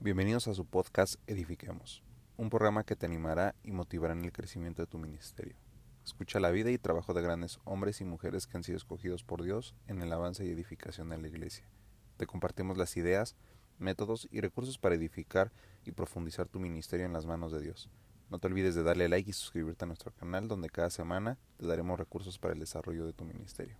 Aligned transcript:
Bienvenidos 0.00 0.46
a 0.46 0.54
su 0.54 0.64
podcast 0.64 1.16
Edifiquemos, 1.26 2.04
un 2.36 2.50
programa 2.50 2.84
que 2.84 2.94
te 2.94 3.04
animará 3.04 3.56
y 3.64 3.72
motivará 3.72 4.14
en 4.14 4.24
el 4.24 4.30
crecimiento 4.30 4.80
de 4.80 4.86
tu 4.86 4.96
ministerio. 4.96 5.56
Escucha 6.04 6.38
la 6.38 6.52
vida 6.52 6.70
y 6.70 6.78
trabajo 6.78 7.14
de 7.14 7.20
grandes 7.20 7.58
hombres 7.64 8.00
y 8.00 8.04
mujeres 8.04 8.46
que 8.46 8.56
han 8.56 8.62
sido 8.62 8.76
escogidos 8.76 9.24
por 9.24 9.42
Dios 9.42 9.74
en 9.88 10.00
el 10.00 10.12
avance 10.12 10.46
y 10.46 10.50
edificación 10.50 11.08
de 11.08 11.18
la 11.18 11.26
iglesia. 11.26 11.68
Te 12.16 12.28
compartimos 12.28 12.78
las 12.78 12.96
ideas, 12.96 13.34
métodos 13.80 14.28
y 14.30 14.40
recursos 14.40 14.78
para 14.78 14.94
edificar 14.94 15.50
y 15.84 15.90
profundizar 15.90 16.46
tu 16.46 16.60
ministerio 16.60 17.04
en 17.04 17.12
las 17.12 17.26
manos 17.26 17.50
de 17.50 17.60
Dios. 17.60 17.90
No 18.30 18.38
te 18.38 18.46
olvides 18.46 18.76
de 18.76 18.84
darle 18.84 19.08
like 19.08 19.30
y 19.30 19.32
suscribirte 19.32 19.84
a 19.84 19.88
nuestro 19.88 20.12
canal 20.12 20.46
donde 20.46 20.70
cada 20.70 20.90
semana 20.90 21.38
te 21.56 21.66
daremos 21.66 21.98
recursos 21.98 22.38
para 22.38 22.54
el 22.54 22.60
desarrollo 22.60 23.04
de 23.04 23.14
tu 23.14 23.24
ministerio. 23.24 23.76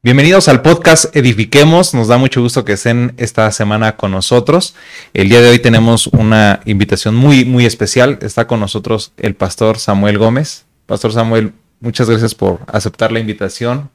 Bienvenidos 0.00 0.46
al 0.46 0.62
podcast 0.62 1.16
Edifiquemos. 1.16 1.92
Nos 1.92 2.06
da 2.06 2.18
mucho 2.18 2.40
gusto 2.40 2.64
que 2.64 2.74
estén 2.74 3.14
esta 3.16 3.50
semana 3.50 3.96
con 3.96 4.12
nosotros. 4.12 4.76
El 5.12 5.28
día 5.28 5.40
de 5.40 5.50
hoy 5.50 5.58
tenemos 5.58 6.06
una 6.06 6.60
invitación 6.66 7.16
muy, 7.16 7.44
muy 7.44 7.66
especial. 7.66 8.16
Está 8.22 8.46
con 8.46 8.60
nosotros 8.60 9.12
el 9.16 9.34
pastor 9.34 9.80
Samuel 9.80 10.16
Gómez. 10.16 10.66
Pastor 10.86 11.12
Samuel, 11.12 11.52
muchas 11.80 12.08
gracias 12.08 12.36
por 12.36 12.60
aceptar 12.68 13.10
la 13.10 13.18
invitación 13.18 13.90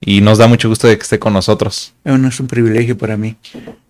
y 0.00 0.20
nos 0.20 0.38
da 0.38 0.46
mucho 0.46 0.68
gusto 0.68 0.86
de 0.86 0.96
que 0.96 1.02
esté 1.02 1.18
con 1.18 1.32
nosotros. 1.32 1.94
Bueno, 2.04 2.28
es 2.28 2.38
un 2.38 2.46
privilegio 2.46 2.96
para 2.96 3.16
mí 3.16 3.34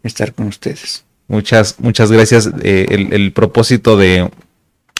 estar 0.02 0.32
con 0.32 0.46
ustedes. 0.46 1.04
Muchas, 1.28 1.74
muchas 1.78 2.10
gracias. 2.10 2.48
Eh, 2.62 2.86
el, 2.88 3.12
el 3.12 3.32
propósito 3.34 3.98
de 3.98 4.30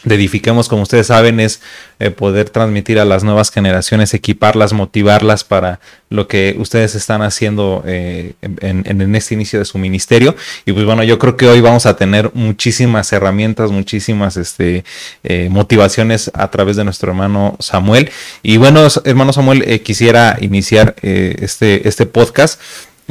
de 0.05 0.15
Edifiquemos, 0.15 0.69
como 0.69 0.83
ustedes 0.83 1.09
saben, 1.09 1.41
es 1.41 1.61
eh, 1.99 2.11
poder 2.11 2.49
transmitir 2.49 2.99
a 2.99 3.05
las 3.05 3.23
nuevas 3.23 3.51
generaciones, 3.51 4.15
equiparlas, 4.15 4.73
motivarlas 4.73 5.45
para 5.45 5.81
lo 6.09 6.27
que 6.27 6.57
ustedes 6.59 6.95
están 6.95 7.23
haciendo 7.23 7.83
eh, 7.87 8.33
en, 8.41 9.15
este 9.15 9.35
inicio 9.35 9.59
de 9.59 9.65
su 9.65 9.79
ministerio. 9.79 10.35
Y 10.65 10.73
pues 10.73 10.87
bueno, 10.87 11.03
yo 11.05 11.19
creo 11.19 11.37
que 11.37 11.47
hoy 11.47 11.61
vamos 11.61 11.87
a 11.87 11.97
tener 11.97 12.31
muchísimas 12.35 13.13
herramientas, 13.13 13.71
muchísimas 13.71 14.37
este, 14.37 14.85
eh, 15.23 15.49
motivaciones 15.51 16.31
a 16.35 16.51
través 16.51 16.77
de 16.77 16.85
nuestro 16.85 17.11
hermano 17.11 17.57
Samuel. 17.61 18.11
Y 18.43 18.57
bueno, 18.57 18.89
hermano 19.05 19.33
Samuel, 19.33 19.81
quisiera 19.83 20.39
iniciar 20.41 20.97
este, 21.03 21.87
este 21.87 22.07
podcast 22.07 22.61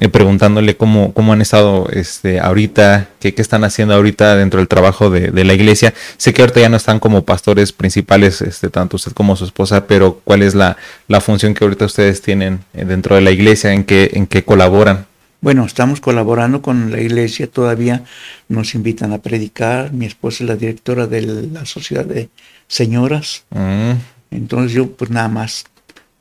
eh, 0.02 0.08
preguntándole 0.08 0.78
cómo, 0.78 1.14
cómo 1.14 1.33
han 1.33 1.42
estado 1.42 1.89
este, 1.92 2.39
ahorita, 2.39 3.09
qué, 3.19 3.33
qué 3.33 3.42
están 3.42 3.66
haciendo 3.66 3.94
ahorita 3.94 4.38
dentro 4.38 4.59
del 4.59 4.69
trabajo 4.69 5.09
de, 5.09 5.31
de, 5.31 5.44
la 5.44 5.53
iglesia. 5.53 5.94
Sé 6.16 6.33
que 6.33 6.42
ahorita 6.42 6.61
ya 6.61 6.69
no 6.69 6.78
están 6.78 7.00
como 7.00 7.25
pastores 7.25 7.73
principales, 7.73 8.42
este, 8.42 8.70
tanto 8.70 8.95
usted 8.95 9.11
como 9.11 9.36
su 9.36 9.44
esposa, 9.44 9.88
pero 9.88 10.22
¿cuál 10.23 10.42
es 10.42 10.55
la, 10.55 10.77
la 11.09 11.20
función 11.20 11.53
que 11.53 11.66
ahorita 11.66 11.83
ustedes 11.83 12.22
tienen 12.22 12.61
eh, 12.73 12.86
dentro 12.86 13.16
de 13.16 13.22
la 13.22 13.31
iglesia? 13.31 13.73
¿En 13.73 13.83
qué, 13.83 14.11
en 14.14 14.25
qué 14.25 14.45
colaboran? 14.45 15.05
Bueno, 15.42 15.66
estamos 15.66 16.00
colaborando 16.00 16.61
con 16.61 16.92
la 16.92 17.02
iglesia, 17.02 17.47
todavía 17.47 18.05
nos 18.47 18.75
invitan 18.75 19.11
a 19.11 19.17
predicar. 19.17 19.92
Mi 19.92 20.05
esposa 20.05 20.45
es 20.45 20.50
la 20.50 20.55
directora 20.55 21.08
de 21.08 21.22
la 21.52 21.66
sociedad 21.66 22.05
de 22.05 22.30
señoras. 22.70 23.44
Mm. 23.50 23.92
Entonces 24.31 24.72
yo 24.72 24.92
pues 24.92 25.11
nada 25.11 25.27
más 25.27 25.66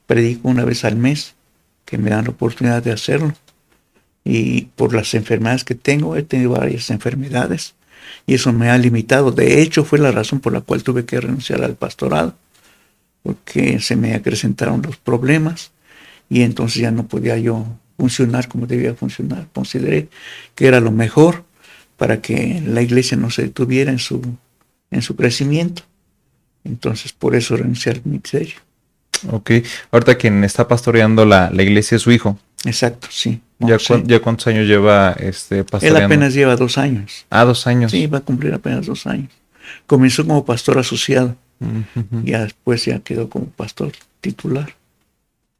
predico 0.06 0.48
una 0.48 0.64
vez 0.64 0.84
al 0.84 0.96
mes, 0.96 1.34
que 1.84 1.96
me 1.96 2.10
dan 2.10 2.24
la 2.24 2.30
oportunidad 2.30 2.82
de 2.82 2.92
hacerlo 2.92 3.34
y 4.30 4.66
por 4.76 4.94
las 4.94 5.14
enfermedades 5.14 5.64
que 5.64 5.74
tengo, 5.74 6.14
he 6.14 6.22
tenido 6.22 6.50
varias 6.50 6.90
enfermedades 6.90 7.74
y 8.26 8.34
eso 8.34 8.52
me 8.52 8.68
ha 8.68 8.76
limitado. 8.76 9.32
De 9.32 9.62
hecho, 9.62 9.86
fue 9.86 9.98
la 9.98 10.12
razón 10.12 10.40
por 10.40 10.52
la 10.52 10.60
cual 10.60 10.82
tuve 10.82 11.06
que 11.06 11.18
renunciar 11.18 11.64
al 11.64 11.76
pastorado, 11.76 12.36
porque 13.22 13.80
se 13.80 13.96
me 13.96 14.14
acrecentaron 14.14 14.82
los 14.82 14.98
problemas 14.98 15.72
y 16.28 16.42
entonces 16.42 16.82
ya 16.82 16.90
no 16.90 17.06
podía 17.06 17.38
yo 17.38 17.64
funcionar 17.96 18.48
como 18.48 18.66
debía 18.66 18.94
funcionar. 18.94 19.48
Consideré 19.54 20.08
que 20.54 20.66
era 20.66 20.80
lo 20.80 20.92
mejor 20.92 21.44
para 21.96 22.20
que 22.20 22.62
la 22.66 22.82
iglesia 22.82 23.16
no 23.16 23.30
se 23.30 23.44
detuviera 23.44 23.90
en 23.90 23.98
su, 23.98 24.20
en 24.90 25.00
su 25.00 25.16
crecimiento. 25.16 25.84
Entonces, 26.64 27.14
por 27.14 27.34
eso 27.34 27.56
renuncié 27.56 27.92
al 27.92 28.02
ministerio. 28.04 28.56
Ok, 29.30 29.52
ahorita 29.90 30.16
quien 30.16 30.44
está 30.44 30.68
pastoreando 30.68 31.24
la, 31.24 31.50
la 31.50 31.62
iglesia 31.62 31.96
es 31.96 32.02
su 32.02 32.12
hijo. 32.12 32.38
Exacto, 32.64 33.08
sí. 33.10 33.40
¿Ya, 33.60 33.78
cu 33.78 34.02
¿Ya, 34.04 34.20
cuántos 34.20 34.46
años 34.46 34.66
lleva 34.66 35.12
este 35.18 35.64
pastoreando? 35.64 35.98
Él 35.98 36.04
apenas 36.04 36.34
lleva 36.34 36.56
dos 36.56 36.78
años. 36.78 37.26
Ah, 37.30 37.44
dos 37.44 37.66
años. 37.66 37.90
Sí, 37.90 38.06
va 38.06 38.18
a 38.18 38.20
cumplir 38.20 38.54
apenas 38.54 38.86
dos 38.86 39.06
años. 39.06 39.30
Comenzó 39.86 40.26
como 40.26 40.44
pastor 40.44 40.78
asociado. 40.78 41.36
Uh 41.60 41.66
-huh. 41.66 42.24
Ya 42.24 42.44
después 42.44 42.84
ya 42.84 43.00
quedó 43.00 43.28
como 43.28 43.46
pastor 43.46 43.92
titular. 44.20 44.74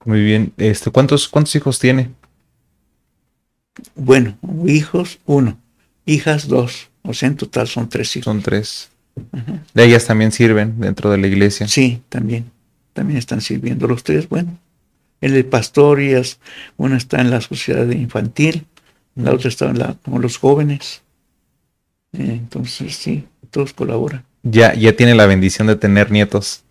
Muy 0.05 0.23
bien. 0.23 0.53
Este, 0.57 0.91
¿cuántos, 0.91 1.29
¿Cuántos 1.29 1.55
hijos 1.57 1.79
tiene? 1.79 2.11
Bueno, 3.95 4.37
hijos, 4.67 5.19
uno. 5.27 5.59
Hijas, 6.07 6.49
dos. 6.49 6.89
O 7.03 7.15
sea, 7.15 7.29
en 7.29 7.37
total 7.37 7.67
son 7.69 7.89
tres 7.89 8.17
hijos. 8.17 8.25
Son 8.25 8.43
tres. 8.43 8.91
¿De 9.75 9.85
ellas 9.85 10.07
también 10.07 10.31
sirven 10.31 10.79
dentro 10.79 11.11
de 11.11 11.19
la 11.19 11.27
iglesia? 11.27 11.67
Sí, 11.67 12.01
también. 12.09 12.51
También 12.93 13.19
están 13.19 13.41
sirviendo 13.41 13.87
los 13.87 14.03
tres. 14.05 14.29
Bueno, 14.29 14.57
él 15.21 15.37
es 15.37 15.45
pastor 15.45 16.01
y 16.01 16.13
es, 16.13 16.39
una 16.77 16.97
está 16.97 17.21
en 17.21 17.31
la 17.31 17.41
sociedad 17.41 17.89
infantil, 17.91 18.67
la 19.15 19.33
otra 19.33 19.49
está 19.49 19.67
en 19.67 19.79
la, 19.79 19.95
con 20.05 20.23
los 20.23 20.37
jóvenes. 20.37 21.03
Entonces, 22.13 22.97
sí, 22.97 23.25
todos 23.51 23.73
colaboran. 23.73 24.25
Ya, 24.43 24.75
ya 24.75 24.95
tiene 24.95 25.15
la 25.15 25.27
bendición 25.27 25.67
de 25.67 25.77
tener 25.77 26.11
nietos. 26.11 26.63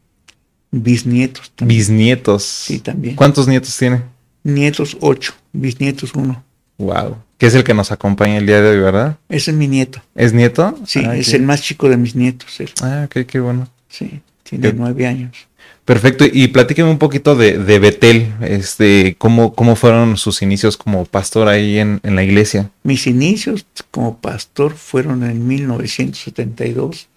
Bisnietos. 0.72 1.52
También. 1.52 1.78
Bisnietos. 1.78 2.44
Sí, 2.44 2.80
también. 2.80 3.16
¿Cuántos 3.16 3.48
nietos 3.48 3.76
tiene? 3.78 4.02
Nietos, 4.44 4.98
ocho. 5.02 5.34
Bisnietos, 5.54 6.14
uno. 6.14 6.44
Wow. 6.78 7.18
Que 7.38 7.48
es 7.48 7.56
el 7.56 7.64
que 7.64 7.74
nos 7.74 7.92
acompaña 7.92 8.38
el 8.38 8.46
día 8.46 8.62
de 8.62 8.70
hoy, 8.70 8.80
¿verdad? 8.80 9.18
Ese 9.30 9.52
es 9.52 9.58
mi 9.58 9.68
nieto. 9.68 10.02
¿Es 10.16 10.34
nieto? 10.34 10.78
Sí, 10.86 11.04
ah, 11.06 11.16
es 11.16 11.28
okay. 11.28 11.40
el 11.40 11.46
más 11.46 11.62
chico 11.62 11.90
de 11.90 11.98
mis 11.98 12.16
nietos. 12.16 12.60
Él. 12.60 12.70
Ah, 12.82 13.04
ok, 13.06 13.26
qué 13.26 13.40
bueno. 13.40 13.68
Sí, 13.90 14.22
tiene 14.44 14.70
¿Qué? 14.70 14.74
nueve 14.74 15.06
años. 15.06 15.47
Perfecto, 15.88 16.26
y 16.30 16.50
platíqueme 16.50 16.90
un 16.90 16.98
poquito 16.98 17.38
de, 17.38 17.60
de 17.60 17.80
Betel, 17.80 18.34
este, 18.42 19.16
¿cómo, 19.18 19.54
¿cómo 19.54 19.78
fueron 19.78 20.18
sus 20.18 20.42
inicios 20.42 20.76
como 20.76 21.06
pastor 21.06 21.48
ahí 21.48 21.80
en, 21.80 22.02
en, 22.04 22.18
la 22.18 22.26
iglesia? 22.26 22.70
Mis 22.84 23.08
inicios 23.08 23.66
como 23.90 24.18
pastor 24.18 24.74
fueron 24.74 25.24
en 25.24 25.48
1972, 25.48 27.08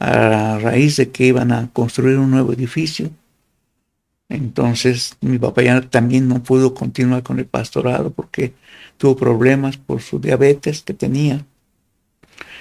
a 0.00 0.58
raíz 0.58 0.96
de 0.96 1.12
que 1.12 1.26
iban 1.26 1.52
a 1.52 1.70
construir 1.72 2.18
un 2.18 2.32
nuevo 2.32 2.52
edificio. 2.52 3.08
Entonces 4.28 5.16
mi 5.20 5.38
papá 5.38 5.62
ya 5.62 5.80
también 5.82 6.26
no 6.26 6.42
pudo 6.42 6.74
continuar 6.74 7.22
con 7.22 7.38
el 7.38 7.46
pastorado 7.46 8.10
porque 8.10 8.52
tuvo 8.96 9.14
problemas 9.14 9.76
por 9.76 10.02
su 10.02 10.18
diabetes 10.18 10.82
que 10.82 10.92
tenía. 10.92 11.46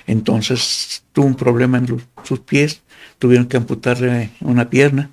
Entonces 0.06 1.04
tuvo 1.14 1.26
un 1.26 1.36
problema 1.36 1.80
en 1.80 2.00
sus 2.26 2.40
pies, 2.42 2.84
tuvieron 3.18 3.48
que 3.48 3.58
amputarle 3.58 4.30
una 4.42 4.70
pierna 4.70 5.10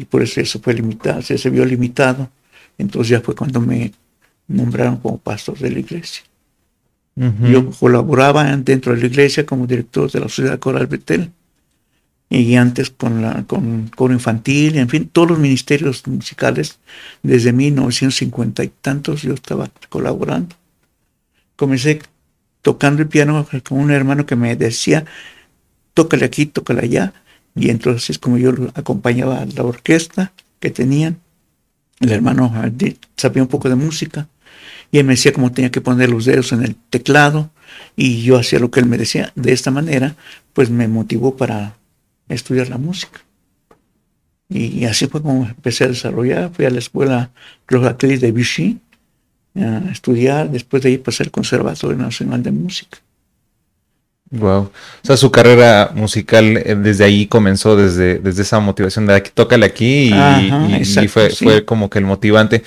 y 0.00 0.04
por 0.04 0.22
eso 0.22 0.40
eso 0.40 0.60
fue 0.60 0.74
limitado, 0.74 1.22
se, 1.22 1.38
se 1.38 1.50
vio 1.50 1.64
limitado. 1.64 2.30
Entonces 2.78 3.10
ya 3.10 3.20
fue 3.20 3.34
cuando 3.34 3.60
me 3.60 3.92
nombraron 4.48 4.96
como 4.98 5.18
pastor 5.18 5.58
de 5.58 5.70
la 5.70 5.78
iglesia. 5.78 6.22
Uh 7.16 7.24
-huh. 7.24 7.50
Yo 7.50 7.70
colaboraba 7.70 8.44
dentro 8.56 8.94
de 8.94 9.00
la 9.00 9.06
iglesia 9.06 9.46
como 9.46 9.66
director 9.66 10.10
de 10.10 10.20
la 10.20 10.28
Sociedad 10.28 10.58
Coral 10.58 10.86
Betel 10.86 11.30
y 12.28 12.56
antes 12.56 12.90
con 12.90 13.22
la 13.22 13.44
con 13.44 13.88
coro 13.94 14.12
infantil, 14.12 14.76
en 14.76 14.88
fin, 14.88 15.08
todos 15.08 15.30
los 15.30 15.38
ministerios 15.38 16.06
musicales 16.06 16.78
desde 17.22 17.52
1950 17.52 18.64
y 18.64 18.68
tantos 18.68 19.22
yo 19.22 19.34
estaba 19.34 19.70
colaborando. 19.88 20.56
Comencé 21.54 22.00
tocando 22.62 23.02
el 23.02 23.08
piano 23.08 23.46
con 23.66 23.78
un 23.78 23.90
hermano 23.92 24.26
que 24.26 24.36
me 24.36 24.56
decía, 24.56 25.04
tócale 25.94 26.24
aquí, 26.24 26.46
tócale 26.46 26.82
allá, 26.82 27.14
y 27.56 27.70
entonces 27.70 28.10
es 28.10 28.18
como 28.18 28.36
yo 28.36 28.52
acompañaba 28.74 29.40
a 29.40 29.46
la 29.46 29.62
orquesta 29.62 30.32
que 30.60 30.70
tenían. 30.70 31.18
El 32.00 32.12
hermano 32.12 32.52
sabía 33.16 33.42
un 33.42 33.48
poco 33.48 33.70
de 33.70 33.74
música 33.74 34.28
y 34.92 34.98
él 34.98 35.06
me 35.06 35.14
decía 35.14 35.32
cómo 35.32 35.50
tenía 35.50 35.70
que 35.70 35.80
poner 35.80 36.10
los 36.10 36.26
dedos 36.26 36.52
en 36.52 36.62
el 36.62 36.76
teclado 36.76 37.50
y 37.96 38.22
yo 38.22 38.36
hacía 38.36 38.58
lo 38.58 38.70
que 38.70 38.80
él 38.80 38.86
me 38.86 38.98
decía. 38.98 39.32
De 39.34 39.52
esta 39.52 39.70
manera, 39.70 40.16
pues 40.52 40.68
me 40.68 40.86
motivó 40.86 41.36
para 41.36 41.76
estudiar 42.28 42.68
la 42.68 42.78
música. 42.78 43.20
Y 44.48 44.84
así 44.84 45.06
fue 45.06 45.22
como 45.22 45.46
empecé 45.46 45.84
a 45.84 45.88
desarrollar. 45.88 46.52
Fui 46.52 46.66
a 46.66 46.70
la 46.70 46.78
escuela 46.78 47.30
Clojatelis 47.64 48.20
de 48.20 48.32
Vichy 48.32 48.78
a 49.56 49.90
estudiar. 49.90 50.50
Después 50.50 50.82
de 50.82 50.90
ahí 50.90 50.98
pasé 50.98 51.24
al 51.24 51.30
Conservatorio 51.30 51.96
Nacional 51.96 52.42
de 52.42 52.52
Música. 52.52 52.98
Wow. 54.30 54.62
O 54.62 54.70
sea, 55.02 55.16
su 55.16 55.30
carrera 55.30 55.92
musical 55.94 56.62
desde 56.82 57.04
ahí 57.04 57.26
comenzó, 57.26 57.76
desde, 57.76 58.18
desde 58.18 58.42
esa 58.42 58.58
motivación 58.58 59.06
de 59.06 59.14
aquí, 59.14 59.30
tócale 59.32 59.66
aquí 59.66 60.08
y, 60.08 60.12
Ajá, 60.12 60.66
y, 60.68 60.74
exacto, 60.74 61.04
y 61.04 61.08
fue, 61.08 61.30
sí. 61.30 61.44
fue, 61.44 61.64
como 61.64 61.88
que 61.88 61.98
el 61.98 62.06
motivante. 62.06 62.64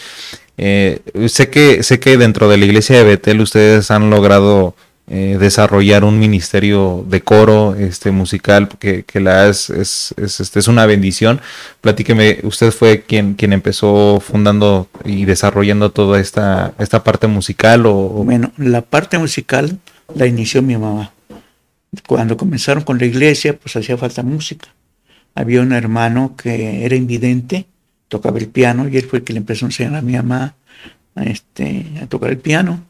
Eh, 0.57 1.01
sé 1.27 1.49
que 1.49 1.83
sé 1.83 1.99
que 1.99 2.17
dentro 2.17 2.49
de 2.49 2.57
la 2.57 2.65
iglesia 2.65 2.97
de 2.97 3.03
Betel 3.03 3.39
ustedes 3.39 3.91
han 3.91 4.09
logrado 4.09 4.75
eh, 5.11 5.37
desarrollar 5.39 6.03
un 6.03 6.19
ministerio 6.19 7.03
de 7.07 7.21
coro 7.21 7.75
este, 7.75 8.11
musical, 8.11 8.69
que, 8.77 9.03
que 9.03 9.19
la 9.19 9.47
es, 9.47 9.71
es, 9.71 10.13
es, 10.17 10.39
este, 10.39 10.59
es 10.59 10.67
una 10.67 10.85
bendición. 10.85 11.41
Platíqueme, 11.81 12.39
usted 12.43 12.71
fue 12.71 13.01
quien, 13.01 13.33
quien 13.33 13.51
empezó 13.51 14.19
fundando 14.19 14.87
y 15.03 15.25
desarrollando 15.25 15.91
toda 15.91 16.19
esta, 16.19 16.73
esta 16.77 17.03
parte 17.03 17.25
musical 17.25 17.87
o... 17.87 17.93
Bueno, 18.23 18.51
la 18.57 18.81
parte 18.81 19.17
musical 19.17 19.79
la 20.13 20.27
inició 20.27 20.61
mi 20.61 20.77
mamá. 20.77 21.11
Cuando 22.07 22.37
comenzaron 22.37 22.83
con 22.83 22.99
la 22.99 23.05
iglesia, 23.05 23.57
pues 23.57 23.75
hacía 23.75 23.97
falta 23.97 24.23
música. 24.23 24.69
Había 25.35 25.61
un 25.61 25.71
hermano 25.73 26.35
que 26.35 26.85
era 26.85 26.95
invidente, 26.95 27.65
tocaba 28.07 28.39
el 28.39 28.47
piano 28.47 28.87
y 28.87 28.97
él 28.97 29.05
fue 29.05 29.19
el 29.19 29.25
que 29.25 29.33
le 29.33 29.39
empezó 29.39 29.65
a 29.65 29.69
enseñar 29.69 29.95
a 29.95 30.01
mi 30.01 30.13
mamá 30.13 30.55
a, 31.15 31.23
este, 31.23 31.85
a 32.01 32.07
tocar 32.07 32.29
el 32.31 32.37
piano. 32.37 32.83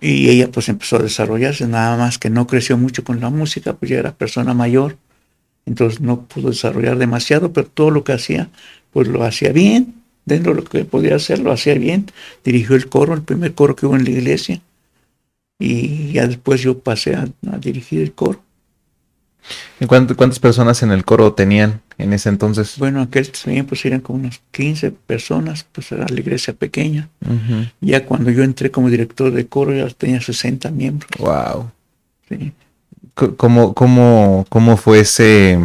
Y 0.00 0.28
ella 0.28 0.50
pues 0.50 0.68
empezó 0.68 0.96
a 0.96 1.02
desarrollarse, 1.02 1.66
nada 1.66 1.96
más 1.96 2.18
que 2.18 2.30
no 2.30 2.46
creció 2.46 2.78
mucho 2.78 3.02
con 3.02 3.20
la 3.20 3.30
música, 3.30 3.74
pues 3.74 3.90
ya 3.90 3.98
era 3.98 4.14
persona 4.14 4.54
mayor, 4.54 4.96
entonces 5.66 6.00
no 6.00 6.22
pudo 6.22 6.50
desarrollar 6.50 6.98
demasiado, 6.98 7.52
pero 7.52 7.66
todo 7.66 7.90
lo 7.90 8.04
que 8.04 8.12
hacía, 8.12 8.48
pues 8.92 9.08
lo 9.08 9.24
hacía 9.24 9.52
bien, 9.52 9.94
dentro 10.24 10.54
de 10.54 10.62
lo 10.62 10.64
que 10.64 10.84
podía 10.84 11.16
hacer, 11.16 11.40
lo 11.40 11.50
hacía 11.50 11.74
bien, 11.74 12.06
dirigió 12.44 12.76
el 12.76 12.88
coro, 12.88 13.12
el 13.14 13.22
primer 13.22 13.54
coro 13.54 13.74
que 13.74 13.86
hubo 13.86 13.96
en 13.96 14.04
la 14.04 14.10
iglesia, 14.10 14.60
y 15.58 16.12
ya 16.12 16.26
después 16.26 16.60
yo 16.60 16.78
pasé 16.78 17.14
a, 17.14 17.28
a 17.50 17.58
dirigir 17.58 18.02
el 18.02 18.12
coro. 18.12 18.40
¿Cuántas 19.86 20.40
personas 20.40 20.82
en 20.82 20.90
el 20.90 21.04
coro 21.04 21.32
tenían 21.32 21.80
en 21.98 22.12
ese 22.12 22.28
entonces? 22.28 22.74
Bueno, 22.78 23.00
aquel 23.00 23.30
tiempo 23.30 23.70
pues 23.70 23.84
eran 23.84 24.00
como 24.00 24.18
unas 24.18 24.40
15 24.50 24.90
personas, 24.90 25.66
pues 25.70 25.92
era 25.92 26.06
la 26.08 26.20
iglesia 26.20 26.52
pequeña. 26.52 27.08
Ya 27.80 28.04
cuando 28.04 28.30
yo 28.30 28.42
entré 28.42 28.70
como 28.70 28.90
director 28.90 29.32
de 29.32 29.46
coro 29.46 29.72
ya 29.72 29.88
tenía 29.90 30.20
60 30.20 30.70
miembros. 30.70 31.10
Wow. 31.18 31.70
Sí. 32.28 32.52
¿Cómo, 33.36 33.74
cómo, 33.74 34.46
cómo 34.48 34.76
fue 34.76 35.00
ese, 35.00 35.58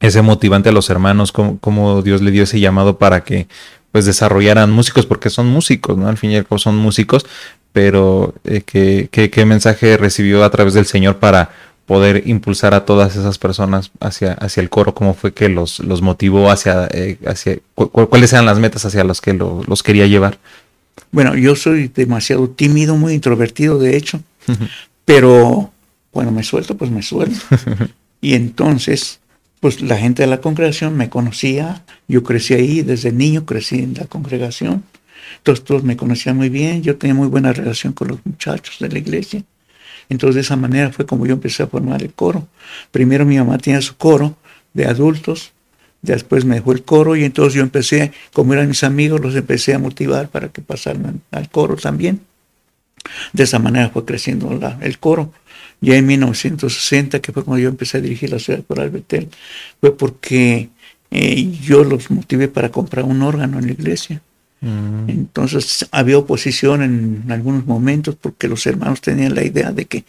ese 0.00 0.22
motivante 0.22 0.68
a 0.68 0.72
los 0.72 0.90
hermanos? 0.90 1.32
¿Cómo, 1.32 1.58
¿Cómo, 1.60 2.02
Dios 2.02 2.20
le 2.22 2.30
dio 2.30 2.42
ese 2.42 2.60
llamado 2.60 2.98
para 2.98 3.24
que 3.24 3.48
pues 3.90 4.04
desarrollaran 4.04 4.70
músicos? 4.70 5.06
Porque 5.06 5.30
son 5.30 5.46
músicos, 5.48 5.96
¿no? 5.96 6.08
Al 6.08 6.18
fin 6.18 6.30
y 6.30 6.36
al 6.36 6.46
cabo 6.46 6.58
son 6.58 6.76
músicos, 6.76 7.26
pero 7.74 8.34
eh, 8.44 8.62
¿qué, 8.64 9.08
qué, 9.10 9.30
qué 9.30 9.44
mensaje 9.44 9.96
recibió 9.96 10.44
a 10.44 10.50
través 10.50 10.74
del 10.74 10.86
Señor 10.86 11.18
para 11.18 11.50
poder 11.86 12.22
impulsar 12.24 12.72
a 12.72 12.84
todas 12.84 13.16
esas 13.16 13.36
personas 13.36 13.90
hacia, 13.98 14.34
hacia 14.34 14.60
el 14.60 14.70
coro? 14.70 14.94
¿Cómo 14.94 15.12
fue 15.12 15.34
que 15.34 15.48
los, 15.48 15.80
los 15.80 16.00
motivó 16.00 16.52
hacia, 16.52 16.86
eh, 16.92 17.18
hacia 17.26 17.58
cuáles 17.74 18.32
eran 18.32 18.46
las 18.46 18.60
metas 18.60 18.84
hacia 18.84 19.02
las 19.02 19.20
que 19.20 19.32
lo, 19.32 19.64
los 19.66 19.82
quería 19.82 20.06
llevar? 20.06 20.38
Bueno, 21.10 21.34
yo 21.34 21.56
soy 21.56 21.88
demasiado 21.88 22.48
tímido, 22.48 22.94
muy 22.94 23.12
introvertido, 23.12 23.80
de 23.80 23.96
hecho, 23.96 24.20
pero 25.04 25.72
cuando 26.12 26.30
me 26.30 26.44
suelto, 26.44 26.76
pues 26.76 26.92
me 26.92 27.02
suelto. 27.02 27.40
y 28.20 28.34
entonces, 28.34 29.18
pues 29.58 29.80
la 29.80 29.96
gente 29.96 30.22
de 30.22 30.28
la 30.28 30.40
congregación 30.40 30.96
me 30.96 31.10
conocía, 31.10 31.82
yo 32.06 32.22
crecí 32.22 32.54
ahí, 32.54 32.82
desde 32.82 33.10
niño 33.10 33.44
crecí 33.44 33.80
en 33.80 33.94
la 33.94 34.04
congregación, 34.04 34.84
entonces 35.38 35.64
todos 35.64 35.82
me 35.82 35.96
conocían 35.96 36.36
muy 36.36 36.48
bien, 36.48 36.82
yo 36.82 36.96
tenía 36.96 37.14
muy 37.14 37.28
buena 37.28 37.52
relación 37.52 37.92
con 37.92 38.08
los 38.08 38.18
muchachos 38.24 38.76
de 38.80 38.88
la 38.88 38.98
iglesia. 38.98 39.42
Entonces 40.08 40.34
de 40.34 40.40
esa 40.42 40.56
manera 40.56 40.90
fue 40.92 41.06
como 41.06 41.26
yo 41.26 41.34
empecé 41.34 41.62
a 41.62 41.66
formar 41.66 42.02
el 42.02 42.12
coro. 42.12 42.46
Primero 42.90 43.24
mi 43.24 43.38
mamá 43.38 43.58
tenía 43.58 43.80
su 43.80 43.96
coro 43.96 44.36
de 44.72 44.86
adultos, 44.86 45.52
después 46.02 46.44
me 46.44 46.56
dejó 46.56 46.72
el 46.72 46.82
coro 46.82 47.16
y 47.16 47.24
entonces 47.24 47.54
yo 47.54 47.62
empecé, 47.62 48.12
como 48.32 48.52
eran 48.52 48.68
mis 48.68 48.84
amigos, 48.84 49.20
los 49.20 49.34
empecé 49.34 49.74
a 49.74 49.78
motivar 49.78 50.28
para 50.28 50.48
que 50.48 50.60
pasaran 50.60 51.22
al 51.30 51.48
coro 51.48 51.76
también. 51.76 52.20
De 53.32 53.44
esa 53.44 53.58
manera 53.58 53.90
fue 53.90 54.04
creciendo 54.04 54.58
el 54.80 54.98
coro. 54.98 55.32
Ya 55.80 55.96
en 55.96 56.06
1960, 56.06 57.20
que 57.20 57.32
fue 57.32 57.44
cuando 57.44 57.62
yo 57.62 57.68
empecé 57.68 57.98
a 57.98 58.00
dirigir 58.00 58.30
la 58.30 58.38
ciudad 58.38 58.64
coral 58.66 58.90
Betel, 58.90 59.28
fue 59.80 59.96
porque 59.96 60.70
eh, 61.10 61.50
yo 61.60 61.84
los 61.84 62.10
motivé 62.10 62.48
para 62.48 62.70
comprar 62.70 63.04
un 63.04 63.22
órgano 63.22 63.58
en 63.58 63.66
la 63.66 63.72
iglesia. 63.72 64.22
Mm. 64.60 65.10
Entonces 65.10 65.86
había 65.90 66.18
oposición 66.18 66.82
en 66.82 67.24
algunos 67.30 67.66
momentos 67.66 68.16
porque 68.20 68.48
los 68.48 68.66
hermanos 68.66 69.00
tenían 69.00 69.34
la 69.34 69.44
idea 69.44 69.72
de 69.72 69.84
que 69.84 70.04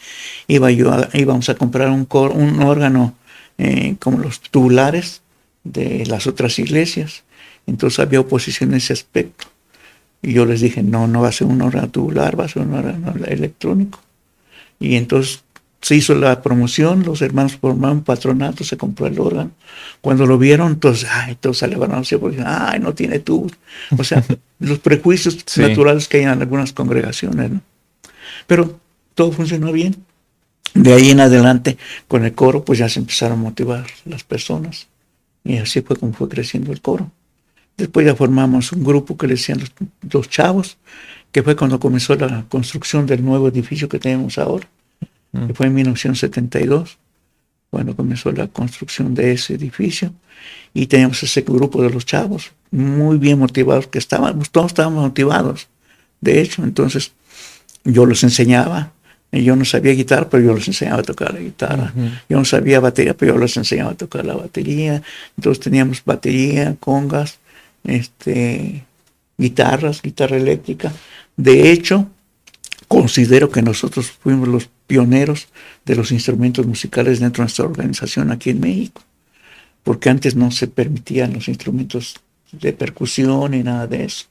iba 0.48 0.72
yo 0.72 0.96
íbamos 1.14 1.50
a 1.50 1.56
comprar 1.56 1.90
un, 1.90 2.08
un 2.10 2.62
órgano 2.62 3.16
eh, 3.58 3.96
como 4.00 4.20
los 4.20 4.42
tubulares 4.42 5.22
de 5.64 6.06
las 6.06 6.28
otras 6.28 6.60
iglesias. 6.60 7.24
Entonces 7.68 8.00
había 8.00 8.20
oposición 8.20 8.72
en 8.72 8.78
ese 8.78 8.94
aspecto. 8.94 9.48
Y 10.22 10.34
yo 10.34 10.46
les 10.46 10.62
dije, 10.62 10.84
no, 10.84 11.08
no 11.08 11.22
va 11.22 11.30
a 11.30 11.32
ser 11.32 11.48
un 11.48 11.62
órgano 11.62 11.90
tubular, 11.90 12.40
va 12.40 12.46
a 12.46 12.50
ser 12.50 12.64
un 12.64 12.74
órgano 12.74 13.14
electrónico. 13.26 14.00
Y 14.80 14.96
entonces 14.96 15.45
se 15.86 15.96
hizo 15.96 16.16
la 16.16 16.42
promoción, 16.42 17.04
los 17.04 17.22
hermanos 17.22 17.58
formaron 17.58 18.02
patronato, 18.02 18.64
se 18.64 18.76
compró 18.76 19.06
el 19.06 19.20
órgano. 19.20 19.52
Cuando 20.02 20.26
lo 20.26 20.40
vieron, 20.40 20.72
entonces, 20.72 21.08
ay, 21.12 21.38
todos 21.40 21.60
se 21.60 21.68
levantaron 21.68 22.04
porque, 22.20 22.42
ay, 22.44 22.80
no 22.80 22.96
tiene 22.96 23.20
tubos. 23.20 23.52
O 23.96 24.04
sea, 24.04 24.24
los 24.60 24.80
prejuicios 24.80 25.46
naturales 25.58 26.08
que 26.08 26.18
hay 26.18 26.24
en 26.24 26.30
algunas 26.30 26.74
congregaciones, 26.74 27.52
¿no? 27.52 27.62
Pero 28.48 28.80
todo 29.14 29.32
funcionó 29.32 29.72
bien. 29.72 29.96
De 30.74 30.92
ahí 30.92 31.12
en 31.12 31.20
adelante, 31.20 31.78
con 32.08 32.26
el 32.26 32.34
coro, 32.34 32.66
pues 32.66 32.80
ya 32.80 32.90
se 32.90 33.00
empezaron 33.00 33.38
a 33.38 33.44
motivar 33.44 33.86
las 34.06 34.24
personas. 34.24 34.88
Y 35.44 35.58
así 35.58 35.82
fue 35.82 35.98
como 35.98 36.14
fue 36.14 36.28
creciendo 36.28 36.72
el 36.72 36.82
coro. 36.82 37.12
Después 37.78 38.08
ya 38.08 38.16
formamos 38.16 38.72
un 38.72 38.84
grupo 38.84 39.16
que 39.18 39.28
le 39.28 39.36
decían 39.36 39.60
los, 39.60 39.72
los 40.12 40.30
chavos, 40.30 40.80
que 41.32 41.44
fue 41.44 41.56
cuando 41.56 41.80
comenzó 41.80 42.16
la 42.16 42.44
construcción 42.50 43.06
del 43.06 43.24
nuevo 43.24 43.48
edificio 43.50 43.88
que 43.88 44.00
tenemos 44.00 44.40
ahora 44.40 44.68
que 45.48 45.54
fue 45.54 45.68
en 45.68 45.76
1972, 45.76 46.98
cuando 47.70 47.96
comenzó 47.96 48.32
la 48.32 48.48
construcción 48.48 49.14
de 49.14 49.34
ese 49.34 49.56
edificio. 49.56 50.14
Y 50.74 50.88
teníamos 50.88 51.22
ese 51.24 51.42
grupo 51.42 51.82
de 51.82 51.90
los 51.90 52.06
chavos, 52.06 52.52
muy 52.72 53.18
bien 53.18 53.40
motivados, 53.40 53.88
que 53.88 54.00
estábamos, 54.00 54.50
todos 54.50 54.68
estábamos 54.68 55.04
motivados. 55.04 55.68
De 56.22 56.42
hecho, 56.42 56.64
entonces 56.64 57.14
yo 57.84 58.06
los 58.06 58.24
enseñaba. 58.24 58.92
Yo 59.32 59.56
no 59.56 59.66
sabía 59.66 59.92
guitarra, 59.94 60.30
pero 60.30 60.44
yo 60.44 60.54
les 60.54 60.68
enseñaba 60.68 61.00
a 61.00 61.04
tocar 61.04 61.34
la 61.34 61.42
guitarra. 61.42 61.94
Yo 62.30 62.38
no 62.38 62.46
sabía 62.46 62.80
batería, 62.80 63.18
pero 63.18 63.34
yo 63.34 63.40
les 63.40 63.58
enseñaba 63.58 63.92
a 63.92 63.96
tocar 63.96 64.26
la 64.26 64.36
batería. 64.36 65.02
Entonces 65.36 65.62
teníamos 65.62 66.04
batería, 66.06 66.76
congas, 66.80 67.40
este, 67.84 68.86
guitarras, 69.38 70.02
guitarra 70.02 70.38
eléctrica. 70.38 70.94
De 71.36 71.72
hecho, 71.72 72.08
considero 72.96 73.50
que 73.50 73.62
nosotros 73.62 74.10
fuimos 74.10 74.48
los 74.48 74.70
pioneros 74.88 75.50
de 75.84 75.98
los 75.98 76.14
instrumentos 76.14 76.66
musicales 76.66 77.20
dentro 77.20 77.42
de 77.42 77.48
nuestra 77.48 77.66
organización 77.66 78.32
aquí 78.32 78.52
en 78.52 78.62
México, 78.62 79.02
porque 79.84 80.10
antes 80.10 80.34
no 80.34 80.50
se 80.50 80.68
permitían 80.68 81.34
los 81.34 81.50
instrumentos 81.50 82.16
de 82.54 82.72
percusión 82.72 83.52
ni 83.52 83.64
nada 83.64 83.86
de 83.86 84.06
eso. 84.06 84.28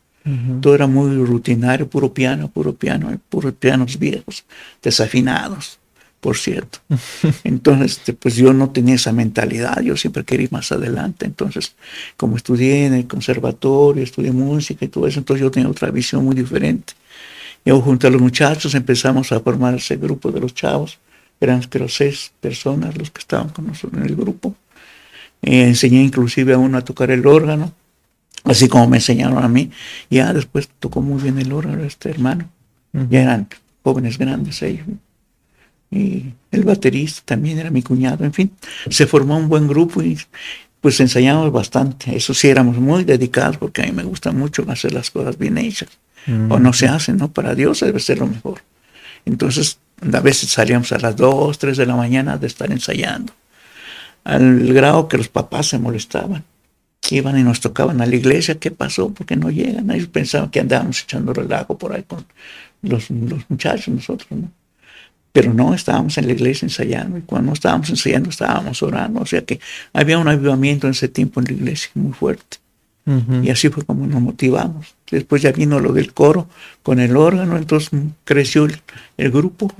Todo 0.62 0.74
era 0.74 0.86
muy 0.86 1.14
rutinario, 1.14 1.86
puro 1.86 2.14
piano, 2.14 2.48
puro 2.48 2.74
piano, 2.74 3.20
puros 3.28 3.52
pianos 3.52 3.98
viejos, 3.98 4.46
desafinados, 4.82 5.78
por 6.20 6.38
cierto. 6.38 6.78
Entonces, 7.44 7.98
este, 7.98 8.14
pues 8.14 8.34
yo 8.34 8.54
no 8.54 8.70
tenía 8.70 8.94
esa 8.94 9.12
mentalidad, 9.12 9.82
yo 9.82 9.94
siempre 9.98 10.24
quería 10.24 10.44
ir 10.44 10.52
más 10.52 10.72
adelante. 10.72 11.26
Entonces, 11.26 11.74
como 12.16 12.38
estudié 12.38 12.86
en 12.86 12.94
el 12.94 13.06
conservatorio, 13.06 14.02
estudié 14.02 14.32
música 14.32 14.86
y 14.86 14.88
todo 14.88 15.06
eso, 15.06 15.18
entonces 15.18 15.42
yo 15.42 15.50
tenía 15.50 15.68
otra 15.68 15.90
visión 15.90 16.24
muy 16.24 16.34
diferente. 16.34 16.94
Yo 17.64 17.80
junto 17.80 18.06
a 18.06 18.10
los 18.10 18.20
muchachos 18.20 18.74
empezamos 18.74 19.32
a 19.32 19.40
formar 19.40 19.74
ese 19.74 19.96
grupo 19.96 20.30
de 20.30 20.40
los 20.40 20.54
chavos. 20.54 20.98
Eran 21.40 21.62
creo 21.62 21.88
seis 21.88 22.32
personas 22.40 22.96
los 22.96 23.10
que 23.10 23.20
estaban 23.20 23.48
con 23.48 23.66
nosotros 23.66 24.00
en 24.02 24.08
el 24.08 24.16
grupo. 24.16 24.54
Eh, 25.40 25.68
enseñé 25.68 26.02
inclusive 26.02 26.52
a 26.52 26.58
uno 26.58 26.78
a 26.78 26.82
tocar 26.82 27.10
el 27.10 27.26
órgano, 27.26 27.72
así 28.44 28.68
como 28.68 28.88
me 28.88 28.98
enseñaron 28.98 29.42
a 29.42 29.48
mí. 29.48 29.70
Ya 30.10 30.32
después 30.32 30.68
tocó 30.78 31.00
muy 31.00 31.22
bien 31.22 31.38
el 31.38 31.52
órgano 31.52 31.84
este 31.84 32.10
hermano. 32.10 32.50
Ya 32.92 33.22
eran 33.22 33.48
jóvenes 33.82 34.18
grandes 34.18 34.62
ellos. 34.62 34.86
Y 35.90 36.26
el 36.50 36.64
baterista 36.64 37.22
también 37.24 37.58
era 37.58 37.70
mi 37.70 37.82
cuñado. 37.82 38.24
En 38.24 38.32
fin, 38.32 38.52
se 38.90 39.06
formó 39.06 39.36
un 39.36 39.48
buen 39.48 39.66
grupo 39.66 40.02
y 40.02 40.18
pues 40.80 41.00
enseñamos 41.00 41.50
bastante. 41.50 42.14
Eso 42.14 42.34
sí, 42.34 42.48
éramos 42.48 42.76
muy 42.76 43.04
dedicados 43.04 43.56
porque 43.56 43.82
a 43.82 43.86
mí 43.86 43.92
me 43.92 44.04
gusta 44.04 44.32
mucho 44.32 44.64
hacer 44.68 44.92
las 44.92 45.10
cosas 45.10 45.38
bien 45.38 45.56
hechas 45.56 45.88
o 46.26 46.58
no 46.58 46.72
se 46.72 46.86
hace, 46.86 47.12
¿no? 47.12 47.32
Para 47.32 47.54
Dios 47.54 47.80
debe 47.80 48.00
ser 48.00 48.18
lo 48.18 48.26
mejor. 48.26 48.62
Entonces, 49.24 49.78
a 50.12 50.20
veces 50.20 50.50
salíamos 50.50 50.92
a 50.92 50.98
las 50.98 51.16
2, 51.16 51.58
3 51.58 51.76
de 51.76 51.86
la 51.86 51.96
mañana 51.96 52.36
de 52.36 52.46
estar 52.46 52.70
ensayando, 52.70 53.32
al 54.24 54.72
grado 54.72 55.08
que 55.08 55.18
los 55.18 55.28
papás 55.28 55.68
se 55.68 55.78
molestaban. 55.78 56.44
Iban 57.10 57.38
y 57.38 57.42
nos 57.42 57.60
tocaban 57.60 58.00
a 58.00 58.06
la 58.06 58.16
iglesia, 58.16 58.58
¿qué 58.58 58.70
pasó? 58.70 59.10
¿Por 59.10 59.26
qué 59.26 59.36
no 59.36 59.50
llegan? 59.50 59.90
Ellos 59.90 60.08
pensaban 60.08 60.50
que 60.50 60.60
andábamos 60.60 61.02
echando 61.02 61.34
relajo 61.34 61.76
por 61.76 61.92
ahí 61.92 62.02
con 62.02 62.24
los, 62.80 63.10
los 63.10 63.44
muchachos, 63.50 63.88
nosotros, 63.88 64.30
¿no? 64.30 64.50
Pero 65.34 65.52
no, 65.52 65.74
estábamos 65.74 66.16
en 66.16 66.28
la 66.28 66.32
iglesia 66.32 66.64
ensayando 66.64 67.18
y 67.18 67.22
cuando 67.22 67.48
no 67.48 67.54
estábamos 67.54 67.90
ensayando 67.90 68.30
estábamos 68.30 68.80
orando. 68.84 69.20
O 69.20 69.26
sea 69.26 69.44
que 69.44 69.58
había 69.92 70.16
un 70.16 70.28
avivamiento 70.28 70.86
en 70.86 70.92
ese 70.92 71.08
tiempo 71.08 71.40
en 71.40 71.46
la 71.46 71.52
iglesia 71.52 71.90
muy 71.94 72.12
fuerte. 72.12 72.58
Y 73.06 73.50
así 73.50 73.68
fue 73.68 73.84
como 73.84 74.06
nos 74.06 74.20
motivamos. 74.22 74.94
Después 75.10 75.42
ya 75.42 75.52
vino 75.52 75.78
lo 75.78 75.92
del 75.92 76.14
coro 76.14 76.48
con 76.82 77.00
el 77.00 77.16
órgano, 77.16 77.58
entonces 77.58 77.90
creció 78.24 78.66
el, 79.18 79.30
grupo, 79.30 79.70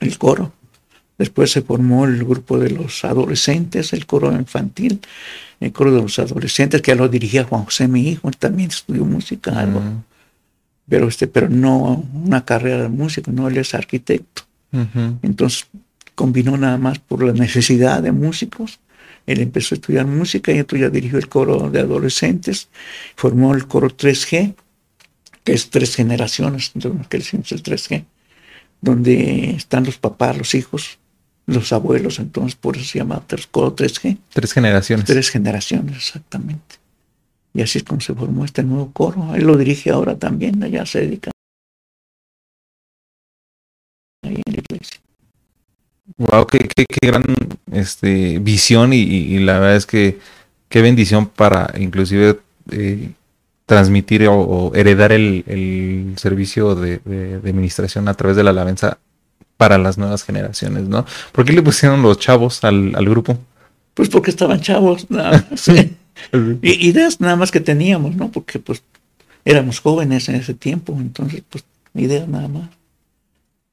el, 0.00 0.18
coro. 0.18 0.52
Después 1.18 1.52
se 1.52 1.62
formó 1.62 2.04
el 2.04 2.24
grupo 2.24 2.58
de 2.58 2.70
los 2.70 3.04
adolescentes, 3.04 3.92
el 3.92 4.06
coro 4.06 4.32
infantil, 4.32 5.00
el 5.60 5.72
coro 5.72 5.92
de 5.92 6.02
los 6.02 6.18
adolescentes, 6.18 6.82
que 6.82 6.90
ya 6.90 6.96
lo 6.96 7.08
dirigía 7.08 7.44
Juan 7.44 7.64
José, 7.64 7.86
mi 7.86 8.08
hijo, 8.08 8.28
también 8.32 8.70
estudió 8.70 9.04
música, 9.04 9.60
algo. 9.60 9.80
Pero, 10.88 11.08
este, 11.08 11.28
pero 11.28 11.48
no 11.48 12.04
una 12.12 12.44
carrera 12.44 12.82
de 12.82 12.88
músico, 12.88 13.30
no, 13.30 13.46
él 13.48 13.56
es 13.56 13.72
arquitecto. 13.72 14.42
Entonces 15.22 15.68
combinó 16.16 16.56
nada 16.56 16.76
más 16.76 16.98
por 16.98 17.22
la 17.22 17.32
necesidad 17.32 18.02
de 18.02 18.10
músicos 18.10 18.80
él 19.26 19.40
empezó 19.40 19.74
a 19.74 19.76
estudiar 19.76 20.06
música 20.06 20.52
y 20.52 20.58
entonces 20.58 20.86
ya 20.86 20.90
dirigió 20.90 21.18
el 21.18 21.28
coro 21.28 21.68
de 21.70 21.80
adolescentes, 21.80 22.68
formó 23.16 23.54
el 23.54 23.66
coro 23.66 23.88
3G, 23.88 24.54
que 25.44 25.52
es 25.52 25.70
tres 25.70 25.94
generaciones, 25.96 26.72
entonces 26.74 27.06
que 27.08 27.18
decimos 27.18 27.52
el 27.52 27.62
3G, 27.62 28.04
donde 28.80 29.50
están 29.50 29.84
los 29.84 29.98
papás, 29.98 30.38
los 30.38 30.54
hijos, 30.54 30.98
los 31.46 31.72
abuelos, 31.72 32.18
entonces 32.18 32.56
por 32.56 32.76
eso 32.76 32.86
se 32.86 32.98
llama 32.98 33.22
coro 33.50 33.74
3G. 33.74 34.18
Tres 34.32 34.52
generaciones. 34.52 35.06
Tres 35.06 35.30
generaciones, 35.30 35.96
exactamente. 35.96 36.76
Y 37.52 37.62
así 37.62 37.78
es 37.78 37.84
como 37.84 38.00
se 38.00 38.14
formó 38.14 38.44
este 38.44 38.62
nuevo 38.62 38.92
coro. 38.92 39.34
Él 39.34 39.44
lo 39.44 39.56
dirige 39.56 39.90
ahora 39.90 40.18
también, 40.18 40.62
allá 40.62 40.84
se 40.84 41.00
dedica. 41.00 41.30
Ahí 44.22 44.42
en 44.44 44.52
la 44.52 44.60
iglesia. 44.60 45.00
Wow, 46.18 46.46
qué, 46.46 46.66
qué, 46.74 46.86
gran 47.02 47.24
este, 47.72 48.38
visión 48.38 48.92
y, 48.94 49.38
la 49.40 49.58
verdad 49.58 49.76
es 49.76 49.84
que 49.84 50.18
qué 50.70 50.80
bendición 50.80 51.26
para 51.26 51.74
inclusive 51.78 52.40
eh, 52.70 53.10
transmitir 53.66 54.26
o, 54.30 54.72
heredar 54.74 55.12
el, 55.12 56.14
servicio 56.16 56.74
de, 56.74 57.00
administración 57.36 58.08
a 58.08 58.14
través 58.14 58.36
de 58.36 58.44
la 58.44 58.50
alabanza 58.50 58.98
para 59.58 59.76
las 59.76 59.98
nuevas 59.98 60.24
generaciones, 60.24 60.84
¿no? 60.84 61.04
¿Por 61.32 61.44
qué 61.44 61.52
le 61.52 61.62
pusieron 61.62 62.02
los 62.02 62.18
chavos 62.18 62.64
al, 62.64 62.92
grupo? 62.92 63.38
Pues 63.92 64.08
porque 64.08 64.30
estaban 64.30 64.60
chavos, 64.60 65.10
nada 65.10 65.46
más. 65.50 65.68
y, 65.68 66.88
ideas 66.88 67.20
nada 67.20 67.36
más 67.36 67.50
que 67.50 67.60
teníamos, 67.60 68.16
¿no? 68.16 68.30
Porque 68.30 68.58
pues 68.58 68.82
éramos 69.44 69.80
jóvenes 69.80 70.30
en 70.30 70.36
ese 70.36 70.54
tiempo, 70.54 70.96
entonces 70.98 71.42
pues 71.48 71.64
ideas 71.94 72.26
nada 72.26 72.48
más. 72.48 72.70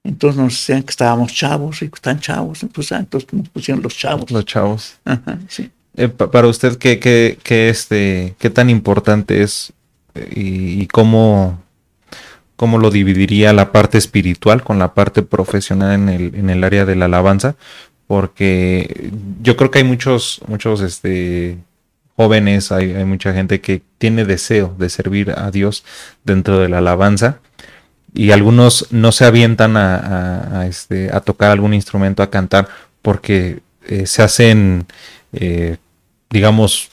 Entonces 0.03 0.41
nos 0.41 0.53
decían 0.53 0.83
que 0.83 0.91
estábamos 0.91 1.33
chavos 1.33 1.81
y 1.81 1.87
que 1.87 1.95
están 1.95 2.19
chavos, 2.19 2.65
pues, 2.73 2.91
ah, 2.91 2.99
entonces, 2.99 3.31
nos 3.33 3.47
pusieron 3.49 3.81
los 3.81 3.95
chavos. 3.95 4.29
Los 4.29 4.45
chavos. 4.45 4.95
Ajá, 5.05 5.39
sí. 5.47 5.71
Eh, 5.95 6.09
para 6.09 6.47
usted, 6.47 6.77
¿qué, 6.77 6.99
qué, 6.99 7.37
qué, 7.41 7.69
este, 7.69 8.35
¿qué 8.39 8.49
tan 8.49 8.69
importante 8.69 9.43
es 9.43 9.71
eh, 10.15 10.27
y, 10.35 10.87
cómo, 10.87 11.61
cómo, 12.55 12.79
lo 12.79 12.89
dividiría 12.89 13.53
la 13.53 13.71
parte 13.71 13.97
espiritual 13.97 14.63
con 14.63 14.79
la 14.79 14.93
parte 14.93 15.21
profesional 15.21 15.93
en 15.93 16.09
el, 16.09 16.35
en 16.35 16.49
el 16.49 16.63
área 16.63 16.85
de 16.85 16.95
la 16.95 17.05
alabanza? 17.05 17.55
Porque 18.07 19.11
yo 19.41 19.55
creo 19.55 19.71
que 19.71 19.79
hay 19.79 19.85
muchos, 19.85 20.41
muchos 20.47 20.81
este, 20.81 21.59
jóvenes, 22.17 22.71
hay, 22.71 22.91
hay 22.93 23.05
mucha 23.05 23.33
gente 23.33 23.61
que 23.61 23.81
tiene 23.99 24.25
deseo 24.25 24.75
de 24.77 24.89
servir 24.89 25.31
a 25.31 25.51
Dios 25.51 25.85
dentro 26.25 26.59
de 26.59 26.69
la 26.69 26.79
alabanza 26.79 27.39
y 28.13 28.31
algunos 28.31 28.87
no 28.91 29.11
se 29.11 29.25
avientan 29.25 29.75
a, 29.75 30.65
este, 30.67 31.11
a 31.11 31.19
tocar 31.21 31.51
algún 31.51 31.73
instrumento, 31.73 32.21
a 32.21 32.29
cantar, 32.29 32.67
porque 33.01 33.59
eh, 33.87 34.05
se 34.05 34.21
hacen, 34.21 34.85
eh, 35.33 35.77
digamos, 36.29 36.91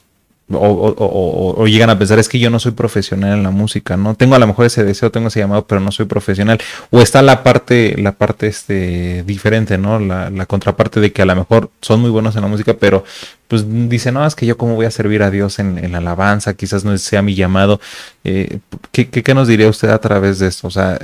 o, 0.52 1.66
llegan 1.66 1.90
a 1.90 1.98
pensar 1.98 2.18
es 2.18 2.28
que 2.28 2.38
yo 2.38 2.50
no 2.50 2.58
soy 2.58 2.72
profesional 2.72 3.38
en 3.38 3.42
la 3.42 3.50
música, 3.50 3.96
¿no? 3.96 4.14
Tengo 4.14 4.34
a 4.34 4.38
lo 4.38 4.46
mejor 4.46 4.66
ese 4.66 4.84
deseo, 4.84 5.10
tengo 5.10 5.28
ese 5.28 5.40
llamado, 5.40 5.66
pero 5.66 5.80
no 5.80 5.92
soy 5.92 6.06
profesional. 6.06 6.60
O 6.90 7.00
está 7.00 7.22
la 7.22 7.42
parte, 7.42 7.96
la 7.98 8.12
parte 8.12 8.48
este, 8.48 9.22
diferente, 9.24 9.78
¿no? 9.78 10.00
La, 10.00 10.30
contraparte 10.46 11.00
de 11.00 11.12
que 11.12 11.22
a 11.22 11.26
lo 11.26 11.36
mejor 11.36 11.70
son 11.80 12.00
muy 12.00 12.10
buenos 12.10 12.34
en 12.34 12.42
la 12.42 12.48
música, 12.48 12.74
pero 12.74 13.04
pues 13.46 13.64
dicen, 13.88 14.14
no, 14.14 14.26
es 14.26 14.34
que 14.34 14.46
yo 14.46 14.56
cómo 14.56 14.74
voy 14.74 14.86
a 14.86 14.90
servir 14.90 15.22
a 15.22 15.30
Dios 15.30 15.58
en, 15.58 15.92
la 15.92 15.98
alabanza, 15.98 16.54
quizás 16.54 16.84
no 16.84 16.96
sea 16.98 17.22
mi 17.22 17.34
llamado. 17.34 17.80
Eh, 18.24 18.58
¿qué, 18.92 19.08
qué, 19.08 19.34
nos 19.34 19.48
diría 19.48 19.68
usted 19.68 19.90
a 19.90 19.98
través 19.98 20.38
de 20.38 20.48
esto? 20.48 20.66
O 20.66 20.70
sea, 20.70 20.98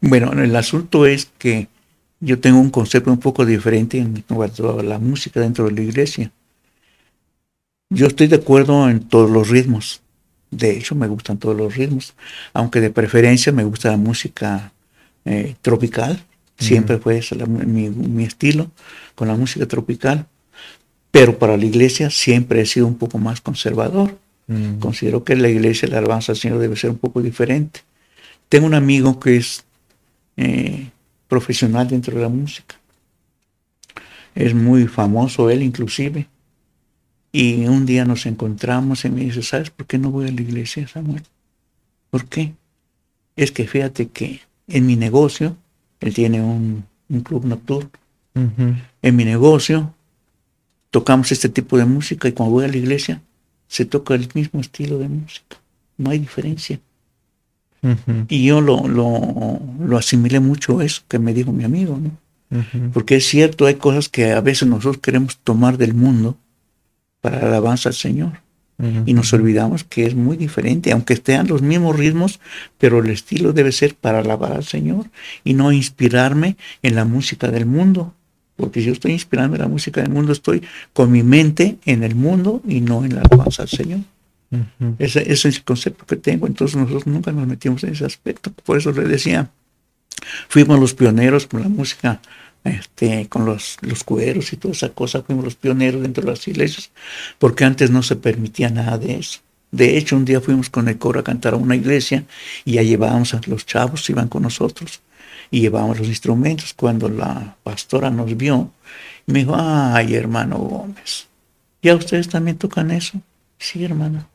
bueno, 0.00 0.32
el 0.32 0.54
asunto 0.56 1.06
es 1.06 1.30
que 1.38 1.68
yo 2.20 2.38
tengo 2.40 2.58
un 2.58 2.70
concepto 2.70 3.10
un 3.10 3.20
poco 3.20 3.46
diferente 3.46 3.98
en 3.98 4.24
cuanto 4.28 4.78
a 4.78 4.82
la 4.82 4.98
música 4.98 5.40
dentro 5.40 5.66
de 5.66 5.72
la 5.72 5.80
iglesia 5.82 6.32
yo 7.90 8.06
estoy 8.06 8.26
de 8.26 8.36
acuerdo 8.36 8.88
en 8.88 9.00
todos 9.00 9.30
los 9.30 9.48
ritmos. 9.48 10.02
De 10.50 10.76
hecho, 10.76 10.94
me 10.94 11.08
gustan 11.08 11.38
todos 11.38 11.56
los 11.56 11.76
ritmos, 11.76 12.14
aunque 12.52 12.80
de 12.80 12.90
preferencia 12.90 13.52
me 13.52 13.64
gusta 13.64 13.90
la 13.90 13.96
música 13.96 14.72
eh, 15.24 15.54
tropical. 15.62 16.24
Siempre 16.58 16.98
fue 16.98 17.18
ese 17.18 17.36
mi, 17.46 18.24
estilo 18.24 18.70
con 19.14 19.28
la 19.28 19.36
música 19.36 19.66
tropical. 19.66 20.26
Pero 21.10 21.38
para 21.38 21.56
la 21.56 21.64
iglesia 21.64 22.10
siempre 22.10 22.60
he 22.60 22.66
sido 22.66 22.86
un 22.86 22.96
poco 22.96 23.18
más 23.18 23.40
conservador. 23.40 24.18
Considero 24.80 25.24
que 25.24 25.36
la 25.36 25.50
iglesia, 25.50 25.88
la 25.88 25.98
alabanza 25.98 26.32
al 26.32 26.38
Señor 26.38 26.58
debe 26.58 26.74
ser 26.74 26.88
un 26.88 26.96
poco 26.96 27.20
diferente. 27.20 27.80
Tengo 28.48 28.66
un 28.66 28.72
amigo 28.72 29.20
que 29.20 29.36
es 29.36 29.64
eh, 30.38 30.88
profesional 31.28 31.86
dentro 31.86 32.16
de 32.16 32.22
la 32.22 32.30
música. 32.30 32.76
Es 34.34 34.54
muy 34.54 34.86
famoso 34.86 35.50
él 35.50 35.62
inclusive 35.62 36.28
y 37.32 37.66
un 37.66 37.84
día 37.86 38.04
nos 38.04 38.26
encontramos 38.26 39.04
y 39.04 39.10
me 39.10 39.20
dice, 39.20 39.42
¿sabes 39.42 39.70
por 39.70 39.86
qué 39.86 39.98
no 39.98 40.10
voy 40.10 40.28
a 40.28 40.32
la 40.32 40.40
iglesia, 40.40 40.88
Samuel? 40.88 41.22
¿Por 42.10 42.26
qué? 42.26 42.54
Es 43.36 43.52
que 43.52 43.66
fíjate 43.66 44.08
que 44.08 44.40
en 44.66 44.86
mi 44.86 44.96
negocio, 44.96 45.56
él 46.00 46.14
tiene 46.14 46.40
un, 46.40 46.84
club 47.22 47.44
nocturno, 47.44 47.90
en 48.34 49.16
mi 49.16 49.24
negocio 49.24 49.94
tocamos 50.90 51.32
este 51.32 51.48
tipo 51.48 51.76
de 51.76 51.84
música 51.84 52.28
y 52.28 52.32
cuando 52.32 52.52
voy 52.52 52.64
a 52.64 52.68
la 52.68 52.76
iglesia 52.76 53.20
se 53.66 53.84
toca 53.84 54.14
el 54.14 54.28
mismo 54.34 54.60
estilo 54.60 54.98
de 54.98 55.08
música, 55.08 55.56
no 55.96 56.10
hay 56.10 56.18
diferencia. 56.18 56.80
Y 58.28 58.44
yo 58.44 58.60
lo, 58.60 58.88
lo, 58.88 59.60
lo, 59.80 59.96
asimilé 59.96 60.40
mucho 60.40 60.80
eso 60.82 61.02
que 61.06 61.18
me 61.18 61.32
dijo 61.32 61.52
mi 61.52 61.64
amigo, 61.64 61.98
¿no? 61.98 62.10
Porque 62.92 63.16
es 63.16 63.26
cierto, 63.26 63.66
hay 63.66 63.74
cosas 63.74 64.08
que 64.08 64.32
a 64.32 64.40
veces 64.40 64.66
nosotros 64.68 64.98
queremos 64.98 65.36
tomar 65.38 65.76
del 65.78 65.94
mundo 65.94 66.36
para 67.20 67.40
la 67.40 67.48
alabanza 67.48 67.88
al 67.88 67.94
Señor. 67.94 68.40
Y 69.06 69.12
nos 69.12 69.32
olvidamos 69.32 69.82
que 69.82 70.06
es 70.06 70.14
muy 70.14 70.36
diferente, 70.36 70.92
aunque 70.92 71.14
estén 71.14 71.48
los 71.48 71.62
mismos 71.62 71.96
ritmos, 71.96 72.38
pero 72.78 73.00
el 73.00 73.10
estilo 73.10 73.52
debe 73.52 73.72
ser 73.72 73.96
para 73.96 74.20
alabar 74.20 74.52
al 74.52 74.62
Señor 74.62 75.06
y 75.42 75.54
no 75.54 75.72
inspirarme 75.72 76.56
en 76.82 76.94
la 76.94 77.04
música 77.04 77.48
del 77.48 77.66
mundo. 77.66 78.14
Porque 78.54 78.78
si 78.78 78.86
yo 78.86 78.92
estoy 78.92 79.12
inspirando 79.12 79.56
en 79.56 79.62
la 79.62 79.68
música 79.68 80.00
del 80.00 80.10
mundo, 80.10 80.30
estoy 80.30 80.62
con 80.92 81.10
mi 81.10 81.24
mente 81.24 81.78
en 81.86 82.04
el 82.04 82.14
mundo 82.14 82.62
y 82.68 82.80
no 82.80 83.04
en 83.04 83.16
la 83.16 83.22
alabanza 83.22 83.62
al 83.62 83.68
Señor. 83.68 84.00
ese, 85.00 85.32
es 85.32 85.44
el 85.44 85.64
concepto 85.64 86.06
que 86.06 86.14
tengo. 86.14 86.46
Entonces 86.46 86.76
nosotros 86.76 87.08
nunca 87.08 87.32
nos 87.32 87.48
metimos 87.48 87.82
en 87.82 87.94
ese 87.94 88.04
aspecto. 88.04 88.52
Por 88.64 88.78
eso 88.78 88.92
le 88.92 89.08
decía, 89.08 89.50
fuimos 90.48 90.78
los 90.78 90.94
pioneros 90.94 91.48
con 91.48 91.62
la 91.62 91.68
música 91.68 92.20
este, 92.64 93.28
con 93.28 93.44
los, 93.44 93.78
cueros 94.04 94.52
y 94.52 94.56
toda 94.56 94.72
esa 94.72 94.90
cosa, 94.90 95.22
fuimos 95.22 95.44
los 95.44 95.54
pioneros 95.54 96.02
dentro 96.02 96.24
de 96.24 96.30
las 96.30 96.46
iglesias, 96.48 96.90
porque 97.38 97.64
antes 97.64 97.90
no 97.90 98.02
se 98.02 98.16
permitía 98.16 98.70
nada 98.70 98.98
de 98.98 99.16
eso. 99.16 99.40
De 99.70 99.98
hecho, 99.98 100.16
un 100.16 100.24
día 100.24 100.40
fuimos 100.40 100.70
con 100.70 100.88
el 100.88 100.98
coro 100.98 101.20
a 101.20 101.24
cantar 101.24 101.54
a 101.54 101.56
una 101.56 101.76
iglesia 101.76 102.24
y 102.64 102.72
ya 102.74 102.82
llevábamos 102.82 103.34
a 103.34 103.40
los 103.46 103.66
chavos, 103.66 104.08
iban 104.08 104.28
con 104.28 104.42
nosotros 104.42 105.00
y 105.50 105.60
llevábamos 105.60 105.98
los 105.98 106.08
instrumentos. 106.08 106.72
Cuando 106.72 107.08
la 107.08 107.56
pastora 107.62 108.10
nos 108.10 108.34
vio, 108.36 108.70
me 109.26 109.40
dijo, 109.40 109.54
ay, 109.56 110.14
hermano 110.14 110.56
Gómez, 110.56 111.26
¿ya 111.82 111.94
ustedes 111.94 112.28
también 112.28 112.56
tocan 112.56 112.90
eso? 112.90 113.20
Sí, 113.58 113.84
hermano. 113.84 114.26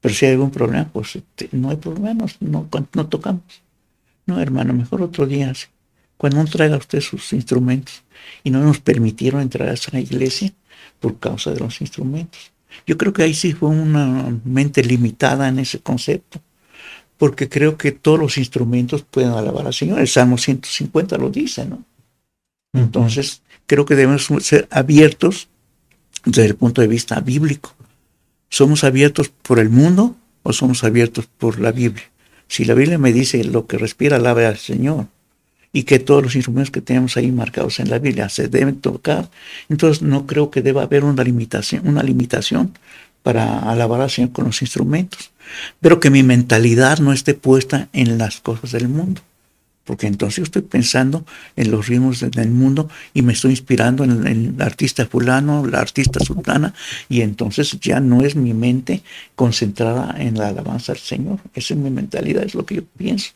Pero 0.00 0.14
si 0.14 0.26
hay 0.26 0.32
algún 0.32 0.50
problema, 0.50 0.88
pues 0.92 1.14
este, 1.14 1.48
no 1.52 1.70
hay 1.70 1.76
problema, 1.76 2.26
no, 2.40 2.68
no 2.92 3.06
tocamos. 3.06 3.62
No, 4.26 4.40
hermano, 4.40 4.72
mejor 4.72 5.02
otro 5.02 5.26
día 5.26 5.52
cuando 6.22 6.38
no 6.40 6.48
traiga 6.48 6.76
usted 6.76 7.00
sus 7.00 7.32
instrumentos. 7.32 8.04
Y 8.44 8.50
no 8.50 8.60
nos 8.60 8.78
permitieron 8.78 9.40
entrar 9.40 9.68
a 9.68 9.72
esa 9.72 9.98
iglesia 9.98 10.52
por 11.00 11.18
causa 11.18 11.50
de 11.50 11.58
los 11.58 11.80
instrumentos. 11.80 12.52
Yo 12.86 12.96
creo 12.96 13.12
que 13.12 13.24
ahí 13.24 13.34
sí 13.34 13.54
fue 13.54 13.70
una 13.70 14.32
mente 14.44 14.84
limitada 14.84 15.48
en 15.48 15.58
ese 15.58 15.80
concepto, 15.80 16.40
porque 17.18 17.48
creo 17.48 17.76
que 17.76 17.90
todos 17.90 18.20
los 18.20 18.38
instrumentos 18.38 19.02
pueden 19.02 19.30
alabar 19.30 19.66
al 19.66 19.74
Señor. 19.74 19.98
El 19.98 20.06
Salmo 20.06 20.38
150 20.38 21.18
lo 21.18 21.28
dice, 21.28 21.66
¿no? 21.66 21.82
Entonces, 22.72 23.42
creo 23.66 23.84
que 23.84 23.96
debemos 23.96 24.28
ser 24.42 24.68
abiertos 24.70 25.48
desde 26.24 26.46
el 26.46 26.54
punto 26.54 26.82
de 26.82 26.86
vista 26.86 27.18
bíblico. 27.18 27.74
¿Somos 28.48 28.84
abiertos 28.84 29.28
por 29.28 29.58
el 29.58 29.70
mundo 29.70 30.14
o 30.44 30.52
somos 30.52 30.84
abiertos 30.84 31.26
por 31.26 31.58
la 31.58 31.72
Biblia? 31.72 32.08
Si 32.46 32.64
la 32.64 32.74
Biblia 32.74 32.98
me 32.98 33.12
dice 33.12 33.42
lo 33.42 33.66
que 33.66 33.76
respira, 33.76 34.18
alabe 34.18 34.46
al 34.46 34.58
Señor 34.58 35.08
y 35.72 35.84
que 35.84 35.98
todos 35.98 36.22
los 36.22 36.36
instrumentos 36.36 36.70
que 36.70 36.80
tenemos 36.80 37.16
ahí 37.16 37.32
marcados 37.32 37.80
en 37.80 37.88
la 37.88 37.98
Biblia 37.98 38.28
se 38.28 38.48
deben 38.48 38.80
tocar. 38.80 39.30
Entonces 39.68 40.02
no 40.02 40.26
creo 40.26 40.50
que 40.50 40.62
deba 40.62 40.82
haber 40.82 41.04
una 41.04 41.24
limitación, 41.24 41.86
una 41.88 42.02
limitación 42.02 42.72
para 43.22 43.70
alabar 43.70 44.00
al 44.00 44.10
Señor 44.10 44.32
con 44.32 44.46
los 44.46 44.60
instrumentos, 44.62 45.30
pero 45.80 46.00
que 46.00 46.10
mi 46.10 46.22
mentalidad 46.22 46.98
no 46.98 47.12
esté 47.12 47.34
puesta 47.34 47.88
en 47.92 48.18
las 48.18 48.40
cosas 48.40 48.72
del 48.72 48.88
mundo, 48.88 49.20
porque 49.84 50.06
entonces 50.08 50.38
yo 50.38 50.42
estoy 50.42 50.62
pensando 50.62 51.24
en 51.54 51.70
los 51.70 51.86
ritmos 51.86 52.20
del 52.20 52.50
mundo 52.50 52.90
y 53.14 53.22
me 53.22 53.32
estoy 53.32 53.52
inspirando 53.52 54.02
en, 54.04 54.26
el 54.26 54.60
artista 54.60 55.06
fulano, 55.06 55.66
la 55.66 55.80
artista 55.80 56.18
sultana, 56.20 56.74
y 57.08 57.20
entonces 57.20 57.78
ya 57.80 58.00
no 58.00 58.22
es 58.22 58.34
mi 58.34 58.54
mente 58.54 59.02
concentrada 59.36 60.16
en 60.18 60.36
la 60.36 60.48
alabanza 60.48 60.92
al 60.92 60.98
Señor, 60.98 61.38
esa 61.54 61.74
es 61.74 61.80
mi 61.80 61.90
mentalidad, 61.90 62.42
es 62.42 62.54
lo 62.54 62.66
que 62.66 62.76
yo 62.76 62.82
pienso. 62.96 63.30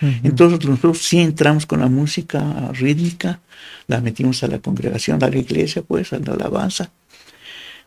Entonces 0.00 0.68
nosotros 0.68 0.98
sí 0.98 1.20
entramos 1.20 1.64
con 1.64 1.80
la 1.80 1.88
música 1.88 2.70
rítmica, 2.72 3.40
la 3.86 4.00
metimos 4.00 4.42
a 4.42 4.48
la 4.48 4.58
congregación, 4.58 5.22
a 5.22 5.28
la 5.28 5.38
iglesia, 5.38 5.82
pues, 5.82 6.12
a 6.12 6.18
la 6.18 6.32
alabanza. 6.32 6.90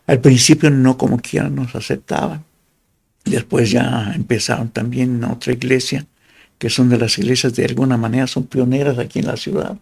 Al 0.07 0.19
principio 0.19 0.69
no 0.69 0.97
como 0.97 1.19
quiera 1.19 1.49
nos 1.49 1.75
aceptaban. 1.75 2.43
Después 3.25 3.71
ya 3.71 4.13
empezaron 4.15 4.69
también 4.69 5.15
en 5.15 5.23
otra 5.25 5.51
iglesia, 5.51 6.05
que 6.57 6.69
son 6.69 6.89
de 6.89 6.97
las 6.97 7.17
iglesias 7.17 7.53
de 7.55 7.65
alguna 7.65 7.97
manera, 7.97 8.27
son 8.27 8.45
pioneras 8.45 8.97
aquí 8.97 9.19
en 9.19 9.27
la 9.27 9.35
ciudad. 9.35 9.77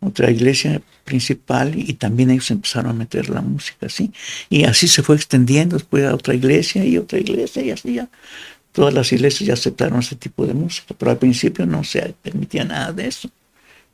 Otra 0.00 0.30
iglesia 0.30 0.80
principal 1.04 1.78
y 1.78 1.92
también 1.94 2.30
ellos 2.30 2.50
empezaron 2.50 2.92
a 2.92 2.94
meter 2.94 3.28
la 3.28 3.42
música 3.42 3.86
así. 3.86 4.10
Y 4.48 4.64
así 4.64 4.88
se 4.88 5.02
fue 5.02 5.16
extendiendo 5.16 5.76
después 5.76 6.04
a 6.06 6.14
otra 6.14 6.34
iglesia 6.34 6.82
y 6.84 6.96
otra 6.96 7.18
iglesia 7.18 7.62
y 7.62 7.70
así 7.70 7.94
ya 7.94 8.08
todas 8.74 8.92
las 8.92 9.12
iglesias 9.12 9.46
ya 9.46 9.54
aceptaron 9.54 10.00
ese 10.00 10.16
tipo 10.16 10.44
de 10.46 10.52
música, 10.52 10.94
pero 10.98 11.12
al 11.12 11.16
principio 11.16 11.64
no 11.64 11.84
se 11.84 12.12
permitía 12.20 12.64
nada 12.64 12.92
de 12.92 13.06
eso. 13.06 13.30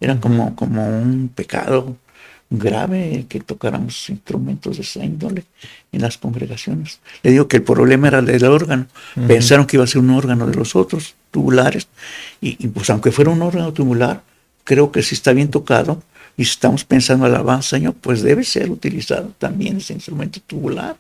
Era 0.01 0.19
como, 0.19 0.57
como 0.57 0.89
un 0.89 1.29
pecado 1.29 1.97
grave 2.49 3.27
que 3.29 3.41
tocáramos 3.41 4.09
instrumentos 4.09 4.79
de 4.79 4.83
esa 4.83 5.05
índole 5.05 5.45
en 5.93 6.01
las 6.01 6.17
congregaciones. 6.17 6.99
Le 7.23 7.31
digo 7.33 7.47
que 7.47 7.59
el 7.59 7.63
problema 7.63 8.09
era 8.09 8.21
el 8.21 8.27
del 8.27 8.45
órgano. 8.45 8.87
Pensaron 9.29 9.67
que 9.67 9.77
iba 9.77 9.85
a 9.85 9.87
ser 9.87 10.01
un 10.01 10.11
órgano 10.11 10.47
de 10.47 10.57
los 10.57 10.75
otros, 10.75 11.15
tubulares, 11.31 11.87
y, 12.41 12.67
pues 12.69 12.89
aunque 12.89 13.13
fuera 13.13 13.31
un 13.31 13.43
órgano 13.43 13.75
tubular, 13.75 14.23
creo 14.65 14.91
que 14.91 15.03
si 15.03 15.15
está 15.15 15.35
bien 15.35 15.51
tocado 15.51 16.03
y 16.39 16.45
si 16.47 16.53
estamos 16.53 16.85
pensando 16.87 17.27
alabanza, 17.27 17.77
Señor, 17.77 17.95
pues 18.01 18.23
debe 18.23 18.45
ser 18.45 18.71
utilizado 18.71 19.31
también 19.39 19.77
ese 19.77 19.93
instrumento 19.93 20.41
tubular. 20.47 20.97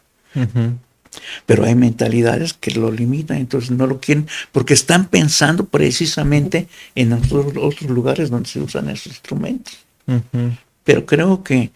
Pero 1.46 1.64
hay 1.64 1.74
mentalidades 1.74 2.52
que 2.54 2.70
lo 2.72 2.90
limitan, 2.90 3.38
entonces 3.38 3.70
no 3.70 3.86
lo 3.86 4.00
quieren, 4.00 4.26
porque 4.52 4.74
están 4.74 5.06
pensando 5.06 5.66
precisamente 5.66 6.68
en 6.94 7.12
otros, 7.12 7.46
otros 7.56 7.90
lugares 7.90 8.30
donde 8.30 8.48
se 8.48 8.60
usan 8.60 8.88
esos 8.88 9.08
instrumentos. 9.08 9.78
Pero 10.84 11.06
creo 11.06 11.42
que 11.42 11.70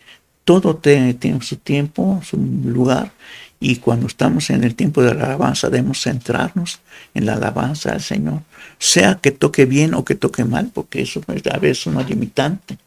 todo 0.45 0.77
tiene, 0.77 1.17
su 1.41 1.57
tiempo, 1.57 2.21
su 2.25 2.37
lugar, 2.37 3.13
y 3.61 3.77
cuando 3.77 4.07
estamos 4.07 4.51
en 4.51 4.63
el 4.63 4.75
tiempo 4.75 5.03
de 5.03 5.15
la 5.15 5.25
alabanza 5.25 5.71
debemos 5.71 6.03
centrarnos 6.03 6.81
en 7.15 7.25
la 7.27 7.35
alabanza 7.35 7.93
al 7.93 8.03
Señor, 8.03 8.43
sea 8.79 9.17
que 9.17 9.31
toque 9.31 9.65
bien 9.65 9.95
o 9.95 10.05
que 10.05 10.15
toque 10.15 10.45
mal, 10.45 10.71
porque 10.73 11.03
eso 11.03 11.23
a 11.29 11.59
veces 11.59 11.81
es 11.81 11.87
una 11.87 12.03
limitante. 12.03 12.79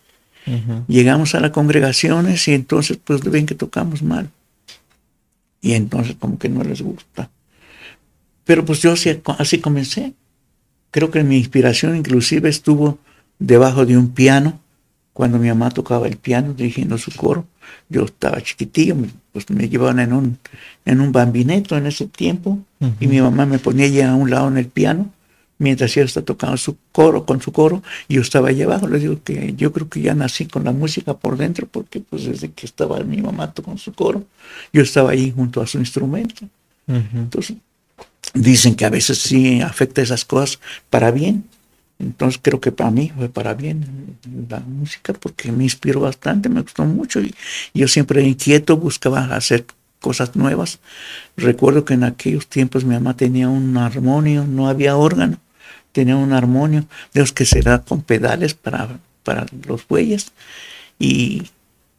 Llegamos 0.88 1.36
a 1.36 1.42
las 1.42 1.52
congregaciones 1.52 2.48
y 2.48 2.54
entonces 2.54 2.98
pues 3.04 3.20
ven 3.22 3.46
que 3.46 3.56
tocamos 3.56 4.02
mal 4.02 4.30
y 5.68 5.74
entonces 5.74 6.16
como 6.18 6.40
que 6.40 6.48
no 6.48 6.64
les 6.64 6.82
gusta. 6.82 7.30
Pero 8.46 8.64
pues 8.64 8.82
yo 8.82 8.94
así, 8.94 9.22
así 9.38 9.60
comencé. 9.60 10.14
Creo 10.92 11.12
que 11.12 11.26
mi 11.26 11.38
inspiración 11.38 11.98
inclusive 11.98 12.48
estuvo 12.48 13.00
debajo 13.38 13.86
de 13.86 13.98
un 13.98 14.14
piano, 14.14 14.62
cuando 15.12 15.40
mi 15.40 15.50
mamá 15.50 15.70
tocaba 15.72 16.08
el 16.08 16.16
piano 16.16 16.54
dirigiendo 16.54 16.98
su 16.98 17.12
coro. 17.12 17.46
Yo 17.90 18.06
estaba 18.06 18.42
chiquitillo, 18.42 18.96
pues 19.34 19.50
me 19.50 19.68
llevaban 19.68 20.00
en 20.00 20.14
un, 20.14 20.38
en 20.86 21.02
un 21.02 21.12
bambineto 21.12 21.76
en 21.76 21.88
ese 21.88 22.08
tiempo 22.08 22.60
y 23.02 23.08
mi 23.08 23.20
mamá 23.20 23.46
me 23.46 23.60
ponía 23.60 23.88
allá 23.88 24.12
a 24.12 24.16
un 24.16 24.30
lado 24.30 24.48
en 24.48 24.58
el 24.58 24.68
piano 24.68 25.12
mientras 25.60 25.96
ella 25.98 26.06
está 26.06 26.22
tocando 26.22 26.58
su 26.58 26.78
coro, 26.92 27.26
con 27.26 27.42
su 27.42 27.52
coro, 27.52 27.82
yo 28.08 28.22
estaba 28.22 28.50
allá 28.50 28.66
abajo, 28.66 28.88
le 28.88 29.00
digo 29.00 29.22
que 29.24 29.54
yo 29.56 29.72
creo 29.72 29.90
que 29.90 30.02
ya 30.02 30.14
nací 30.14 30.46
con 30.46 30.64
la 30.64 30.72
música 30.72 31.16
por 31.16 31.38
dentro, 31.38 31.68
porque 31.68 32.00
pues 32.00 32.26
desde 32.26 32.52
que 32.52 32.66
estaba 32.66 33.00
mi 33.02 33.22
mamá 33.22 33.54
con 33.64 33.78
su 33.78 33.94
coro, 33.94 34.24
yo 34.72 34.82
estaba 34.82 35.12
ahí 35.12 35.32
junto 35.36 35.62
a 35.62 35.68
su 35.68 35.80
instrumento. 35.80 36.48
Entonces, 36.88 37.58
dicen 38.34 38.76
que 38.76 38.86
a 38.86 38.90
veces 38.90 39.18
sí 39.18 39.62
afecta 39.62 40.02
esas 40.02 40.26
cosas 40.26 40.60
para 40.90 41.12
bien. 41.12 41.44
Entonces 42.00 42.40
creo 42.42 42.62
que 42.62 42.72
para 42.72 42.92
mí 42.92 43.12
fue 43.16 43.28
para 43.28 43.56
bien 43.56 44.18
la 44.50 44.60
música 44.60 45.14
porque 45.14 45.52
me 45.52 45.64
inspiró 45.64 46.02
bastante, 46.02 46.48
me 46.48 46.62
gustó 46.62 46.86
mucho 46.86 47.20
y 47.22 47.34
yo 47.74 47.88
siempre 47.88 48.22
inquieto 48.22 48.78
buscaba 48.78 49.36
hacer 49.36 49.66
cosas 50.00 50.36
nuevas. 50.36 50.78
Recuerdo 51.36 51.86
que 51.86 51.96
en 51.96 52.04
aquellos 52.04 52.46
tiempos 52.46 52.86
mi 52.86 52.94
mamá 52.94 53.18
tenía 53.18 53.50
un 53.50 53.76
armonio, 53.78 54.46
no 54.46 54.70
había 54.70 54.96
órgano 54.96 55.40
tenía 55.98 56.16
un 56.16 56.32
armonio, 56.32 56.86
de 57.12 57.22
los 57.22 57.34
que 57.34 57.44
será 57.44 57.80
con 57.80 58.04
pedales 58.04 58.54
para, 58.54 59.00
para 59.24 59.48
los 59.66 59.88
bueyes. 59.88 60.32
Y 61.00 61.42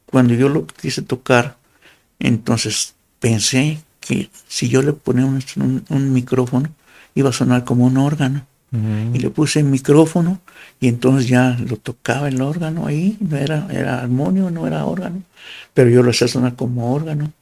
cuando 0.06 0.34
yo 0.34 0.48
lo 0.48 0.68
quise 0.68 1.02
tocar, 1.02 1.56
entonces 2.20 2.94
pensé 3.18 3.80
que 3.98 4.30
si 4.46 4.68
yo 4.68 4.82
le 4.82 4.92
ponía 4.92 5.26
un, 5.26 6.12
micrófono, 6.12 6.68
iba 7.16 7.30
a 7.30 7.32
sonar 7.32 7.64
como 7.64 7.86
un 7.86 7.96
órgano. 7.96 8.46
Y 8.70 9.18
le 9.18 9.30
puse 9.30 9.60
el 9.60 9.64
micrófono 9.64 10.40
y 10.78 10.88
entonces 10.88 11.26
ya 11.26 11.56
lo 11.58 11.78
tocaba 11.78 12.28
el 12.28 12.42
órgano 12.42 12.86
ahí, 12.86 13.16
no 13.18 13.36
era, 13.38 13.66
era 13.70 14.02
armonio, 14.02 14.50
no 14.50 14.66
era 14.66 14.84
órgano, 14.84 15.22
pero 15.72 15.88
yo 15.88 16.02
lo 16.02 16.10
hacía 16.10 16.28
sonar 16.28 16.54
como 16.54 16.94
órgano. 16.94 17.32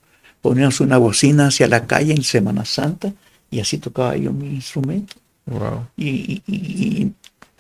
Poníamos 0.41 0.81
una 0.81 0.97
bocina 0.99 1.49
hacia 1.49 1.67
la 1.67 1.87
calle 1.87 2.15
en 2.15 2.23
Semana 2.23 2.65
Santa 2.65 3.13
y 3.51 3.59
así 3.59 3.79
tocaba 3.79 4.17
yo 4.17 4.33
mi 4.33 4.47
instrumento. 4.55 5.17
Y, 5.97 7.13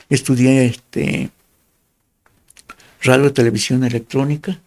estudié 0.09 0.66
este, 0.66 1.31
radio, 3.03 3.33
televisión 3.33 3.85
electrónica 3.85 4.59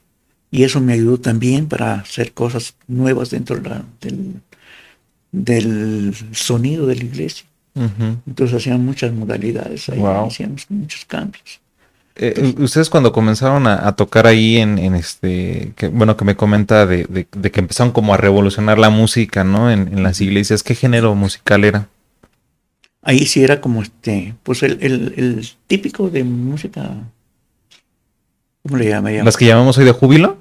y 0.51 0.63
eso 0.63 0.81
me 0.81 0.93
ayudó 0.93 1.19
también 1.19 1.67
para 1.67 1.95
hacer 1.95 2.33
cosas 2.33 2.75
nuevas 2.87 3.29
dentro 3.29 3.57
del, 4.01 4.41
del 5.31 6.15
sonido 6.33 6.87
de 6.87 6.95
la 6.95 7.03
iglesia. 7.03 7.45
Entonces 8.27 8.57
hacían 8.57 8.83
muchas 8.83 9.13
modalidades 9.13 9.87
ahí, 9.89 10.01
hacíamos 10.03 10.65
muchos 10.69 11.05
cambios. 11.05 11.61
Eh, 12.21 12.53
ustedes 12.57 12.89
cuando 12.89 13.13
comenzaron 13.13 13.65
a, 13.67 13.95
tocar 13.95 14.27
ahí 14.27 14.57
en, 14.57 14.77
este, 14.95 15.71
que, 15.77 15.87
bueno, 15.87 16.17
que 16.17 16.25
me 16.25 16.35
comenta 16.35 16.85
de, 16.85 17.05
que 17.05 17.59
empezaron 17.59 17.93
como 17.93 18.13
a 18.13 18.17
revolucionar 18.17 18.77
la 18.77 18.89
música, 18.89 19.45
¿no? 19.45 19.71
En, 19.71 20.03
las 20.03 20.19
iglesias, 20.19 20.61
¿qué 20.61 20.75
género 20.75 21.15
musical 21.15 21.63
era? 21.63 21.87
Ahí 23.01 23.25
sí 23.25 23.43
era 23.43 23.61
como 23.61 23.81
este, 23.81 24.35
pues 24.43 24.63
el, 24.63 25.47
típico 25.67 26.09
de 26.09 26.23
música. 26.23 26.91
¿Cómo 28.63 28.77
le 28.77 28.89
llama? 28.89 29.11
¿Las 29.11 29.37
que 29.37 29.45
llamamos 29.45 29.77
hoy 29.77 29.85
de 29.85 29.91
júbilo? 29.91 30.37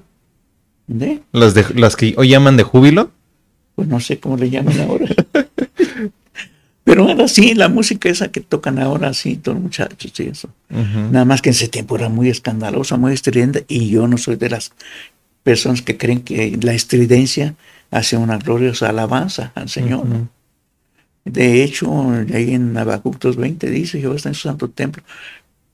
¿De? 0.87 1.21
¿Las, 1.31 1.53
de, 1.53 1.65
las 1.75 1.95
que 1.95 2.13
hoy 2.17 2.29
llaman 2.29 2.57
de 2.57 2.63
júbilo? 2.63 3.11
Pues 3.75 3.87
no 3.87 3.99
sé 3.99 4.19
cómo 4.19 4.37
le 4.37 4.49
llaman 4.49 4.79
ahora. 4.81 5.07
Pero 6.89 7.07
ahora 7.07 7.27
sí, 7.27 7.53
la 7.53 7.69
música 7.69 8.09
esa 8.09 8.31
que 8.31 8.41
tocan 8.41 8.79
ahora, 8.79 9.13
sí, 9.13 9.35
todos 9.35 9.57
los 9.57 9.63
muchachos 9.63 10.19
y 10.19 10.23
eso. 10.23 10.49
Nada 10.69 11.23
más 11.23 11.39
que 11.41 11.49
en 11.49 11.53
ese 11.53 11.67
tiempo 11.67 11.95
era 11.95 12.09
muy 12.09 12.29
escandalosa, 12.29 12.97
muy 12.97 13.13
estridente, 13.13 13.63
y 13.67 13.89
yo 13.89 14.07
no 14.07 14.17
soy 14.17 14.37
de 14.37 14.49
las 14.49 14.71
personas 15.43 15.83
que 15.83 15.97
creen 15.97 16.21
que 16.21 16.57
la 16.59 16.73
estridencia 16.73 17.53
hace 17.91 18.17
una 18.17 18.39
gloriosa 18.39 18.89
alabanza 18.89 19.51
al 19.53 19.69
Señor. 19.69 20.03
De 21.25 21.63
hecho, 21.63 22.11
ahí 22.33 22.53
en 22.53 22.75
Habacuc 22.77 23.23
20 23.23 23.69
dice, 23.69 23.99
Jehová 23.99 24.15
está 24.15 24.29
en 24.29 24.35
su 24.35 24.47
santo 24.47 24.69
templo, 24.69 25.03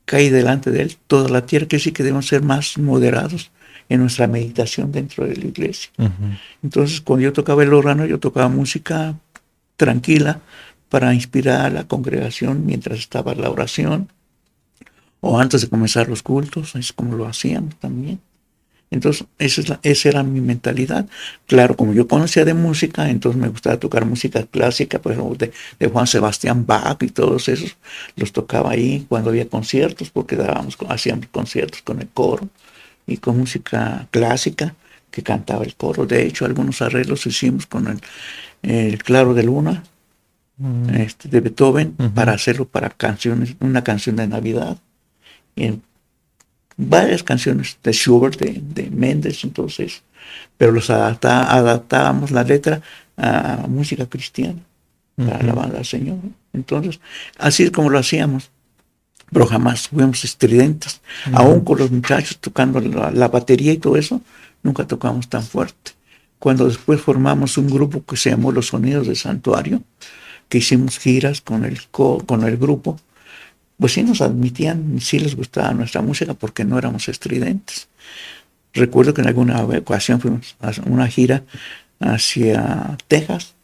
cae 0.06 0.32
delante 0.32 0.72
de 0.72 0.82
él 0.82 0.98
toda 1.08 1.30
la 1.30 1.46
tierra, 1.46 1.68
que 1.68 1.80
sí 1.80 1.92
que 1.92 2.04
debemos 2.04 2.28
ser 2.28 2.42
más 2.42 2.78
moderados 2.78 3.52
en 3.90 4.02
nuestra 4.02 4.28
meditación 4.28 4.92
dentro 4.92 5.26
de 5.26 5.36
la 5.36 5.46
iglesia. 5.46 5.92
Entonces, 6.64 7.02
cuando 7.02 7.24
yo 7.24 7.34
tocaba 7.34 7.64
el 7.64 7.74
órgano, 7.74 8.06
yo 8.06 8.20
tocaba 8.20 8.50
música 8.50 9.16
tranquila 9.78 10.42
para 10.90 11.14
inspirar 11.14 11.66
a 11.66 11.70
la 11.70 11.88
congregación 11.88 12.66
mientras 12.66 13.00
estaba 13.00 13.36
la 13.36 13.50
oración 13.50 14.10
o 15.20 15.40
antes 15.40 15.62
de 15.62 15.70
comenzar 15.70 16.08
los 16.08 16.22
cultos, 16.22 16.76
es 16.76 16.94
como 16.94 17.16
lo 17.16 17.26
hacíamos 17.26 17.76
también. 17.78 18.20
Entonces, 18.92 19.26
esa, 19.40 19.80
esa 19.84 20.10
era 20.10 20.24
mi 20.24 20.42
mentalidad. 20.42 21.08
Claro, 21.48 21.76
como 21.76 21.94
yo 21.94 22.08
conocía 22.08 22.46
de 22.46 22.54
música, 22.54 23.10
entonces 23.10 23.42
me 23.42 23.48
gustaba 23.48 23.78
tocar 23.78 24.06
música 24.06 24.44
clásica, 24.44 25.00
por 25.00 25.12
ejemplo, 25.12 25.36
de, 25.36 25.88
Juan 25.88 26.08
Sebastián 26.08 26.66
Bach 26.66 27.02
y 27.02 27.08
todos 27.08 27.50
esos. 27.50 27.76
Los 28.16 28.32
tocaba 28.32 28.72
ahí 28.72 29.06
cuando 29.10 29.32
había 29.32 29.48
conciertos, 29.48 30.10
porque 30.10 30.36
dábamos, 30.36 30.78
hacíamos 30.88 31.28
conciertos 31.28 31.82
con 31.82 32.02
el 32.02 32.08
coro 32.10 32.48
y 33.08 33.18
con 33.18 33.38
música 33.38 34.08
clásica 34.12 34.76
que 35.12 35.24
cantaba 35.24 35.64
el 35.64 35.76
coro. 35.76 36.06
De 36.06 36.26
hecho, 36.26 36.46
algunos 36.46 36.82
arreglos 36.82 37.26
hicimos 37.26 37.66
con 37.66 37.88
el, 37.88 38.00
el 38.62 39.04
Claro 39.04 39.34
de 39.34 39.44
Luna 39.44 39.84
mm. 40.58 40.90
este, 40.96 41.28
de 41.30 41.42
Beethoven 41.42 41.94
para 42.14 42.34
hacerlo 42.34 42.66
para 42.66 42.90
canciones, 42.90 43.56
una 43.60 43.84
canción 43.84 44.16
de 44.16 44.28
Navidad. 44.28 44.78
Y 45.56 45.80
varias 46.78 47.24
canciones 47.24 47.78
de 47.84 47.92
Schubert, 47.94 48.40
de, 48.40 48.62
de 48.62 48.90
Méndez, 48.90 49.44
entonces, 49.44 50.04
pero 50.58 50.72
los 50.72 50.90
adaptábamos 50.90 52.32
la 52.32 52.44
letra 52.44 52.82
a 53.18 53.66
música 53.68 54.06
cristiana 54.08 54.60
para 55.16 55.38
alabar 55.38 55.76
al 55.76 55.86
Señor. 55.86 56.18
Entonces, 56.54 57.00
así 57.38 57.64
es 57.64 57.72
como 57.72 57.90
lo 57.90 58.00
hacíamos. 58.00 58.52
Pero 59.32 59.48
jamás 59.48 59.88
fuimos 59.88 60.24
estridentes. 60.24 61.02
Aún 61.34 61.62
con 61.62 61.80
los 61.80 61.92
muchachos 61.92 62.38
tocando 62.40 62.80
la, 62.80 63.28
batería 63.28 63.74
y 63.74 63.78
todo 63.78 63.98
eso, 63.98 64.22
nunca 64.62 64.86
tocamos 64.86 65.28
tan 65.30 65.44
fuerte. 65.44 65.92
Cuando 66.38 66.66
después 66.68 67.02
formamos 67.02 67.58
un 67.58 67.68
grupo 67.70 68.04
que 68.06 68.18
se 68.18 68.30
llamó 68.30 68.52
Los 68.52 68.68
Sonidos 68.68 69.08
del 69.08 69.16
Santuario, 69.16 69.82
que 70.48 70.60
hicimos 70.60 71.00
giras 71.00 71.42
con 71.42 71.66
el, 71.66 71.82
con 71.90 72.44
el 72.44 72.58
grupo, 72.58 73.00
pues 73.80 73.94
sí 73.94 74.04
nos 74.04 74.22
admitían, 74.22 75.00
sí 75.02 75.20
les 75.20 75.36
gustaba 75.36 75.74
nuestra 75.74 76.02
música 76.02 76.34
porque 76.34 76.64
no 76.64 76.78
éramos 76.78 77.10
estridentes. 77.10 77.88
Recuerdo 78.74 79.14
que 79.14 79.22
en 79.22 79.28
alguna 79.28 79.64
ocasión 79.64 80.20
fuimos 80.20 80.56
a 80.60 80.72
una 80.86 81.08
gira 81.08 81.44
hacia 82.00 82.98
Texas, 83.08 83.56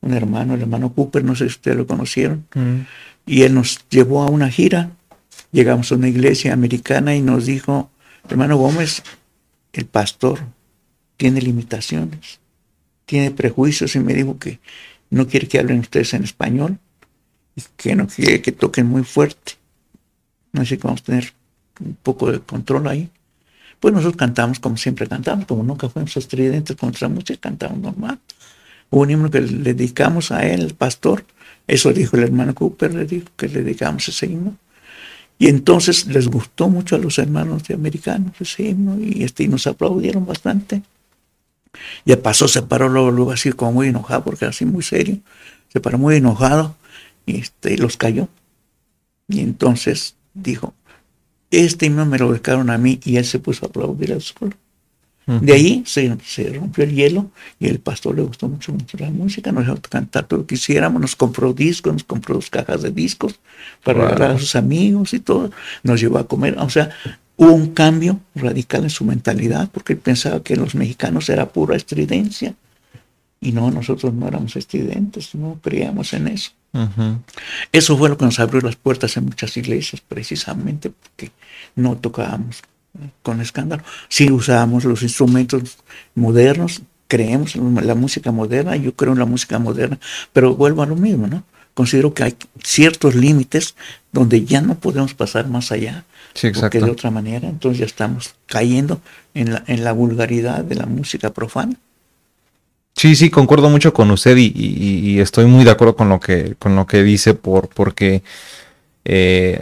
un 0.00 0.14
hermano, 0.14 0.54
el 0.54 0.62
hermano 0.62 0.92
Cooper, 0.92 1.24
no 1.24 1.34
sé 1.34 1.44
si 1.44 1.56
ustedes 1.56 1.76
lo 1.76 1.86
conocieron, 1.86 2.46
mm. 2.54 2.80
y 3.26 3.42
él 3.42 3.54
nos 3.54 3.86
llevó 3.88 4.22
a 4.22 4.30
una 4.30 4.50
gira. 4.50 4.90
Llegamos 5.52 5.90
a 5.90 5.96
una 5.96 6.08
iglesia 6.08 6.52
americana 6.52 7.14
y 7.14 7.20
nos 7.22 7.46
dijo, 7.46 7.90
hermano 8.28 8.56
Gómez, 8.56 9.02
el 9.72 9.86
pastor 9.86 10.40
tiene 11.16 11.40
limitaciones, 11.40 12.40
tiene 13.04 13.30
prejuicios 13.30 13.94
y 13.96 14.00
me 14.00 14.14
dijo 14.14 14.38
que 14.38 14.60
no 15.10 15.26
quiere 15.26 15.48
que 15.48 15.58
hablen 15.58 15.80
ustedes 15.80 16.14
en 16.14 16.24
español 16.24 16.78
que 17.76 17.94
no 17.94 18.06
quiere 18.06 18.42
que 18.42 18.52
toquen 18.52 18.86
muy 18.86 19.04
fuerte. 19.04 19.52
No 20.52 20.64
sé, 20.64 20.76
vamos 20.76 21.00
a 21.02 21.04
tener 21.04 21.32
un 21.80 21.96
poco 22.02 22.30
de 22.30 22.40
control 22.40 22.88
ahí. 22.88 23.10
Pues 23.78 23.94
nosotros 23.94 24.16
cantamos 24.16 24.60
como 24.60 24.76
siempre 24.76 25.08
cantamos, 25.08 25.46
como 25.46 25.62
nunca 25.62 25.88
fuimos 25.88 26.16
estridentes 26.16 26.76
contra 26.76 27.08
música, 27.08 27.40
cantamos 27.40 27.78
normal. 27.78 28.18
Hubo 28.90 29.02
un 29.02 29.10
himno 29.10 29.30
que 29.30 29.40
le 29.40 29.74
dedicamos 29.74 30.30
a 30.32 30.46
él, 30.46 30.60
el 30.60 30.74
pastor, 30.74 31.24
eso 31.66 31.92
dijo 31.92 32.16
el 32.16 32.24
hermano 32.24 32.54
Cooper, 32.54 32.92
le 32.92 33.06
dijo 33.06 33.28
que 33.36 33.48
le 33.48 33.62
dedicamos 33.62 34.08
ese 34.08 34.26
himno. 34.26 34.56
Y 35.38 35.48
entonces 35.48 36.06
les 36.06 36.28
gustó 36.28 36.68
mucho 36.68 36.96
a 36.96 36.98
los 36.98 37.18
hermanos 37.18 37.62
de 37.66 37.74
americanos 37.74 38.32
ese 38.40 38.64
himno 38.64 38.98
y, 39.00 39.22
este, 39.24 39.48
nos 39.48 39.66
aplaudieron 39.66 40.26
bastante. 40.26 40.82
Ya 42.04 42.20
pasó, 42.20 42.48
se 42.48 42.62
paró 42.62 42.88
luego, 42.88 43.30
así 43.30 43.52
como 43.52 43.72
muy 43.72 43.88
enojado, 43.88 44.24
porque 44.24 44.44
era 44.44 44.50
así 44.50 44.66
muy 44.66 44.82
serio. 44.82 45.18
Se 45.72 45.80
paró 45.80 45.96
muy 45.96 46.16
enojado 46.16 46.76
este, 47.36 47.76
los 47.78 47.96
cayó. 47.96 48.28
Y 49.28 49.40
entonces 49.40 50.16
dijo, 50.34 50.74
este 51.50 51.86
himno 51.86 52.06
me 52.06 52.18
lo 52.18 52.30
dedicaron 52.30 52.70
a 52.70 52.78
mí 52.78 53.00
y 53.04 53.16
él 53.16 53.24
se 53.24 53.38
puso 53.38 53.66
a 53.66 53.68
aplaudir 53.68 54.12
al 54.12 54.22
solo. 54.22 54.52
De 55.26 55.52
ahí 55.52 55.84
se, 55.86 56.08
rompió 56.52 56.82
el 56.82 56.92
hielo 56.92 57.30
y 57.60 57.68
el 57.68 57.78
pastor 57.78 58.16
le 58.16 58.22
gustó 58.22 58.48
mucho, 58.48 58.72
mucho 58.72 58.98
la 58.98 59.10
música, 59.10 59.52
nos 59.52 59.64
dejó 59.64 59.80
cantar 59.80 60.26
todo 60.26 60.40
lo 60.40 60.46
que 60.46 60.56
quisiéramos, 60.56 61.00
nos 61.00 61.14
compró 61.14 61.52
discos, 61.52 61.92
nos 61.92 62.02
compró 62.02 62.34
dos 62.34 62.50
cajas 62.50 62.82
de 62.82 62.90
discos 62.90 63.38
para 63.84 64.08
regalar 64.08 64.32
a 64.32 64.38
sus 64.40 64.56
amigos 64.56 65.14
y 65.14 65.20
todo, 65.20 65.52
nos 65.84 66.00
llevó 66.00 66.18
a 66.18 66.26
comer, 66.26 66.58
o 66.58 66.68
sea, 66.68 66.90
hubo 67.36 67.52
un 67.52 67.72
cambio 67.74 68.18
radical 68.34 68.82
en 68.82 68.90
su 68.90 69.04
mentalidad 69.04 69.70
porque 69.70 69.92
él 69.92 70.00
pensaba 70.00 70.42
que 70.42 70.56
los 70.56 70.74
mexicanos 70.74 71.28
era 71.28 71.48
pura 71.48 71.76
estridencia 71.76 72.56
y 73.40 73.52
no, 73.52 73.70
nosotros 73.70 74.12
no 74.12 74.28
éramos 74.28 74.54
estridentes, 74.56 75.34
no 75.34 75.58
creíamos 75.62 76.12
en 76.12 76.28
eso. 76.28 76.50
Eso 77.72 77.96
fue 77.96 78.08
lo 78.10 78.18
que 78.18 78.24
nos 78.24 78.38
abrió 78.38 78.60
las 78.60 78.76
puertas 78.76 79.16
en 79.16 79.24
muchas 79.24 79.56
iglesias, 79.56 80.02
precisamente 80.06 80.90
porque 80.90 81.32
no 81.74 81.96
tocábamos 81.96 82.62
con 83.22 83.40
escándalo. 83.40 83.82
Sí 84.08 84.30
usábamos 84.30 84.84
los 84.84 85.02
instrumentos 85.02 85.78
modernos, 86.14 86.82
creemos 87.08 87.56
en 87.56 87.86
la 87.86 87.94
música 87.94 88.30
moderna, 88.30 88.76
yo 88.76 88.94
creo 88.94 89.12
en 89.12 89.18
la 89.18 89.26
música 89.26 89.58
moderna, 89.58 89.98
pero 90.32 90.54
vuelvo 90.54 90.82
a 90.82 90.86
lo 90.86 90.96
mismo, 90.96 91.26
¿no? 91.26 91.42
Considero 91.72 92.12
que 92.12 92.24
hay 92.24 92.36
ciertos 92.62 93.14
límites 93.14 93.74
donde 94.12 94.44
ya 94.44 94.60
no 94.60 94.74
podemos 94.74 95.14
pasar 95.14 95.48
más 95.48 95.72
allá, 95.72 96.04
sí, 96.34 96.50
porque 96.50 96.80
de 96.80 96.90
otra 96.90 97.10
manera 97.10 97.48
entonces 97.48 97.78
ya 97.78 97.86
estamos 97.86 98.34
cayendo 98.46 99.00
en 99.34 99.54
la, 99.54 99.64
en 99.66 99.82
la 99.82 99.92
vulgaridad 99.92 100.62
de 100.62 100.74
la 100.74 100.86
música 100.86 101.32
profana. 101.32 101.76
Sí, 103.00 103.16
sí, 103.16 103.30
concuerdo 103.30 103.70
mucho 103.70 103.94
con 103.94 104.10
usted 104.10 104.36
y, 104.36 105.20
estoy 105.20 105.46
muy 105.46 105.64
de 105.64 105.70
acuerdo 105.70 105.96
con 105.96 106.10
lo 106.10 106.20
que, 106.20 106.54
con 106.58 106.76
lo 106.76 106.86
que 106.86 107.02
dice, 107.02 107.32
por, 107.32 107.68
porque 107.70 108.22
eh, 109.06 109.58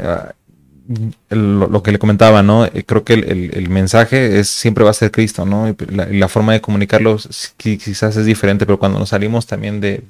lo, 1.31 1.81
que 1.85 1.92
le 1.92 2.01
comentaba, 2.01 2.42
¿no? 2.42 2.64
Eh, 2.64 2.83
creo 2.85 3.05
que 3.05 3.12
el, 3.14 3.68
mensaje 3.68 4.40
es 4.40 4.48
siempre 4.51 4.83
va 4.83 4.90
a 4.90 4.92
ser 4.92 5.12
Cristo, 5.12 5.46
¿no? 5.46 5.68
Y 5.68 5.77
la, 5.88 6.27
forma 6.27 6.53
de 6.53 6.61
comunicarlo 6.61 7.16
quizás 7.57 8.16
es 8.16 8.27
diferente, 8.27 8.66
pero 8.66 8.81
cuando 8.81 8.98
nos 8.98 9.11
salimos 9.11 9.46
también 9.46 9.81
de, 9.81 10.03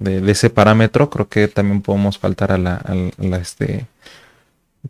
de, 0.00 0.30
ese 0.32 0.50
parámetro, 0.50 1.10
creo 1.10 1.28
que 1.28 1.46
también 1.46 1.82
podemos 1.82 2.18
faltar 2.18 2.50
a 2.50 2.58
la, 2.58 2.82
este, 3.40 3.86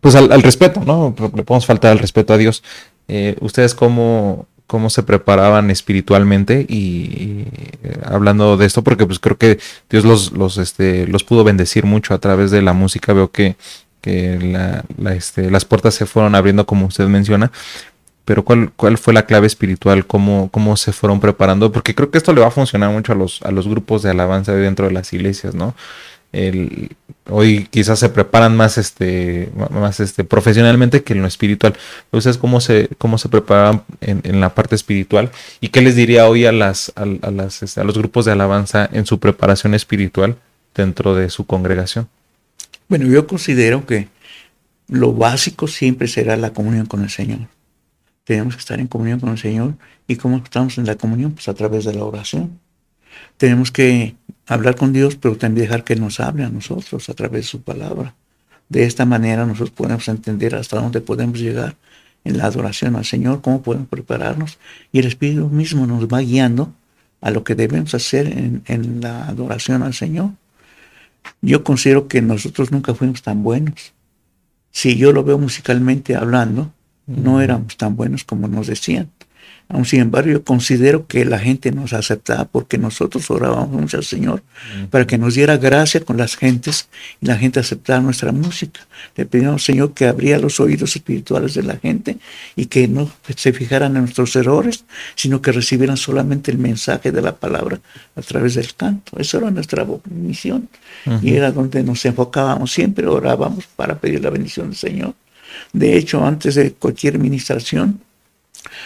pues 0.01 0.15
al, 0.15 0.41
respeto, 0.41 0.81
¿no? 0.83 1.13
Le 1.35 1.43
podemos 1.43 1.67
faltar 1.67 1.91
al 1.91 1.99
respeto 1.99 2.33
a 2.33 2.37
Dios. 2.37 2.63
Eh, 3.07 3.35
¿Ustedes 3.39 3.75
cómo, 3.75 4.47
cómo 4.67 4.89
se 4.89 5.03
preparaban 5.03 5.69
espiritualmente 5.71 6.65
y, 6.67 7.45
eh, 7.83 7.99
hablando 8.05 8.57
de 8.57 8.65
esto 8.65 8.83
porque 8.83 9.05
pues 9.05 9.19
creo 9.19 9.37
que 9.37 9.59
Dios 9.89 10.05
los, 10.05 10.31
los, 10.31 10.57
este, 10.57 11.07
los 11.07 11.23
pudo 11.23 11.43
bendecir 11.43 11.85
mucho 11.85 12.13
a 12.13 12.19
través 12.19 12.51
de 12.51 12.61
la 12.61 12.73
música 12.73 13.13
veo 13.13 13.31
que, 13.31 13.55
que 14.01 14.39
la, 14.39 15.13
este, 15.13 15.51
las 15.51 15.65
puertas 15.65 15.93
se 15.93 16.05
fueron 16.05 16.35
abriendo 16.35 16.65
como 16.65 16.87
usted 16.87 17.07
menciona 17.07 17.51
pero 18.25 18.43
¿cuál, 18.43 18.71
cuál 18.75 18.97
fue 18.97 19.13
la 19.13 19.27
clave 19.27 19.45
espiritual? 19.45 20.07
¿Cómo, 20.07 20.49
¿Cómo 20.51 20.75
se 20.77 20.91
fueron 20.91 21.19
preparando? 21.19 21.71
Porque 21.71 21.93
creo 21.93 22.09
que 22.09 22.17
esto 22.17 22.33
le 22.33 22.41
va 22.41 22.47
a 22.47 22.51
funcionar 22.51 22.89
mucho 22.89 23.11
a 23.11 23.15
los, 23.15 23.41
a 23.43 23.51
los 23.51 23.67
grupos 23.67 24.01
de 24.01 24.09
alabanza 24.09 24.51
dentro 24.53 24.87
de 24.87 24.93
las 24.93 25.13
iglesias, 25.13 25.53
¿no? 25.53 25.75
Hoy 27.29 27.67
quizás 27.69 27.99
se 27.99 28.09
preparan 28.09 28.55
más 28.55 28.77
este 28.77 29.49
más 29.71 29.99
este 29.99 30.23
profesionalmente 30.23 31.03
que 31.03 31.13
en 31.13 31.21
lo 31.21 31.27
espiritual. 31.27 31.75
Entonces, 32.05 32.37
¿cómo 32.37 32.61
se, 32.61 32.89
cómo 32.97 33.17
se 33.17 33.29
preparan 33.29 33.83
en, 34.01 34.39
la 34.39 34.53
parte 34.53 34.75
espiritual? 34.75 35.31
¿Y 35.61 35.69
qué 35.69 35.81
les 35.81 35.95
diría 35.95 36.27
hoy 36.27 36.45
a 36.45 36.51
las, 36.51 36.91
a, 36.95 37.05
las 37.05 37.63
este, 37.63 37.81
a 37.81 37.83
los 37.83 37.97
grupos 37.97 38.25
de 38.25 38.31
alabanza 38.31 38.89
en 38.91 39.05
su 39.05 39.19
preparación 39.19 39.73
espiritual 39.73 40.37
dentro 40.73 41.15
de 41.15 41.29
su 41.29 41.45
congregación? 41.45 42.07
Bueno, 42.87 43.07
yo 43.07 43.25
considero 43.25 43.85
que 43.85 44.07
lo 44.87 45.13
básico 45.13 45.67
siempre 45.67 46.07
será 46.07 46.37
la 46.37 46.53
comunión 46.53 46.85
con 46.85 47.01
el 47.03 47.09
Señor. 47.09 47.47
Tenemos 48.23 48.55
que 48.55 48.59
estar 48.59 48.79
en 48.79 48.87
comunión 48.87 49.19
con 49.19 49.29
el 49.29 49.37
Señor. 49.37 49.75
¿Y 50.07 50.15
cómo 50.17 50.37
estamos 50.37 50.77
en 50.77 50.85
la 50.85 50.95
comunión? 50.95 51.31
Pues 51.31 51.47
a 51.47 51.53
través 51.53 51.85
de 51.85 51.93
la 51.93 52.03
oración. 52.03 52.59
Tenemos 53.37 53.71
que 53.71 54.15
hablar 54.47 54.75
con 54.75 54.93
Dios, 54.93 55.15
pero 55.15 55.37
también 55.37 55.67
dejar 55.67 55.83
que 55.83 55.95
nos 55.95 56.19
hable 56.19 56.43
a 56.43 56.49
nosotros 56.49 57.09
a 57.09 57.13
través 57.13 57.41
de 57.41 57.47
su 57.47 57.61
palabra. 57.61 58.13
De 58.69 58.83
esta 58.83 59.05
manera 59.05 59.45
nosotros 59.45 59.71
podemos 59.71 60.07
entender 60.07 60.55
hasta 60.55 60.79
dónde 60.79 61.01
podemos 61.01 61.39
llegar 61.39 61.75
en 62.23 62.37
la 62.37 62.45
adoración 62.45 62.95
al 62.95 63.05
Señor, 63.05 63.41
cómo 63.41 63.61
podemos 63.61 63.87
prepararnos. 63.87 64.57
Y 64.91 64.99
el 64.99 65.05
Espíritu 65.05 65.47
mismo 65.49 65.85
nos 65.85 66.07
va 66.07 66.19
guiando 66.19 66.73
a 67.21 67.31
lo 67.31 67.43
que 67.43 67.55
debemos 67.55 67.93
hacer 67.93 68.61
en, 68.65 69.01
la 69.01 69.27
adoración 69.27 69.83
al 69.83 69.93
Señor. 69.93 70.31
Yo 71.41 71.63
considero 71.63 72.07
que 72.07 72.21
nosotros 72.21 72.71
nunca 72.71 72.93
fuimos 72.93 73.21
tan 73.21 73.43
buenos. 73.43 73.93
Si 74.71 74.97
yo 74.97 75.11
lo 75.11 75.23
veo 75.23 75.37
musicalmente 75.37 76.15
hablando, 76.15 76.71
no 77.07 77.41
éramos 77.41 77.77
tan 77.77 77.95
buenos 77.95 78.23
como 78.23 78.47
nos 78.47 78.67
decían. 78.67 79.09
Aún 79.67 79.83
sin 79.85 80.01
embargo, 80.01 80.29
yo 80.29 80.43
considero 80.43 81.07
que 81.07 81.25
la 81.25 81.39
gente 81.39 81.71
nos 81.71 81.93
aceptaba 81.93 82.45
porque 82.45 82.77
nosotros 82.77 83.31
orábamos 83.31 83.69
mucho 83.69 83.97
al 83.97 84.03
Señor 84.03 84.43
para 84.91 85.07
que 85.07 85.17
nos 85.17 85.33
diera 85.33 85.57
gracia 85.57 86.01
con 86.01 86.17
las 86.17 86.35
gentes 86.35 86.87
y 87.19 87.25
la 87.25 87.35
gente 87.35 87.59
aceptara 87.59 87.99
nuestra 87.99 88.31
música. 88.31 88.81
Le 89.15 89.25
pedíamos, 89.25 89.63
Señor, 89.63 89.93
que 89.93 90.05
abría 90.05 90.37
los 90.37 90.59
oídos 90.59 90.95
espirituales 90.95 91.55
de 91.55 91.63
la 91.63 91.77
gente 91.77 92.17
y 92.55 92.67
que 92.67 92.87
no 92.87 93.11
se 93.35 93.53
fijaran 93.53 93.95
en 93.95 94.03
nuestros 94.03 94.35
errores, 94.35 94.85
sino 95.15 95.41
que 95.41 95.51
recibieran 95.51 95.97
solamente 95.97 96.51
el 96.51 96.59
mensaje 96.59 97.11
de 97.11 97.21
la 97.23 97.35
palabra 97.35 97.79
a 98.15 98.21
través 98.21 98.53
del 98.53 98.75
canto. 98.75 99.17
Esa 99.17 99.37
era 99.37 99.49
nuestra 99.49 99.85
misión 100.11 100.69
y 101.23 101.33
era 101.33 101.51
donde 101.51 101.83
nos 101.83 102.05
enfocábamos 102.05 102.71
siempre, 102.71 103.07
orábamos 103.07 103.65
para 103.75 103.97
pedir 103.99 104.21
la 104.21 104.29
bendición 104.29 104.69
del 104.69 104.77
Señor. 104.77 105.15
De 105.73 105.97
hecho, 105.97 106.23
antes 106.23 106.53
de 106.55 106.73
cualquier 106.73 107.17
ministración, 107.17 107.99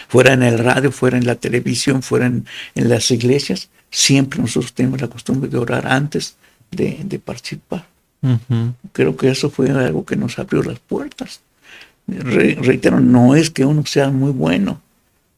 fuera 0.08 0.32
en 0.32 0.42
el 0.42 0.58
radio, 0.58 0.92
fuera 0.92 1.18
en 1.18 1.26
la 1.26 1.36
televisión, 1.36 2.02
fuera 2.02 2.26
en, 2.26 2.44
las 2.74 3.10
iglesias, 3.10 3.68
siempre 3.90 4.40
nosotros 4.40 4.72
tenemos 4.72 5.00
la 5.00 5.08
costumbre 5.08 5.48
de 5.48 5.58
orar 5.58 5.86
antes 5.86 6.36
de, 6.70 7.20
participar. 7.24 7.86
Creo 8.92 9.16
que 9.16 9.30
eso 9.30 9.50
fue 9.50 9.70
algo 9.70 10.04
que 10.04 10.16
nos 10.16 10.38
abrió 10.38 10.62
las 10.62 10.78
puertas. 10.78 11.40
reitero, 12.06 13.00
no 13.00 13.34
es 13.34 13.50
que 13.50 13.64
uno 13.64 13.84
sea 13.86 14.10
muy 14.10 14.32
bueno, 14.32 14.80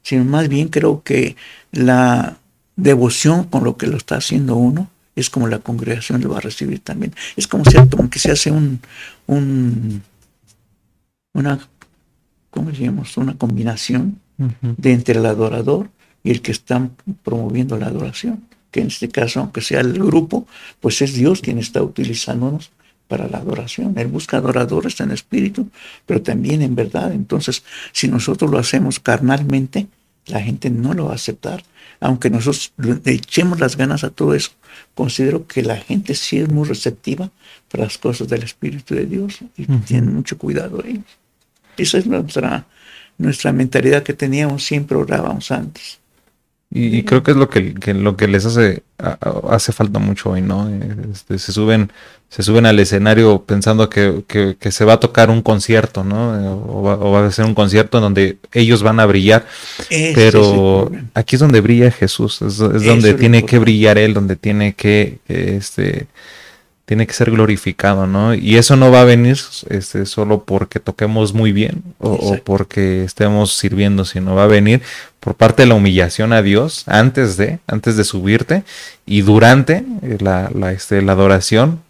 sino 0.02 0.24
más 0.24 0.48
bien 0.48 0.68
creo 0.68 1.02
que 1.02 1.36
la 1.70 2.36
devoción 2.76 3.44
con 3.44 3.64
lo 3.64 3.76
que 3.76 3.86
lo 3.86 3.96
está 3.96 4.16
haciendo 4.16 4.56
uno 4.56 4.90
es 5.14 5.30
como 5.30 5.46
la 5.46 5.58
congregación 5.58 6.22
lo 6.22 6.30
va 6.30 6.38
a 6.38 6.40
recibir 6.40 6.80
también. 6.80 7.14
Es 7.36 7.46
como, 7.46 7.64
que 7.64 8.18
se 8.18 8.32
hace 8.32 8.50
un, 8.50 8.80
un 9.26 10.02
una, 11.34 11.58
¿cómo? 12.50 12.70
Una 13.16 13.34
combinación 13.34 14.20
de 14.60 14.92
entre 14.92 15.18
el 15.18 15.26
adorador 15.26 15.90
y 16.24 16.30
el 16.30 16.42
que 16.42 16.52
está 16.52 16.88
promoviendo 17.22 17.76
la 17.76 17.86
adoración. 17.86 18.44
que 18.70 18.80
en 18.80 18.86
este 18.86 19.10
caso, 19.10 19.40
aunque 19.40 19.60
sea 19.60 19.80
el 19.80 19.92
grupo, 19.92 20.46
pues 20.80 21.02
es 21.02 21.12
Dios 21.12 21.42
quien 21.42 21.58
está 21.58 21.82
utilizándonos 21.82 22.70
para 23.06 23.28
la 23.28 23.36
adoración. 23.38 23.92
Él 23.98 24.06
busca 24.06 24.38
adoradores 24.38 24.98
en 25.00 25.10
espíritu, 25.10 25.68
pero 26.06 26.22
también 26.22 26.62
en 26.62 26.74
verdad. 26.74 27.12
Entonces, 27.12 27.62
si 27.92 28.08
nosotros 28.08 28.50
lo 28.50 28.58
hacemos 28.58 28.98
carnalmente, 28.98 29.86
la 30.26 30.40
gente 30.40 30.70
no 30.70 30.94
lo 30.94 31.06
va 31.06 31.12
a 31.12 31.16
aceptar. 31.16 31.62
Aunque 32.00 32.30
nosotros 32.30 32.72
le 32.78 33.12
echemos 33.12 33.60
las 33.60 33.76
ganas 33.76 34.02
a 34.02 34.10
todo 34.10 34.34
eso, 34.34 34.52
considero 34.94 35.46
que 35.46 35.62
la 35.62 35.76
gente 35.76 36.14
sí 36.14 36.38
es 36.38 36.48
muy 36.48 36.66
receptiva 36.66 37.30
para 37.70 37.84
las 37.84 37.98
cosas 37.98 38.28
del 38.28 38.42
Espíritu 38.42 38.94
de 38.94 39.04
Dios 39.04 39.40
y 39.56 39.66
tienen 39.66 40.14
mucho 40.14 40.38
cuidado 40.38 40.82
ellos. 40.82 41.04
Esa 41.76 41.98
es 41.98 42.06
nuestra, 42.06 42.66
nuestra 43.22 43.52
mentalidad 43.52 44.02
que 44.02 44.12
teníamos, 44.12 44.64
siempre 44.64 44.96
orábamos 44.96 45.50
antes. 45.50 45.98
Y, 46.74 47.02
creo 47.02 47.22
que 47.22 47.32
es 47.32 47.36
lo 47.36 47.50
que, 47.50 47.74
lo 47.92 48.16
que 48.16 48.26
les 48.26 48.46
hace, 48.46 48.82
hace 49.50 49.72
falta 49.72 49.98
mucho 49.98 50.30
hoy, 50.30 50.40
¿no? 50.40 50.70
Este, 51.12 51.38
se 51.38 51.52
suben, 51.52 51.92
se 52.30 52.42
suben 52.42 52.64
al 52.64 52.80
escenario 52.80 53.44
pensando 53.44 53.90
que, 53.90 54.24
se 54.58 54.84
va 54.86 54.94
a 54.94 55.00
tocar 55.00 55.28
un 55.28 55.42
concierto, 55.42 56.02
¿no? 56.02 56.30
O 56.66 57.12
va, 57.12 57.26
a 57.26 57.30
ser 57.30 57.44
un 57.44 57.54
concierto 57.54 57.98
en 57.98 58.04
donde 58.04 58.38
ellos 58.54 58.82
van 58.82 59.00
a 59.00 59.06
brillar. 59.06 59.44
pero 60.14 60.90
aquí 61.12 61.36
es 61.36 61.40
donde 61.40 61.60
brilla 61.60 61.90
Jesús, 61.90 62.40
es, 62.40 62.56
donde 62.56 63.12
tiene 63.14 63.44
que 63.44 63.58
brillar 63.58 63.98
Él, 63.98 64.14
donde 64.14 64.36
tiene 64.36 64.72
que, 64.72 65.18
este, 65.28 66.06
tiene 66.92 67.06
que 67.06 67.14
ser 67.14 67.30
glorificado, 67.30 68.06
¿no? 68.06 68.34
Y 68.34 68.58
eso 68.58 68.76
no 68.76 68.90
va 68.90 69.00
a 69.00 69.04
venir 69.04 69.38
este, 69.70 70.04
solo 70.04 70.44
porque 70.44 70.78
toquemos 70.78 71.32
muy 71.32 71.50
bien 71.50 71.82
o, 71.98 72.36
porque 72.44 73.02
estemos 73.04 73.56
sirviendo, 73.56 74.04
sino 74.04 74.34
va 74.34 74.44
a 74.44 74.46
venir 74.46 74.82
por 75.18 75.34
parte 75.34 75.62
de 75.62 75.68
la 75.68 75.74
humillación 75.74 76.34
a 76.34 76.42
Dios 76.42 76.82
antes 76.84 77.38
de, 77.38 77.60
antes 77.66 77.96
de 77.96 78.04
subirte 78.04 78.64
y 79.06 79.22
durante 79.22 79.86
la, 80.20 80.50
la, 80.54 80.72
este, 80.72 81.00
la 81.00 81.12
adoración. 81.12 81.80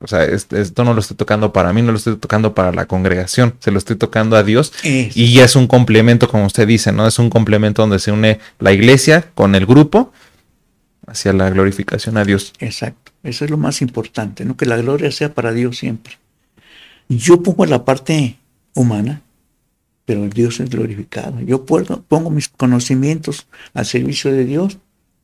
O 0.00 0.06
sea, 0.06 0.24
esto 0.24 0.82
no 0.82 0.94
lo 0.94 1.00
estoy 1.00 1.18
tocando 1.18 1.52
para 1.52 1.74
mí, 1.74 1.82
no 1.82 1.92
lo 1.92 1.98
estoy 1.98 2.16
tocando 2.16 2.54
para 2.54 2.72
la 2.72 2.86
congregación, 2.86 3.52
se 3.58 3.70
lo 3.70 3.76
estoy 3.76 3.96
tocando 3.96 4.34
a 4.34 4.44
Dios. 4.44 4.72
Y 4.82 5.34
ya 5.34 5.44
es 5.44 5.56
un 5.56 5.66
complemento, 5.66 6.26
como 6.26 6.46
usted 6.46 6.66
dice, 6.66 6.90
¿no? 6.90 7.06
Es 7.06 7.18
un 7.18 7.28
complemento 7.28 7.82
donde 7.82 7.98
se 7.98 8.12
une 8.12 8.38
la 8.60 8.72
iglesia 8.72 9.26
con 9.34 9.54
el 9.54 9.66
grupo 9.66 10.10
hacia 11.08 11.32
la 11.32 11.50
glorificación 11.50 12.16
a 12.16 12.24
Dios. 12.24 12.52
Exacto. 12.58 13.12
Eso 13.22 13.44
es 13.44 13.50
lo 13.50 13.56
más 13.56 13.82
importante, 13.82 14.44
¿no? 14.44 14.56
Que 14.56 14.66
la 14.66 14.76
gloria 14.76 15.10
sea 15.10 15.34
para 15.34 15.52
Dios 15.52 15.78
siempre. 15.78 16.14
Yo 17.08 17.42
pongo 17.42 17.66
la 17.66 17.84
parte 17.84 18.36
humana, 18.74 19.22
pero 20.04 20.28
Dios 20.28 20.60
es 20.60 20.70
glorificado. 20.70 21.40
Yo 21.40 21.64
pongo 21.64 22.30
mis 22.30 22.48
conocimientos 22.48 23.46
al 23.74 23.86
servicio 23.86 24.32
de 24.32 24.44
Dios, 24.44 24.78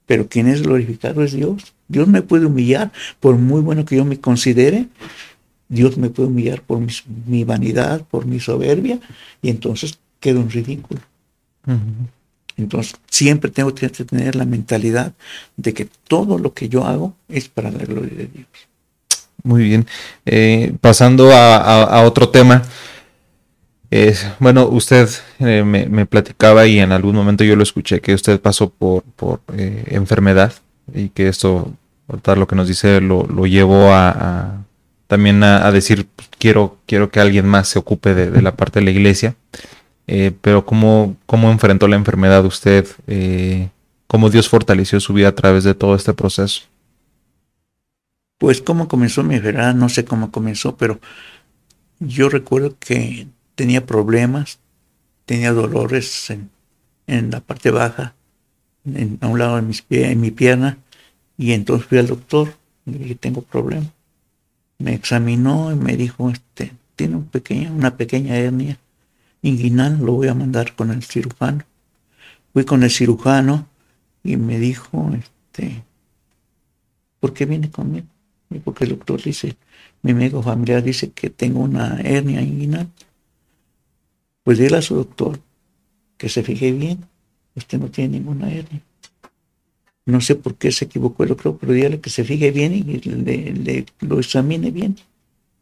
pero 0.06 0.28
quien 0.28 0.48
es 0.48 0.62
glorificado 0.62 1.22
es 1.22 1.32
Dios. 1.32 1.74
Dios 1.88 2.08
me 2.08 2.22
puede 2.22 2.46
humillar 2.46 2.90
por 3.20 3.36
muy 3.36 3.60
bueno 3.60 3.84
que 3.84 3.96
yo 3.96 4.04
me 4.04 4.20
considere. 4.20 4.88
Dios 5.68 5.96
me 5.96 6.10
puede 6.10 6.28
humillar 6.28 6.62
por 6.62 6.80
mi 7.26 7.44
vanidad, 7.44 8.02
por 8.10 8.26
mi 8.26 8.40
soberbia, 8.40 8.98
y 9.40 9.48
entonces 9.50 9.98
quedo 10.20 10.40
en 10.40 10.50
ridículo. 10.50 11.00
Entonces, 12.56 12.94
siempre 13.10 13.50
tengo 13.50 13.74
que 13.74 13.88
tener 13.88 14.36
la 14.36 14.44
mentalidad 14.44 15.12
de 15.56 15.74
que 15.74 15.88
todo 16.06 16.38
lo 16.38 16.52
que 16.52 16.68
yo 16.68 16.84
hago 16.84 17.14
es 17.28 17.48
para 17.48 17.70
la 17.70 17.84
gloria 17.84 18.16
de 18.16 18.26
Dios. 18.26 18.46
Muy 19.42 19.64
bien. 19.64 19.86
Eh, 20.24 20.74
pasando 20.80 21.32
a, 21.32 22.02
otro 22.02 22.28
tema. 22.28 22.62
bueno, 24.38 24.66
usted 24.68 25.08
eh, 25.40 25.62
me, 25.64 26.06
platicaba 26.06 26.66
y 26.66 26.78
en 26.78 26.92
algún 26.92 27.14
momento 27.14 27.44
yo 27.44 27.56
lo 27.56 27.62
escuché 27.62 28.00
que 28.00 28.14
usted 28.14 28.40
pasó 28.40 28.70
por, 28.70 29.04
eh, 29.56 29.84
enfermedad 29.88 30.52
y 30.94 31.08
que 31.10 31.28
esto, 31.28 31.72
tal 32.22 32.40
lo 32.40 32.46
que 32.46 32.56
nos 32.56 32.68
dice, 32.68 33.00
lo, 33.00 33.26
llevó 33.46 33.92
a, 33.92 34.64
también 35.08 35.42
a, 35.42 35.70
decir, 35.72 36.06
pues, 36.14 36.28
quiero, 36.38 36.78
quiero 36.86 37.10
que 37.10 37.20
alguien 37.20 37.46
más 37.46 37.68
se 37.68 37.78
ocupe 37.78 38.14
de 38.14 38.42
la 38.42 38.56
parte 38.56 38.78
de 38.78 38.84
la 38.84 38.92
iglesia. 38.92 39.34
Eh, 40.06 40.32
pero 40.40 40.66
¿cómo, 40.66 41.16
¿cómo, 41.26 41.50
enfrentó 41.50 41.88
la 41.88 41.96
enfermedad 41.96 42.44
usted? 42.44 42.86
Eh, 43.06 43.70
¿Cómo 44.06 44.30
Dios 44.30 44.48
fortaleció 44.48 45.00
su 45.00 45.14
vida 45.14 45.28
a 45.28 45.34
través 45.34 45.64
de 45.64 45.74
todo 45.74 45.94
este 45.94 46.12
proceso? 46.12 46.62
Pues 48.38 48.60
cómo 48.60 48.88
comenzó 48.88 49.22
mi 49.22 49.36
enfermedad, 49.36 49.74
no 49.74 49.88
sé 49.88 50.04
cómo 50.04 50.30
comenzó, 50.30 50.76
pero 50.76 51.00
yo 52.00 52.28
recuerdo 52.28 52.76
que 52.78 53.26
tenía 53.54 53.86
problemas, 53.86 54.58
tenía 55.24 55.52
dolores 55.52 56.28
en, 56.30 56.50
en 57.06 57.30
la 57.30 57.40
parte 57.40 57.70
baja, 57.70 58.14
en, 58.84 59.18
a 59.22 59.28
un 59.28 59.38
lado 59.38 59.56
de 59.56 59.62
mis 59.62 59.80
pies, 59.80 60.10
en 60.10 60.20
mi 60.20 60.30
pierna, 60.30 60.78
y 61.38 61.52
entonces 61.52 61.86
fui 61.86 61.98
al 61.98 62.08
doctor, 62.08 62.54
le 62.84 62.98
dije, 62.98 63.14
tengo 63.14 63.40
problemas. 63.40 63.90
Me 64.78 64.92
examinó 64.94 65.72
y 65.72 65.76
me 65.76 65.96
dijo, 65.96 66.28
este, 66.28 66.72
tiene 66.96 67.16
un 67.16 67.30
una 67.76 67.96
pequeña 67.96 68.36
hernia 68.36 68.78
inguinal, 69.44 69.98
lo 69.98 70.12
voy 70.14 70.28
a 70.28 70.34
mandar 70.34 70.74
con 70.74 70.90
el 70.90 71.02
cirujano. 71.02 71.64
Fui 72.52 72.64
con 72.64 72.82
el 72.82 72.90
cirujano 72.90 73.68
y 74.22 74.36
me 74.36 74.58
dijo, 74.58 75.10
este, 75.12 75.84
¿por 77.20 77.32
qué 77.32 77.46
viene 77.46 77.70
conmigo? 77.70 78.06
porque 78.64 78.84
el 78.84 78.90
doctor 78.90 79.20
dice, 79.20 79.56
mi 80.02 80.14
médico 80.14 80.40
familiar 80.40 80.80
dice 80.80 81.10
que 81.10 81.28
tengo 81.28 81.60
una 81.60 82.00
hernia 82.00 82.40
inguinal. 82.40 82.88
Pues 84.44 84.58
dile 84.58 84.76
a 84.76 84.82
su 84.82 84.94
doctor 84.94 85.40
que 86.16 86.28
se 86.28 86.44
fije 86.44 86.70
bien, 86.70 87.04
usted 87.56 87.80
no 87.80 87.90
tiene 87.90 88.18
ninguna 88.18 88.52
hernia. 88.52 88.80
No 90.06 90.20
sé 90.20 90.36
por 90.36 90.54
qué 90.54 90.70
se 90.70 90.84
equivocó 90.84 91.24
el 91.24 91.30
doctor, 91.30 91.58
pero 91.58 91.72
dígale 91.72 92.00
que 92.00 92.10
se 92.10 92.22
fije 92.22 92.52
bien 92.52 92.74
y 92.74 92.82
le, 92.82 93.86
lo 94.00 94.20
examine 94.20 94.70
bien. 94.70 94.96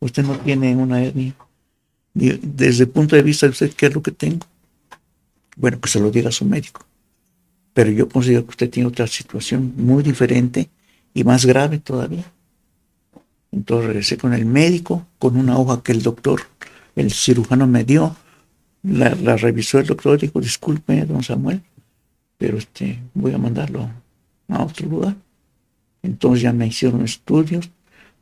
Usted 0.00 0.24
no 0.24 0.36
tiene 0.38 0.76
una 0.76 1.02
hernia 1.02 1.34
desde 2.14 2.84
el 2.84 2.90
punto 2.90 3.16
de 3.16 3.22
vista 3.22 3.46
de 3.46 3.50
usted, 3.50 3.72
¿qué 3.72 3.86
es 3.86 3.94
lo 3.94 4.02
que 4.02 4.10
tengo? 4.10 4.46
Bueno, 5.56 5.80
que 5.80 5.88
se 5.88 6.00
lo 6.00 6.10
diga 6.10 6.28
a 6.28 6.32
su 6.32 6.44
médico. 6.44 6.84
Pero 7.74 7.90
yo 7.90 8.08
considero 8.08 8.44
que 8.44 8.50
usted 8.50 8.70
tiene 8.70 8.88
otra 8.88 9.06
situación 9.06 9.72
muy 9.76 10.02
diferente 10.02 10.68
y 11.14 11.24
más 11.24 11.46
grave 11.46 11.78
todavía. 11.78 12.24
Entonces 13.50 13.86
regresé 13.86 14.16
con 14.16 14.34
el 14.34 14.44
médico, 14.44 15.06
con 15.18 15.36
una 15.36 15.58
hoja 15.58 15.82
que 15.82 15.92
el 15.92 16.02
doctor, 16.02 16.42
el 16.96 17.12
cirujano 17.12 17.66
me 17.66 17.84
dio. 17.84 18.16
La, 18.82 19.36
revisó 19.36 19.78
el 19.78 19.86
doctor 19.86 20.18
y 20.18 20.26
dijo, 20.26 20.40
disculpe, 20.40 21.04
don 21.06 21.22
Samuel, 21.22 21.62
pero 22.36 22.58
este, 22.58 22.98
voy 23.14 23.32
a 23.32 23.38
mandarlo 23.38 23.88
a 24.48 24.64
otro 24.64 24.88
lugar. 24.88 25.14
Entonces 26.02 26.42
ya 26.42 26.52
me 26.52 26.66
hicieron 26.66 27.04
estudios. 27.04 27.70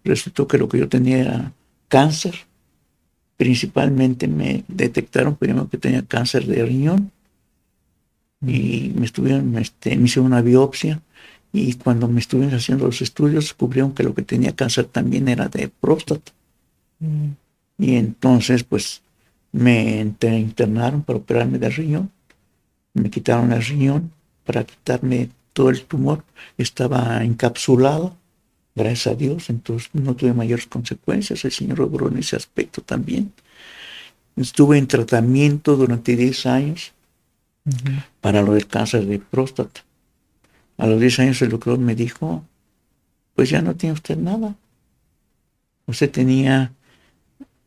Resultó 0.04 0.46
que 0.46 0.58
lo 0.58 0.68
que 0.68 0.78
yo 0.78 0.88
tenía 0.88 1.18
era 1.18 1.52
cáncer 1.88 2.34
principalmente 3.40 4.28
me 4.28 4.64
detectaron 4.68 5.34
primero 5.34 5.66
que 5.70 5.78
tenía 5.78 6.02
cáncer 6.02 6.44
de 6.44 6.62
riñón 6.62 7.10
y 8.46 8.92
me 8.94 9.06
estuvieron, 9.06 9.56
este, 9.56 9.96
me 9.96 10.04
hicieron 10.04 10.26
una 10.26 10.42
biopsia 10.42 11.00
y 11.50 11.72
cuando 11.76 12.06
me 12.06 12.20
estuvieron 12.20 12.54
haciendo 12.54 12.84
los 12.84 13.00
estudios 13.00 13.44
descubrieron 13.44 13.94
que 13.94 14.02
lo 14.02 14.14
que 14.14 14.20
tenía 14.20 14.54
cáncer 14.54 14.84
también 14.84 15.26
era 15.26 15.48
de 15.48 15.68
próstata. 15.68 16.32
Mm. 16.98 17.28
Y 17.78 17.94
entonces 17.94 18.62
pues 18.62 19.00
me 19.52 20.02
internaron 20.02 21.02
para 21.02 21.20
operarme 21.20 21.58
de 21.58 21.70
riñón, 21.70 22.10
me 22.92 23.08
quitaron 23.08 23.52
el 23.52 23.64
riñón 23.64 24.12
para 24.44 24.64
quitarme 24.64 25.30
todo 25.54 25.70
el 25.70 25.82
tumor, 25.84 26.24
estaba 26.58 27.24
encapsulado 27.24 28.18
gracias 28.74 29.06
a 29.08 29.16
Dios, 29.16 29.50
entonces 29.50 29.90
no 29.92 30.14
tuve 30.14 30.32
mayores 30.32 30.66
consecuencias, 30.66 31.44
el 31.44 31.52
Señor 31.52 31.78
logró 31.78 32.08
en 32.08 32.18
ese 32.18 32.36
aspecto 32.36 32.82
también. 32.82 33.32
Estuve 34.36 34.78
en 34.78 34.86
tratamiento 34.86 35.76
durante 35.76 36.16
10 36.16 36.46
años 36.46 36.92
para 38.20 38.42
lo 38.42 38.54
del 38.54 38.66
cáncer 38.66 39.06
de 39.06 39.18
próstata. 39.18 39.84
A 40.78 40.86
los 40.86 41.00
10 41.00 41.18
años 41.20 41.42
el 41.42 41.50
doctor 41.50 41.78
me 41.78 41.94
dijo, 41.94 42.44
pues 43.34 43.50
ya 43.50 43.60
no 43.60 43.74
tiene 43.74 43.94
usted 43.94 44.16
nada. 44.16 44.54
Usted 45.86 46.10
tenía 46.10 46.72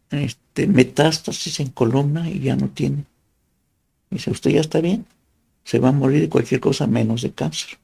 este, 0.09 0.67
metástasis 0.67 1.59
en 1.59 1.69
columna 1.69 2.29
y 2.29 2.39
ya 2.39 2.55
no 2.55 2.69
tiene. 2.69 3.05
Dice, 4.09 4.31
usted 4.31 4.51
ya 4.51 4.61
está 4.61 4.79
bien, 4.79 5.05
se 5.63 5.79
va 5.79 5.89
a 5.89 5.91
morir 5.91 6.21
de 6.21 6.29
cualquier 6.29 6.59
cosa 6.59 6.87
menos 6.87 7.21
de 7.21 7.31
cáncer. 7.31 7.79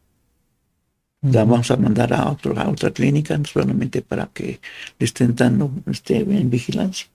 La 1.21 1.43
vamos 1.43 1.69
a 1.69 1.75
mandar 1.75 2.13
a, 2.13 2.29
otro, 2.29 2.57
a 2.57 2.69
otra 2.69 2.91
clínica 2.91 3.37
solamente 3.43 4.01
para 4.01 4.27
que 4.27 4.59
le 4.97 5.05
estén 5.05 5.35
dando 5.35 5.71
esté 5.87 6.19
en 6.19 6.49
vigilancia. 6.49 7.07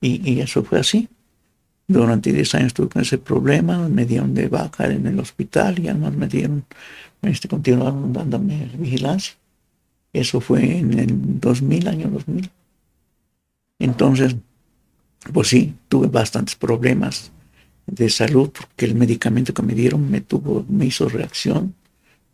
y, 0.00 0.40
eso 0.40 0.64
fue 0.64 0.80
así. 0.80 1.08
Durante 1.88 2.32
10 2.32 2.54
años 2.54 2.74
tuve 2.74 2.88
con 2.88 3.02
ese 3.02 3.18
problema, 3.18 3.88
me 3.88 4.06
dieron 4.06 4.34
de 4.34 4.48
baja 4.48 4.86
en 4.90 5.06
el 5.06 5.20
hospital 5.20 5.78
y 5.78 5.88
además 5.88 6.14
me 6.14 6.26
dieron, 6.26 6.64
este, 7.22 7.48
continuaron 7.48 8.12
dándome 8.12 8.70
vigilancia. 8.78 9.34
Eso 10.12 10.40
fue 10.40 10.78
en 10.78 10.98
el 10.98 11.40
2000, 11.40 11.88
año 11.88 12.08
2000. 12.08 12.50
Entonces, 13.78 14.36
pues 15.32 15.48
sí, 15.48 15.74
tuve 15.88 16.08
bastantes 16.08 16.56
problemas 16.56 17.30
de 17.86 18.08
salud 18.08 18.50
porque 18.50 18.86
el 18.86 18.94
medicamento 18.94 19.52
que 19.52 19.62
me 19.62 19.74
dieron 19.74 20.10
me 20.10 20.22
tuvo, 20.22 20.64
me 20.68 20.86
hizo 20.86 21.08
reacción 21.08 21.74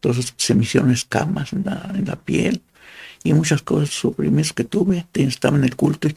Entonces 0.02 0.34
se 0.36 0.56
me 0.56 0.64
hicieron 0.64 0.90
escamas 0.90 1.52
en 1.52 1.64
la, 1.64 2.16
piel 2.16 2.60
y 3.22 3.34
muchas 3.34 3.62
cosas 3.62 3.90
suprimidas 3.90 4.52
que 4.52 4.64
tuve. 4.64 5.06
Estaba 5.14 5.56
en 5.56 5.62
el 5.62 5.76
culto 5.76 6.08
y 6.08 6.16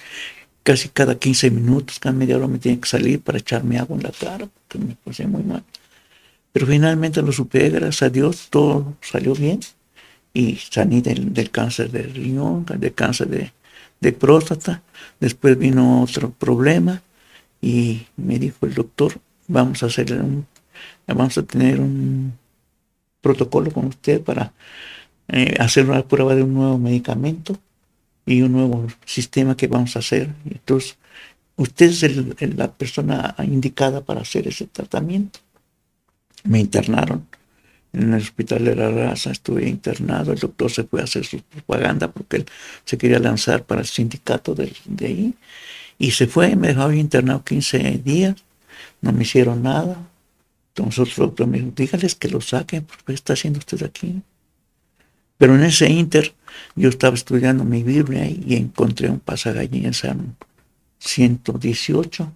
casi 0.63 0.89
cada 0.89 1.19
15 1.19 1.52
minutos, 1.52 2.00
cada 2.00 2.15
media 2.15 2.38
hora 2.38 2.48
me 2.48 2.58
tenía 2.58 2.82
que 2.82 2.89
salir 2.89 3.21
para 3.21 3.38
echarme 3.38 3.78
agua 3.78 3.95
en 3.98 4.04
la 4.04 4.12
cara 4.12 4.48
porque 4.48 4.84
me 4.84 4.95
puse 4.95 5.28
muy 5.28 5.43
mal. 5.43 5.63
Pero 6.52 6.65
finalmente 6.65 7.21
lo 7.21 7.32
supe, 7.32 7.69
gracias 7.69 8.02
a 8.02 8.10
Dios, 8.10 8.48
todo 8.50 8.95
salió 9.02 9.36
bien 9.36 9.60
y 10.34 10.56
salí 10.56 11.02
del, 11.02 11.32
del 11.32 11.52
cáncer 11.52 11.91
de 11.91 12.04
riñón, 12.04 12.65
del 12.65 12.93
cáncer 12.95 13.28
de, 13.28 13.52
de 14.02 14.12
próstata. 14.13 14.82
Después 15.19 15.60
vino 15.60 16.02
otro 16.02 16.32
problema 16.32 17.04
y 17.62 18.08
me 18.17 18.39
dijo 18.39 18.65
el 18.65 18.74
doctor, 18.74 19.19
vamos 19.48 19.84
a 19.84 19.86
hacer 19.86 20.12
un, 20.13 20.48
vamos 21.06 21.38
a 21.38 21.43
tener 21.43 21.80
un 21.80 22.34
protocolo 23.25 23.71
con 23.71 23.88
usted 23.88 24.21
para 24.21 24.53
eh, 25.29 25.55
hacer 25.59 25.89
una 25.89 26.03
prueba 26.07 26.35
de 26.35 26.43
un 26.43 26.53
nuevo 26.53 26.77
medicamento 26.77 27.57
y 28.23 28.43
un 28.43 28.51
nuevo 28.51 28.85
sistema 29.03 29.57
que 29.57 29.65
vamos 29.65 29.95
a 29.95 29.99
hacer. 29.99 30.29
Entonces, 30.47 30.95
usted 31.55 31.88
es 31.88 32.55
la 32.55 32.71
persona 32.71 33.33
indicada 33.39 34.01
para 34.01 34.21
hacer 34.21 34.47
ese 34.47 34.67
tratamiento. 34.67 35.39
Me 36.43 36.59
internaron 36.59 37.25
en 37.93 38.13
el 38.13 38.21
hospital 38.21 38.63
de 38.63 38.75
la 38.75 38.91
raza, 38.91 39.31
estuve 39.31 39.67
internado, 39.67 40.31
el 40.31 40.38
doctor 40.38 40.69
se 40.69 40.83
fue 40.83 41.01
a 41.01 41.05
hacer 41.05 41.25
su 41.25 41.39
propaganda 41.39 42.11
porque 42.11 42.38
él 42.38 42.45
se 42.83 42.95
quería 42.99 43.17
lanzar 43.17 43.63
para 43.63 43.81
el 43.81 43.88
sindicato 43.88 44.53
de, 44.53 44.71
ahí 45.01 45.33
y 45.97 46.11
se 46.11 46.27
fue, 46.27 46.55
me 46.55 46.67
dejó 46.67 46.91
internado 46.91 47.43
15 47.43 48.01
días, 48.05 48.35
no 49.01 49.11
me 49.13 49.23
hicieron 49.23 49.63
nada. 49.63 49.97
Entonces 50.75 51.17
otro 51.19 51.47
me 51.47 51.59
dijo, 51.59 51.71
dígales 51.75 52.15
que 52.15 52.27
lo 52.27 52.41
saquen, 52.41 52.83
porque 52.83 53.13
está 53.13 53.33
haciendo 53.33 53.59
usted 53.59 53.81
aquí? 53.83 54.21
Pero 55.38 55.55
en 55.55 55.63
ese 55.63 55.89
inter 55.89 56.33
yo 56.75 56.89
estaba 56.89 57.15
estudiando 57.15 57.63
mi 57.63 57.83
Biblia 57.83 58.27
y 58.27 58.55
encontré 58.55 59.09
un 59.09 59.19
pasaje 59.19 59.59
allí 59.59 59.85
en 59.85 59.93
San 59.93 60.35
118 60.99 62.31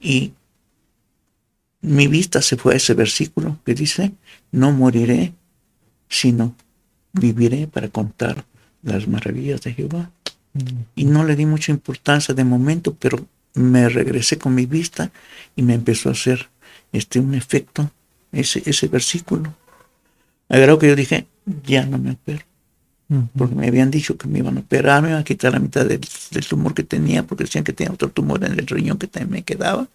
y 0.00 0.32
mi 1.82 2.06
vista 2.06 2.42
se 2.42 2.56
fue 2.56 2.74
a 2.74 2.76
ese 2.76 2.94
versículo 2.94 3.58
que 3.64 3.74
dice, 3.74 4.12
no 4.52 4.72
moriré, 4.72 5.32
sino 6.08 6.54
viviré 7.12 7.66
para 7.66 7.88
contar 7.88 8.44
las 8.82 9.08
maravillas 9.08 9.62
de 9.62 9.74
Jehová. 9.74 10.10
Y 10.94 11.04
no 11.04 11.24
le 11.24 11.36
di 11.36 11.46
mucha 11.46 11.72
importancia 11.72 12.34
de 12.34 12.44
momento, 12.44 12.94
pero 12.94 13.26
me 13.54 13.88
regresé 13.88 14.38
con 14.38 14.54
mi 14.54 14.66
vista 14.66 15.10
y 15.56 15.62
me 15.62 15.74
empezó 15.74 16.08
a 16.08 16.12
hacer 16.12 16.48
este, 16.92 17.20
un 17.20 17.34
efecto 17.34 17.90
ese, 18.32 18.62
ese 18.64 18.88
versículo. 18.88 19.54
Agarró 20.48 20.78
que 20.78 20.88
yo 20.88 20.96
dije, 20.96 21.26
ya 21.64 21.86
no 21.86 21.98
me 21.98 22.12
opero. 22.12 22.44
Porque 23.36 23.56
me 23.56 23.66
habían 23.66 23.90
dicho 23.90 24.16
que 24.16 24.28
me 24.28 24.38
iban 24.38 24.56
a 24.56 24.60
operar, 24.60 25.02
me 25.02 25.08
iban 25.08 25.20
a 25.20 25.24
quitar 25.24 25.52
la 25.52 25.58
mitad 25.58 25.84
del, 25.84 26.00
tumor 26.48 26.74
que 26.74 26.84
tenía, 26.84 27.24
porque 27.24 27.42
decían 27.42 27.64
que 27.64 27.72
tenía 27.72 27.92
otro 27.92 28.08
tumor 28.08 28.44
en 28.44 28.56
el 28.56 28.66
riñón 28.68 28.98
que 28.98 29.08
también 29.08 29.30
me 29.30 29.42
quedaba. 29.42 29.88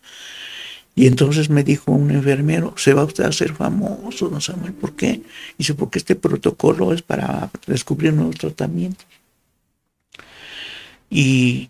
Y 0.95 1.07
entonces 1.07 1.49
me 1.49 1.63
dijo 1.63 1.93
un 1.93 2.11
enfermero, 2.11 2.73
se 2.77 2.93
va 2.93 3.05
usted 3.05 3.23
a 3.23 3.29
hacer 3.29 3.53
famoso, 3.53 4.27
don 4.27 4.41
Samuel, 4.41 4.73
¿por 4.73 4.97
qué? 4.97 5.21
Dice, 5.57 5.73
porque 5.75 5.99
este 5.99 6.15
protocolo 6.15 6.91
es 6.93 7.01
para 7.01 7.49
descubrir 7.67 8.11
nuevos 8.11 8.35
tratamientos. 8.35 9.05
Y 11.09 11.69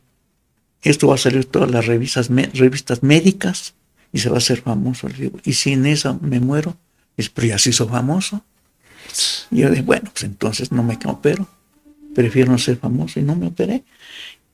esto 0.82 1.08
va 1.08 1.16
a 1.16 1.20
salir 1.20 1.46
todas 1.46 1.70
las 1.70 1.86
revistas, 1.86 2.30
revistas 2.54 3.04
médicas 3.04 3.76
y 4.16 4.20
se 4.20 4.30
va 4.30 4.36
a 4.36 4.38
hacer 4.38 4.62
famoso. 4.62 5.10
y 5.44 5.52
si 5.52 5.74
en 5.74 5.86
eso 5.86 6.18
me 6.22 6.40
muero, 6.40 6.78
es, 7.18 7.30
pero 7.30 7.48
ya 7.48 7.58
se 7.58 7.72
hizo 7.72 7.86
famoso. 7.86 8.42
Y 9.52 9.58
yo 9.58 9.70
dije, 9.70 9.82
bueno, 9.82 10.10
pues 10.10 10.24
entonces 10.24 10.72
no 10.72 10.84
me 10.84 10.98
opero. 11.04 11.46
Prefiero 12.14 12.50
no 12.50 12.58
ser 12.58 12.78
famoso 12.78 13.20
y 13.20 13.24
no 13.24 13.36
me 13.36 13.48
operé. 13.48 13.84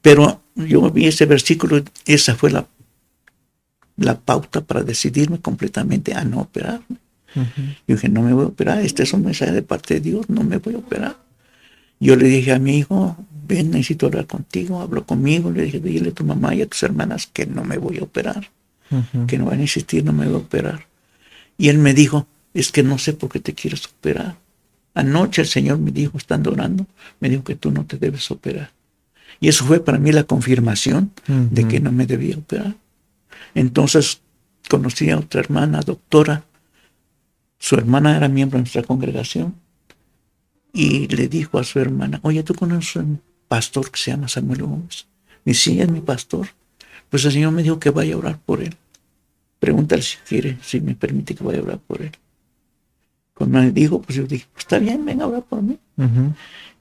Pero 0.02 0.41
yo 0.56 0.89
vi 0.89 1.06
ese 1.06 1.28
versículo, 1.28 1.84
esa 2.08 2.34
fue 2.34 2.50
la, 2.50 2.65
la 3.97 4.19
pauta 4.19 4.62
para 4.62 4.82
decidirme 4.82 5.39
completamente 5.39 6.15
a 6.15 6.24
no 6.24 6.41
operarme. 6.41 6.97
Yo 7.88 7.95
dije, 7.95 8.10
no 8.10 8.24
me 8.24 8.34
voy 8.34 8.45
a 8.45 8.47
operar, 8.47 8.80
este 8.80 9.04
es 9.04 9.13
un 9.13 9.24
mensaje 9.24 9.52
de 9.52 9.62
parte 9.62 9.93
de 9.93 10.00
Dios, 10.00 10.28
no 10.28 10.43
me 10.43 10.58
voy 10.58 10.74
a 10.74 10.80
operar. 10.80 11.17
Yo 12.00 12.15
le 12.15 12.28
dije 12.28 12.52
a 12.52 12.58
mi 12.58 12.80
hijo, 12.80 13.15
ven, 13.47 13.69
necesito 13.69 14.08
hablar 14.08 14.26
contigo, 14.26 14.82
habló 14.82 15.06
conmigo, 15.06 15.52
le 15.52 15.65
dije, 15.65 15.80
dile 15.80 16.10
a 16.10 16.13
tu 16.13 16.26
mamá 16.26 16.56
y 16.56 16.63
a 16.63 16.65
tus 16.65 16.82
hermanas 16.82 17.28
que 17.28 17.45
no 17.45 17.63
me 17.63 17.78
voy 17.78 18.00
a 18.00 18.04
operar, 18.04 18.50
que 19.27 19.38
no 19.38 19.45
van 19.45 19.60
a 19.60 19.63
insistir, 19.63 20.04
no 20.04 20.13
me 20.13 20.25
voy 20.25 20.36
a 20.36 20.38
operar. 20.38 20.88
Y 21.58 21.69
él 21.69 21.77
me 21.77 21.93
dijo, 21.93 22.27
es 22.54 22.71
que 22.71 22.84
no 22.84 22.97
sé 22.97 23.13
por 23.13 23.30
qué 23.30 23.39
te 23.39 23.54
quieres 23.54 23.86
operar. 23.86 24.38
Anoche 24.93 25.41
el 25.41 25.47
Señor 25.47 25.80
me 25.80 25.91
dijo, 25.91 26.17
estando 26.17 26.51
orando, 26.51 26.86
me 27.19 27.30
dijo 27.30 27.43
que 27.43 27.56
tú 27.56 27.71
no 27.71 27.86
te 27.86 27.97
debes 27.97 28.30
operar. 28.32 28.71
Y 29.39 29.47
eso 29.47 29.65
fue 29.65 29.84
para 29.84 29.97
mí 29.97 30.12
la 30.12 30.23
confirmación 30.23 31.12
de 31.27 31.67
que 31.67 31.80
no 31.80 31.91
me 31.91 32.06
debía 32.06 32.38
operar. 32.38 32.75
Entonces 33.56 34.21
conocí 34.69 35.10
a 35.10 35.17
otra 35.17 35.41
hermana, 35.41 35.82
doctora. 35.82 36.45
Su 37.58 37.75
hermana 37.75 38.17
era 38.17 38.27
miembro 38.27 38.58
de 38.58 38.63
nuestra 38.63 38.84
congregación 38.84 39.56
y 40.73 41.08
le 41.08 41.27
dijo 41.27 41.60
a 41.60 41.63
su 41.63 41.80
hermana, 41.80 42.19
oye, 42.23 42.43
¿tú 42.43 42.54
conoces 42.54 42.97
a 42.97 42.99
un 42.99 43.21
pastor 43.47 43.91
que 43.91 43.99
se 43.99 44.12
llama 44.12 44.27
Samuel 44.27 44.63
Gómez? 44.63 45.08
Y 45.45 45.54
sí, 45.54 45.82
es 45.82 45.89
mi 45.89 46.01
pastor. 46.01 46.47
Pues 47.12 47.26
el 47.26 47.34
Señor 47.34 47.52
me 47.52 47.62
dijo 47.62 47.78
que 47.78 47.89
vaya 47.89 48.15
a 48.15 48.17
orar 48.17 48.39
por 48.39 48.63
él. 48.63 48.74
Pregúntale 49.60 50.02
si 50.02 50.15
quiere, 50.26 50.58
si 50.63 50.80
me 50.80 50.95
permite 50.95 51.36
que 51.36 51.43
vaya 51.43 51.60
a 51.60 51.63
orar 51.63 51.80
por 51.80 52.02
él. 52.02 52.12
Cuando 53.34 53.60
me 53.60 53.71
dijo, 53.71 54.02
pues 54.02 54.17
yo 54.17 54.24
dije, 54.24 54.47
pues 54.54 54.63
está 54.63 54.80
bien, 54.80 55.04
venga 55.04 55.26
a 55.26 55.28
orar 55.28 55.43
por 55.43 55.62
mí. 55.62 55.78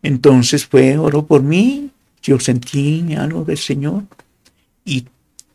Entonces 0.05 0.67
fue, 0.67 0.97
oró 0.99 1.27
por 1.27 1.43
mí, 1.43 1.91
yo 2.23 2.39
sentí 2.39 3.05
algo 3.15 3.45
del 3.45 3.59
Señor 3.59 4.05
y 4.85 5.07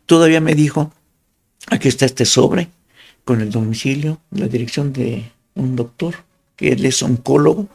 todavía 0.06 0.42
me 0.42 0.56
dijo, 0.56 0.92
aquí 1.68 1.88
está 1.88 2.06
este 2.06 2.26
sobre 2.26 2.68
con 3.24 3.40
el 3.40 3.52
domicilio, 3.52 4.20
la 4.32 4.50
dirección 4.50 4.92
de 4.92 5.32
un 5.56 5.78
doctor, 5.78 6.16
que 6.58 6.74
él 6.74 6.86
es 6.86 7.02
oncólogo, 7.02 7.70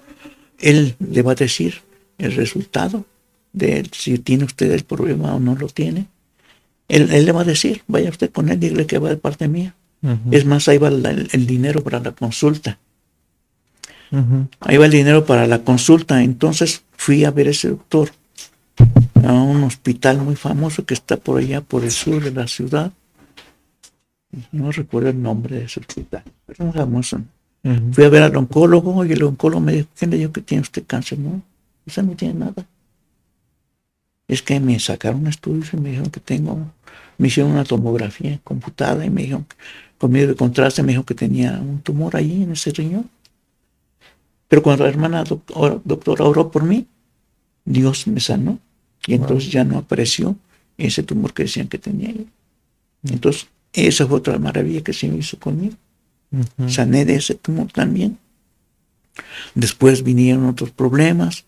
él 0.59 0.97
le 0.99 1.23
va 1.23 1.33
a 1.33 1.35
decir 1.35 1.81
el 2.19 2.35
resultado 2.35 3.07
de 3.55 3.89
si 3.91 4.19
tiene 4.19 4.45
usted 4.45 4.71
el 4.71 4.85
problema 4.85 5.35
o 5.35 5.41
no 5.41 5.57
lo 5.57 5.69
tiene. 5.69 6.07
Él, 6.91 7.25
le 7.25 7.33
va 7.33 7.43
a 7.43 7.45
decir, 7.45 7.83
vaya 7.87 8.11
usted 8.11 8.31
con 8.31 8.49
él, 8.49 8.59
dígale 8.59 8.87
que 8.87 8.99
va 8.99 9.09
de 9.09 9.17
parte 9.17 9.49
mía. 9.49 9.75
Es 10.31 10.45
más, 10.47 10.67
ahí 10.69 10.79
va 10.79 10.89
el, 10.89 11.47
dinero 11.47 11.83
para 11.83 12.01
la 12.01 12.13
consulta. 12.13 12.79
Ahí 14.61 14.77
va 14.77 14.87
el 14.87 14.93
dinero 14.93 15.25
para 15.25 15.47
la 15.47 15.61
consulta. 15.61 16.23
Entonces 16.23 16.83
fui 16.97 17.25
a 17.25 17.31
ver 17.31 17.49
a 17.49 17.51
ese 17.51 17.69
doctor 17.69 18.11
a 19.25 19.33
un 19.33 19.63
hospital 19.63 20.19
muy 20.19 20.37
famoso 20.37 20.85
que 20.85 20.95
está 20.95 21.17
por 21.17 21.39
allá, 21.39 21.61
por 21.61 21.85
el 21.85 21.91
sur 21.91 22.23
de 22.23 22.33
la 22.33 22.49
ciudad. 22.49 22.93
No 24.53 24.73
recuerdo 24.73 25.11
el 25.11 25.21
nombre 25.23 25.57
de 25.57 25.65
ese 25.65 25.81
hospital, 25.81 26.23
pero 26.47 26.69
es 26.69 26.75
famoso. 26.75 27.21
Fui 27.93 28.05
a 28.05 28.09
ver 28.09 28.23
al 28.23 28.37
oncólogo 28.37 29.05
y 29.05 29.13
el 29.13 29.23
oncólogo 29.23 29.61
me 29.61 29.73
dijo, 29.73 29.89
¿quién 29.99 30.11
le 30.11 30.17
dijo 30.17 30.33
que 30.33 30.41
tiene 30.41 30.63
usted 30.63 30.85
cáncer? 30.87 31.19
No, 31.19 31.43
usted 31.87 32.03
no 32.03 32.13
tiene 32.13 32.35
nada. 32.35 32.67
Es 34.27 34.43
que 34.43 34.61
me 34.61 34.79
sacaron 34.79 35.27
estudios 35.27 35.75
y 35.75 35.77
me 35.77 35.91
dijeron 35.91 36.11
que 36.11 36.21
tengo, 36.21 36.71
me 37.21 37.29
hicieron 37.29 37.53
una 37.53 37.65
tomografía 37.65 38.41
computada 38.43 39.05
y 39.05 39.11
me 39.11 39.21
dijeron, 39.21 39.47
con 39.99 40.11
medio 40.11 40.29
de 40.29 40.37
contraste, 40.37 40.83
me 40.83 40.93
dijo 40.93 41.05
que 41.05 41.15
tenía 41.15 41.61
un 41.61 41.81
tumor 41.81 42.17
ahí 42.17 42.45
en 42.45 42.53
ese 42.53 42.71
riñón. 42.71 43.11
Pero 44.49 44.63
cuando 44.63 44.85
la 44.85 44.91
hermana 44.91 45.23
doctora, 45.25 46.25
oró 46.25 46.51
por 46.51 46.65
mí, 46.65 46.87
Dios 47.67 48.07
me 48.07 48.21
sanó 48.21 48.59
y 49.07 49.13
entonces 49.13 49.53
ya 49.53 49.65
no 49.65 49.77
apareció 49.77 50.35
ese 50.79 51.03
tumor 51.03 51.35
que 51.35 51.43
decían 51.43 51.69
que 51.69 51.77
tenía 51.77 52.11
yo. 52.11 52.25
Entonces, 53.05 53.49
esa 53.75 54.07
fue 54.07 54.17
otra 54.17 54.39
maravilla 54.39 54.81
que 54.81 54.95
se 54.95 55.07
me 55.07 55.19
hizo 55.19 55.39
conmigo. 55.39 55.77
Sané 56.69 57.05
de 57.05 57.17
ese 57.17 57.35
tumor 57.35 57.71
también. 57.71 58.17
Después 59.55 60.03
vinieron 60.03 60.47
otros 60.47 60.71
problemas 60.71 61.45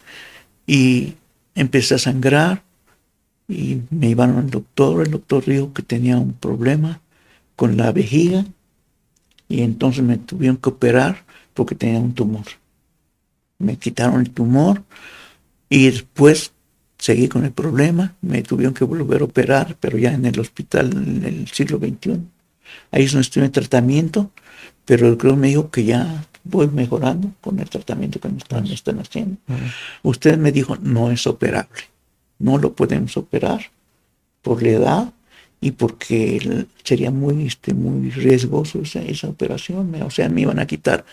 y 0.67 1.15
empecé 1.55 1.95
a 1.95 1.99
sangrar 1.99 2.63
y 3.49 3.83
me 3.91 4.09
iban 4.11 4.37
al 4.37 4.51
doctor. 4.51 5.03
El 5.03 5.13
doctor 5.13 5.45
dijo 5.45 5.73
que 5.73 5.83
tenía 5.83 6.19
un 6.19 6.33
problema 6.33 7.01
con 7.57 7.77
la 7.77 7.93
vejiga 7.93 8.45
y 9.49 9.63
entonces 9.63 10.03
me 10.03 10.19
tuvieron 10.19 10.57
que 10.57 10.71
operar 10.71 11.25
porque 11.55 11.75
tenía 11.75 11.99
un 11.99 12.15
tumor. 12.15 12.47
Me 13.59 13.77
quitaron 13.77 14.21
el 14.21 14.31
tumor 14.31 14.83
y 15.69 15.87
después 15.91 16.53
seguí 16.99 17.29
con 17.29 17.45
el 17.45 17.53
problema. 17.53 18.15
Me 18.21 18.43
tuvieron 18.43 18.75
que 18.75 18.85
volver 18.85 19.21
a 19.21 19.25
operar, 19.25 19.77
pero 19.81 19.99
ya 19.99 20.13
en 20.13 20.25
el 20.27 20.39
hospital 20.41 20.93
en 20.93 21.25
el 21.25 21.49
siglo 21.49 21.79
XXI. 21.79 22.21
Ahí 22.91 23.05
es 23.05 23.13
donde 23.13 23.23
estuve 23.23 23.45
en 23.45 23.53
tratamiento 23.53 24.31
pero 24.85 25.07
el 25.07 25.13
doctor 25.13 25.37
me 25.37 25.49
dijo 25.49 25.71
que 25.71 25.85
ya 25.85 26.27
voy 26.45 26.69
mejorando 26.69 27.33
con 27.41 27.59
el 27.59 27.69
tratamiento 27.69 28.19
que 28.19 28.29
me 28.29 28.39
están, 28.39 28.99
haciendo. 28.99 29.37
Usted 30.03 30.39
me 30.39 30.51
dijo, 30.51 30.77
no 30.77 31.11
es 31.11 31.27
operable, 31.27 31.83
no 32.43 32.59
lo 32.59 32.75
podemos 32.75 33.17
operar 33.17 33.71
por 34.43 34.63
la 34.63 34.71
edad 34.71 35.13
y 35.61 35.71
porque 35.71 36.67
sería 36.83 37.13
muy, 37.13 37.47
este, 37.47 37.73
muy 37.73 38.11
riesgoso 38.11 38.81
esa, 38.81 39.01
esa 39.01 39.29
operación. 39.29 39.95
O 40.03 40.11
sea, 40.11 40.29
me 40.29 40.41
iban 40.41 40.59
a 40.59 40.67
quitar 40.67 41.05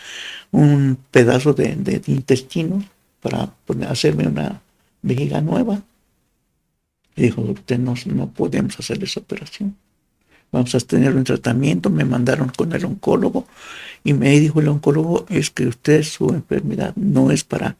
un 0.50 0.98
pedazo 1.12 1.54
de, 1.54 2.02
intestino 2.08 2.84
para 3.22 3.54
hacerme 3.88 4.26
una 4.26 4.60
vejiga 5.02 5.40
nueva. 5.40 5.80
Y 7.14 7.22
dijo, 7.22 7.42
usted 7.42 7.78
no, 7.78 7.94
no 8.06 8.30
podemos 8.30 8.78
hacer 8.78 9.02
esa 9.04 9.20
operación. 9.20 9.76
Vamos 10.50 10.74
a 10.74 10.80
tener 10.80 11.14
un 11.14 11.22
tratamiento. 11.22 11.88
Me 11.88 12.04
mandaron 12.04 12.48
con 12.48 12.72
el 12.72 12.84
oncólogo 12.84 13.46
y 14.02 14.14
me 14.14 14.30
dijo 14.40 14.60
el 14.60 14.66
oncólogo, 14.66 15.26
es 15.28 15.50
que 15.50 15.68
usted 15.68 16.02
su 16.02 16.28
enfermedad 16.30 16.92
no 16.96 17.30
es 17.30 17.44
para, 17.44 17.76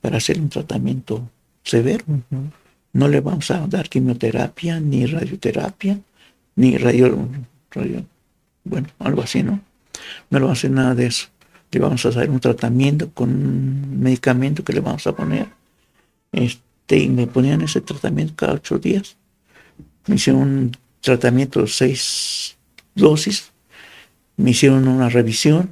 para 0.00 0.16
hacer 0.16 0.40
un 0.40 0.48
tratamiento 0.48 1.28
severo. 1.62 2.06
No 2.92 3.08
le 3.08 3.20
vamos 3.20 3.50
a 3.50 3.66
dar 3.66 3.88
quimioterapia, 3.88 4.80
ni 4.80 5.06
radioterapia, 5.06 5.98
ni 6.56 6.78
radio, 6.78 7.28
bueno, 8.64 8.88
algo 8.98 9.22
así, 9.22 9.42
¿no? 9.42 9.60
No 10.30 10.38
le 10.38 10.44
vamos 10.44 10.58
a 10.58 10.60
hacer 10.60 10.70
nada 10.70 10.94
de 10.94 11.06
eso. 11.06 11.26
Le 11.70 11.80
vamos 11.80 12.04
a 12.06 12.08
hacer 12.08 12.30
un 12.30 12.40
tratamiento 12.40 13.10
con 13.10 13.30
un 13.30 14.00
medicamento 14.00 14.64
que 14.64 14.72
le 14.72 14.80
vamos 14.80 15.06
a 15.06 15.14
poner. 15.14 15.48
Este, 16.32 16.98
y 16.98 17.08
me 17.08 17.26
ponían 17.26 17.60
ese 17.60 17.80
tratamiento 17.80 18.34
cada 18.34 18.54
ocho 18.54 18.78
días. 18.78 19.16
Me 20.06 20.14
hicieron 20.14 20.42
un 20.42 20.76
tratamiento 21.00 21.60
de 21.60 21.68
seis 21.68 22.56
dosis. 22.94 23.52
Me 24.36 24.50
hicieron 24.50 24.88
una 24.88 25.08
revisión 25.08 25.70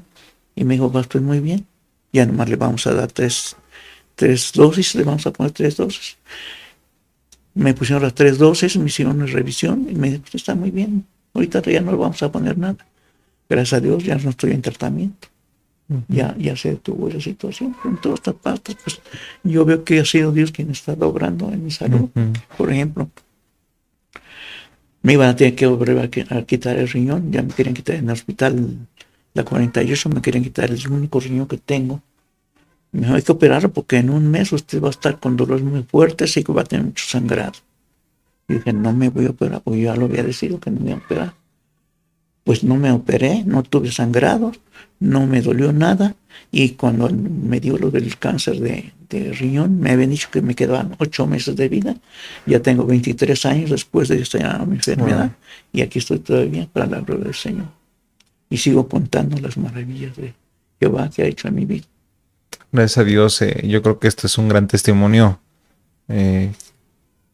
y 0.54 0.64
me 0.64 0.74
dijo, 0.74 0.90
va, 0.92 1.00
estoy 1.00 1.22
muy 1.22 1.40
bien. 1.40 1.66
Ya 2.12 2.26
nomás 2.26 2.48
le 2.48 2.56
vamos 2.56 2.86
a 2.86 2.94
dar 2.94 3.10
tres, 3.10 3.56
tres 4.14 4.52
dosis, 4.52 4.94
le 4.94 5.04
vamos 5.04 5.26
a 5.26 5.32
poner 5.32 5.52
tres 5.52 5.76
dosis 5.76 6.16
me 7.54 7.74
pusieron 7.74 8.02
las 8.02 8.14
tres 8.14 8.38
dosis, 8.38 8.76
me 8.76 8.86
hicieron 8.86 9.16
una 9.16 9.26
revisión 9.26 9.86
y 9.88 9.94
me 9.94 10.08
dijeron, 10.08 10.26
está 10.32 10.54
muy 10.54 10.70
bien, 10.70 11.04
ahorita 11.32 11.62
ya 11.62 11.80
no 11.80 11.92
le 11.92 11.98
vamos 11.98 12.22
a 12.22 12.30
poner 12.30 12.58
nada. 12.58 12.84
Gracias 13.48 13.74
a 13.74 13.80
Dios 13.80 14.02
ya 14.04 14.16
no 14.16 14.30
estoy 14.30 14.52
en 14.52 14.62
tratamiento. 14.62 15.28
Ya, 16.08 16.34
ya 16.38 16.56
se 16.56 16.70
detuvo 16.70 17.08
esa 17.08 17.20
situación. 17.20 17.76
En 17.84 17.98
todas 17.98 18.20
estas 18.20 18.34
partes, 18.34 18.74
pues 18.82 19.00
yo 19.42 19.66
veo 19.66 19.84
que 19.84 20.00
ha 20.00 20.04
sido 20.04 20.32
Dios 20.32 20.50
quien 20.50 20.70
está 20.70 20.94
obrando 20.94 21.52
en 21.52 21.62
mi 21.62 21.70
salud. 21.70 22.08
Por 22.56 22.72
ejemplo, 22.72 23.10
me 25.02 25.12
iban 25.12 25.28
a 25.28 25.36
tener 25.36 25.54
que 25.54 25.66
volver 25.66 25.98
a, 26.30 26.42
quitar 26.42 26.78
el 26.78 26.88
riñón, 26.88 27.30
ya 27.30 27.42
me 27.42 27.52
querían 27.52 27.74
quitar 27.74 27.96
en 27.96 28.06
el 28.06 28.12
hospital 28.12 28.78
la 29.34 29.44
48, 29.44 30.08
me 30.08 30.22
querían 30.22 30.42
quitar 30.42 30.70
el 30.70 30.88
único 30.88 31.20
riñón 31.20 31.46
que 31.46 31.58
tengo 31.58 32.00
me 32.94 33.08
hay 33.08 33.22
que 33.22 33.32
operarlo 33.32 33.72
porque 33.72 33.96
en 33.96 34.08
un 34.08 34.30
mes 34.30 34.52
usted 34.52 34.80
va 34.80 34.86
a 34.86 34.90
estar 34.90 35.18
con 35.18 35.36
dolores 35.36 35.64
muy 35.64 35.82
fuertes 35.82 36.36
y 36.36 36.44
que 36.44 36.52
va 36.52 36.62
a 36.62 36.64
tener 36.64 36.86
mucho 36.86 37.04
sangrado. 37.06 37.54
Y 38.48 38.54
dije, 38.54 38.72
no 38.72 38.92
me 38.92 39.08
voy 39.08 39.26
a 39.26 39.30
operar, 39.30 39.62
porque 39.62 39.80
yo 39.80 39.92
ya 39.92 39.96
lo 39.96 40.04
había 40.04 40.22
decidido 40.22 40.60
que 40.60 40.70
no 40.70 40.80
me 40.80 40.90
iba 40.90 40.98
a 40.98 41.04
operar. 41.04 41.34
Pues 42.44 42.62
no 42.62 42.76
me 42.76 42.92
operé, 42.92 43.42
no 43.44 43.62
tuve 43.64 43.90
sangrado, 43.90 44.52
no 45.00 45.26
me 45.26 45.40
dolió 45.40 45.72
nada. 45.72 46.14
Y 46.52 46.70
cuando 46.70 47.08
me 47.08 47.58
dio 47.58 47.78
lo 47.78 47.90
del 47.90 48.16
cáncer 48.16 48.60
de, 48.60 48.92
riñón, 49.32 49.80
me 49.80 49.90
habían 49.90 50.10
dicho 50.10 50.28
que 50.30 50.42
me 50.42 50.54
quedaban 50.54 50.94
ocho 50.98 51.26
meses 51.26 51.56
de 51.56 51.68
vida. 51.68 51.96
Ya 52.46 52.60
tengo 52.60 52.86
23 52.86 53.46
años 53.46 53.70
después 53.70 54.08
de 54.08 54.20
esta 54.20 54.62
enfermedad. 54.62 55.32
Y 55.72 55.80
aquí 55.80 55.98
estoy 55.98 56.20
todavía 56.20 56.68
para 56.72 56.86
la 56.86 57.00
gloria 57.00 57.24
del 57.24 57.34
Señor. 57.34 57.68
Y 58.50 58.58
sigo 58.58 58.88
contando 58.88 59.36
las 59.40 59.56
maravillas 59.56 60.16
de 60.16 60.34
Jehová 60.78 61.10
que 61.10 61.22
ha 61.22 61.26
hecho 61.26 61.48
en 61.48 61.54
mi 61.54 61.64
vida. 61.64 61.86
Gracias 62.72 62.98
a 62.98 63.04
Dios, 63.04 63.40
eh, 63.42 63.62
yo 63.66 63.82
creo 63.82 63.98
que 63.98 64.08
este 64.08 64.26
es 64.26 64.38
un 64.38 64.48
gran 64.48 64.66
testimonio 64.66 65.38
eh, 66.08 66.52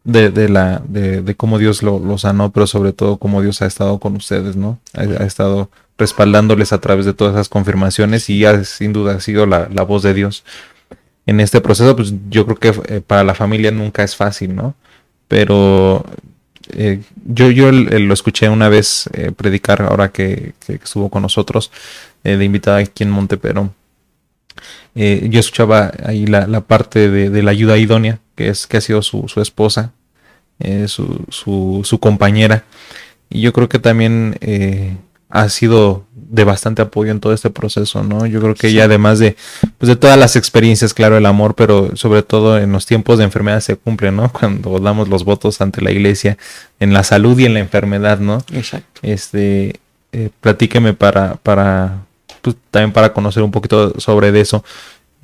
de, 0.05 0.49
la, 0.49 0.83
de, 0.87 1.35
cómo 1.35 1.59
Dios 1.59 1.83
lo, 1.83 2.19
sanó, 2.19 2.53
pero 2.53 2.67
sobre 2.67 2.93
todo 2.93 3.17
cómo 3.17 3.43
Dios 3.43 3.63
ha 3.63 3.67
estado 3.67 3.99
con 3.99 4.17
ustedes, 4.17 4.57
¿no? 4.57 4.79
Ha, 4.95 5.25
estado 5.25 5.71
respaldándoles 5.99 6.73
a 6.73 6.81
través 6.81 7.07
de 7.07 7.15
todas 7.15 7.35
esas 7.35 7.49
confirmaciones 7.49 8.29
y 8.31 8.45
ha 8.45 8.65
sin 8.65 8.93
duda 8.93 9.21
sido 9.21 9.47
la, 9.47 9.67
voz 9.85 10.03
de 10.03 10.15
Dios. 10.15 10.45
En 11.27 11.41
este 11.41 11.61
proceso, 11.61 11.95
pues 11.97 12.13
yo 12.29 12.47
creo 12.47 12.57
que 12.57 12.95
eh, 12.95 13.01
para 13.01 13.25
la 13.25 13.35
familia 13.35 13.71
nunca 13.71 14.03
es 14.03 14.17
fácil, 14.17 14.55
¿no? 14.55 14.75
Pero 15.29 16.05
yo, 17.25 17.51
yo 17.51 17.73
lo 17.73 18.15
escuché 18.15 18.49
una 18.49 18.69
vez 18.69 19.09
predicar 19.37 19.83
ahora 19.83 20.11
que, 20.11 20.55
estuvo 20.69 21.09
con 21.09 21.23
nosotros 21.23 21.71
de 22.23 22.45
invitada 22.45 22.79
aquí 22.79 23.03
en 23.03 23.11
Montepero 23.11 23.73
eh, 24.95 25.29
yo 25.31 25.41
escuchaba 25.41 25.93
ahí 26.05 26.27
la, 26.27 26.61
parte 26.63 27.11
de, 27.11 27.43
la 27.43 27.51
ayuda 27.51 27.79
idónea, 27.79 28.21
que 28.35 28.49
es 28.49 28.67
que 28.67 28.77
ha 28.77 28.81
sido 28.81 29.03
su, 29.03 29.27
esposa, 29.37 29.93
eh, 30.59 30.89
su, 30.89 31.25
su, 31.31 31.99
compañera. 32.01 32.65
Y 33.29 33.41
yo 33.41 33.53
creo 33.53 33.69
que 33.69 33.79
también 33.79 34.37
eh, 34.41 34.97
ha 35.29 35.49
sido 35.49 36.07
de 36.13 36.45
bastante 36.45 36.83
apoyo 36.83 37.11
en 37.11 37.21
todo 37.21 37.33
este 37.33 37.51
proceso, 37.51 38.03
¿no? 38.03 38.27
Yo 38.27 38.41
creo 38.41 38.55
que 38.55 38.69
ella, 38.69 38.85
además 38.85 39.19
de, 39.19 39.37
pues 39.79 39.89
de 39.89 39.97
todas 39.97 40.19
las 40.19 40.37
experiencias, 40.37 40.95
claro, 40.95 41.17
el 41.17 41.27
amor, 41.27 41.55
pero 41.55 41.97
sobre 41.97 42.23
todo 42.23 42.59
en 42.59 42.73
los 42.73 42.87
tiempos 42.87 43.19
de 43.19 43.25
enfermedad 43.25 43.61
se 43.61 43.77
cumple, 43.77 44.13
¿no? 44.13 44.33
Cuando 44.33 44.79
damos 44.81 45.09
los 45.09 45.25
votos 45.25 45.61
ante 45.61 45.81
la 45.81 45.93
iglesia, 45.93 46.37
en 46.81 46.93
la 46.93 47.05
salud 47.05 47.39
y 47.39 47.47
en 47.47 47.55
la 47.55 47.61
enfermedad, 47.61 48.19
¿no? 48.19 48.45
Exacto. 48.53 49.01
Este, 49.03 49.81
platíqueme 50.41 50.95
para, 50.95 51.37
para, 51.37 52.05
pues, 52.41 52.57
también 52.71 52.93
para 52.93 53.13
conocer 53.13 53.43
un 53.43 53.51
poquito 53.51 53.99
sobre 54.01 54.39
eso, 54.41 54.65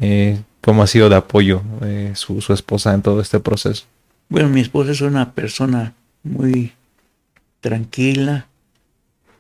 eh, 0.01 0.41
cómo 0.61 0.83
ha 0.83 0.87
sido 0.87 1.09
de 1.09 1.17
apoyo 1.17 1.63
eh, 1.83 2.13
su, 2.15 2.39
esposa 2.53 2.95
en 2.95 3.03
todo 3.03 3.21
este 3.21 3.41
proceso. 3.41 3.85
Bueno, 4.29 4.49
mi 4.49 4.61
esposa 4.61 4.93
es 4.93 5.01
una 5.01 5.33
persona 5.33 5.95
muy 6.23 6.73
tranquila, 7.61 8.47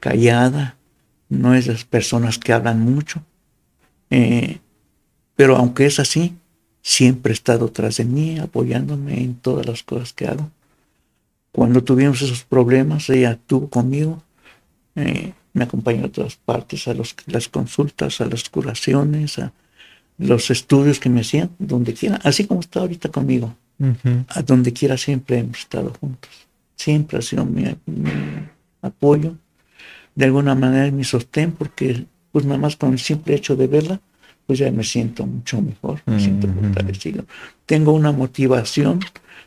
callada, 0.00 0.76
no 1.28 1.54
es 1.54 1.66
de 1.66 1.72
las 1.72 1.84
personas 1.84 2.38
que 2.38 2.52
hablan 2.52 2.80
mucho, 2.80 3.22
eh, 4.10 4.60
pero 5.34 5.56
aunque 5.56 5.86
es 5.86 5.98
así, 5.98 6.36
siempre 6.82 7.32
ha 7.32 7.34
estado 7.34 7.68
tras 7.70 7.96
de 7.96 8.04
mí, 8.04 8.38
apoyándome 8.38 9.20
en 9.20 9.34
todas 9.34 9.66
las 9.66 9.82
cosas 9.82 10.12
que 10.12 10.26
hago. 10.26 10.48
Cuando 11.50 11.82
tuvimos 11.82 12.22
esos 12.22 12.44
problemas, 12.44 13.10
ella 13.10 13.32
estuvo 13.32 13.68
conmigo, 13.68 14.22
me 15.56 15.64
acompañó 15.64 16.04
a 16.04 16.08
todas 16.08 16.36
partes, 16.36 16.86
a 16.86 16.92
los, 16.92 17.16
las 17.26 17.48
consultas, 17.48 18.20
a 18.20 18.26
las 18.26 18.50
curaciones, 18.50 19.38
a 19.38 19.52
los 20.18 20.50
estudios 20.50 21.00
que 21.00 21.08
me 21.08 21.22
hacían, 21.22 21.50
donde 21.58 21.94
quiera, 21.94 22.20
así 22.24 22.44
como 22.44 22.60
está 22.60 22.80
ahorita 22.80 23.08
conmigo, 23.08 23.56
a 24.28 24.42
donde 24.42 24.74
quiera 24.74 24.98
siempre 24.98 25.38
hemos 25.38 25.58
estado 25.58 25.94
juntos. 25.98 26.30
Siempre 26.76 27.18
ha 27.18 27.22
sido 27.22 27.46
mi, 27.46 27.64
apoyo, 28.82 29.36
de 30.14 30.24
alguna 30.26 30.54
manera 30.54 30.90
mi 30.90 31.04
sostén, 31.04 31.52
porque 31.52 32.04
pues 32.32 32.44
nada 32.44 32.58
más 32.58 32.76
con 32.76 32.92
el 32.92 32.98
simple 32.98 33.34
hecho 33.34 33.56
de 33.56 33.66
verla, 33.66 34.00
pues 34.46 34.58
ya 34.58 34.70
me 34.70 34.84
siento 34.84 35.26
mucho 35.26 35.62
mejor, 35.62 36.02
me 36.04 36.20
siento 36.20 36.48
fortalecido. 36.48 37.24
Tengo 37.64 37.92
una 37.92 38.12
motivación 38.12 39.00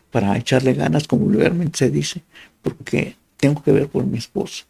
para 0.09 0.35
echarle 0.37 0.73
ganas, 0.73 1.07
como 1.07 1.25
vulgarmente 1.25 1.77
se 1.77 1.91
dice, 1.91 2.23
porque 2.63 3.15
tengo 3.37 3.61
que 3.61 3.71
ver 3.71 3.87
por 3.89 4.05
mi 4.05 4.17
esposa. 4.17 4.65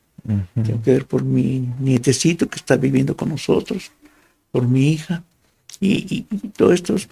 Tengo 0.54 0.82
que 0.84 0.92
ver 0.92 1.06
por 1.06 1.24
mi 1.24 1.68
nietecito 1.80 2.48
que 2.48 2.58
está 2.58 2.76
viviendo 2.76 3.16
con 3.18 3.30
nosotros, 3.30 3.92
por 4.52 4.68
mi 4.68 4.92
hija. 4.92 5.24
Y, 5.80 6.24
todo 6.56 6.74
esto 6.74 6.96
es 6.96 7.08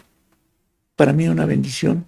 para 0.96 1.14
mí 1.14 1.28
una 1.28 1.46
bendición. 1.46 2.06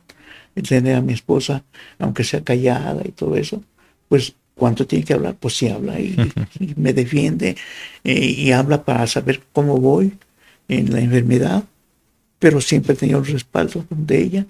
Tener 0.67 0.97
a 0.97 1.01
mi 1.01 1.13
esposa, 1.13 1.63
aunque 1.99 2.25
sea 2.25 2.43
callada 2.43 3.01
y 3.05 3.11
todo 3.11 3.37
eso, 3.37 3.63
pues 4.09 4.33
cuánto 4.55 4.85
tiene 4.85 5.05
que 5.05 5.13
hablar, 5.13 5.35
pues 5.39 5.55
sí 5.55 5.69
habla 5.69 5.97
y, 6.01 6.17
me 6.75 6.91
defiende 6.91 7.55
eh, 8.03 8.25
y 8.25 8.51
habla 8.51 8.83
para 8.83 9.07
saber 9.07 9.41
cómo 9.53 9.77
voy 9.77 10.11
en 10.67 10.91
la 10.91 10.99
enfermedad, 10.99 11.63
pero 12.39 12.59
siempre 12.59 12.93
he 12.93 12.97
tenido 12.97 13.19
el 13.19 13.27
respaldo 13.27 13.85
de 13.89 14.21
ella, 14.21 14.45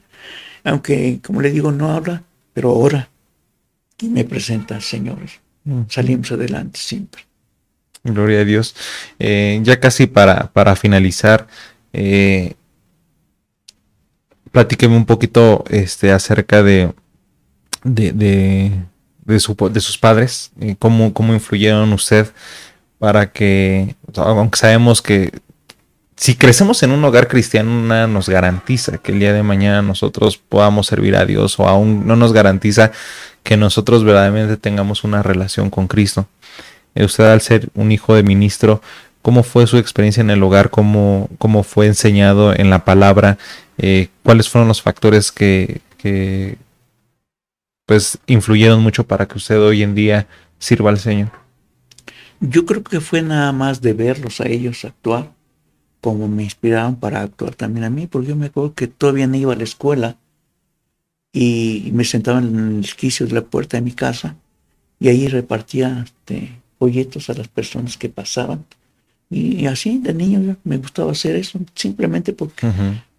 aunque 0.63 1.19
como 1.23 1.41
le 1.41 1.51
digo, 1.51 1.71
no 1.71 1.91
habla, 1.91 2.23
pero 2.53 2.73
ora 2.73 3.07
y 3.99 4.07
me 4.07 4.23
presenta, 4.23 4.81
señores 4.81 5.39
salimos 5.87 6.31
adelante 6.31 6.79
siempre. 6.79 7.23
Gloria 8.03 8.41
a 8.41 8.45
Dios. 8.45 8.75
Eh, 9.19 9.59
ya 9.63 9.79
casi 9.79 10.07
para, 10.07 10.51
para 10.51 10.75
finalizar, 10.75 11.47
eh, 11.93 12.53
platíqueme 14.51 14.95
un 14.95 15.05
poquito 15.05 15.63
este, 15.69 16.11
acerca 16.11 16.63
de, 16.63 16.93
de, 17.83 18.71
de, 19.25 19.39
sus 19.39 19.97
padres, 19.97 20.51
eh, 20.59 20.75
cómo, 20.79 21.13
cómo 21.13 21.33
influyeron 21.33 21.91
usted 21.93 22.31
para 22.99 23.31
que, 23.31 23.95
aunque 24.15 24.57
sabemos 24.57 25.01
que 25.01 25.31
si 26.19 26.35
crecemos 26.35 26.83
en 26.83 26.91
un 26.91 27.03
hogar 27.05 27.29
cristiano, 27.29 27.81
nada 27.81 28.05
nos 28.05 28.27
garantiza 28.27 28.97
que 28.97 29.13
el 29.13 29.19
día 29.19 29.31
de 29.31 29.41
mañana 29.41 29.81
nosotros 29.81 30.37
podamos 30.37 30.87
servir 30.87 31.15
a 31.15 31.25
Dios 31.25 31.57
o 31.59 31.67
aún 31.67 32.05
no 32.05 32.17
nos 32.17 32.33
garantiza 32.33 32.91
que 33.43 33.57
nosotros 33.57 34.03
verdaderamente 34.03 34.57
tengamos 34.57 35.03
una 35.03 35.23
relación 35.23 35.69
con 35.69 35.87
Cristo. 35.87 36.27
Eh, 36.95 37.05
usted 37.05 37.25
al 37.25 37.41
ser 37.41 37.69
un 37.75 37.91
hijo 37.91 38.15
de 38.15 38.23
ministro, 38.23 38.81
¿cómo 39.21 39.43
fue 39.43 39.67
su 39.67 39.77
experiencia 39.77 40.21
en 40.21 40.29
el 40.29 40.43
hogar? 40.43 40.69
¿Cómo, 40.69 41.29
cómo 41.37 41.63
fue 41.63 41.87
enseñado 41.87 42.53
en 42.55 42.69
la 42.69 42.85
palabra? 42.85 43.37
Eh, 43.77 44.09
¿Cuáles 44.23 44.49
fueron 44.49 44.67
los 44.67 44.81
factores 44.81 45.31
que, 45.31 45.81
que 45.97 46.57
pues 47.85 48.19
influyeron 48.27 48.81
mucho 48.81 49.05
para 49.05 49.27
que 49.27 49.37
usted 49.37 49.59
hoy 49.59 49.83
en 49.83 49.95
día 49.95 50.27
sirva 50.59 50.89
al 50.89 50.99
Señor? 50.99 51.31
Yo 52.39 52.65
creo 52.65 52.83
que 52.83 53.01
fue 53.01 53.21
nada 53.21 53.51
más 53.51 53.81
de 53.81 53.93
verlos 53.93 54.39
a 54.39 54.47
ellos 54.47 54.85
actuar, 54.85 55.31
como 55.99 56.27
me 56.27 56.43
inspiraron 56.43 56.95
para 56.95 57.21
actuar 57.21 57.55
también 57.55 57.83
a 57.83 57.89
mí, 57.89 58.07
porque 58.07 58.29
yo 58.29 58.35
me 58.35 58.45
acuerdo 58.45 58.73
que 58.73 58.87
todavía 58.87 59.27
no 59.27 59.35
iba 59.35 59.53
a 59.53 59.57
la 59.57 59.63
escuela 59.63 60.17
y 61.31 61.91
me 61.93 62.05
sentaba 62.05 62.39
en 62.39 62.79
el 62.79 62.95
quicio 62.95 63.27
de 63.27 63.33
la 63.33 63.41
puerta 63.41 63.77
de 63.77 63.81
mi 63.81 63.91
casa 63.91 64.35
y 64.99 65.07
ahí 65.07 65.27
repartía 65.27 66.03
este, 66.05 66.51
folletos 66.77 67.29
a 67.29 67.33
las 67.33 67.47
personas 67.47 67.97
que 67.97 68.09
pasaban. 68.09 68.65
Y, 69.31 69.67
así, 69.67 69.99
de 69.99 70.13
niño, 70.13 70.57
me 70.63 70.77
gustaba 70.77 71.11
hacer 71.11 71.35
eso, 71.35 71.59
simplemente 71.75 72.33
porque 72.33 72.67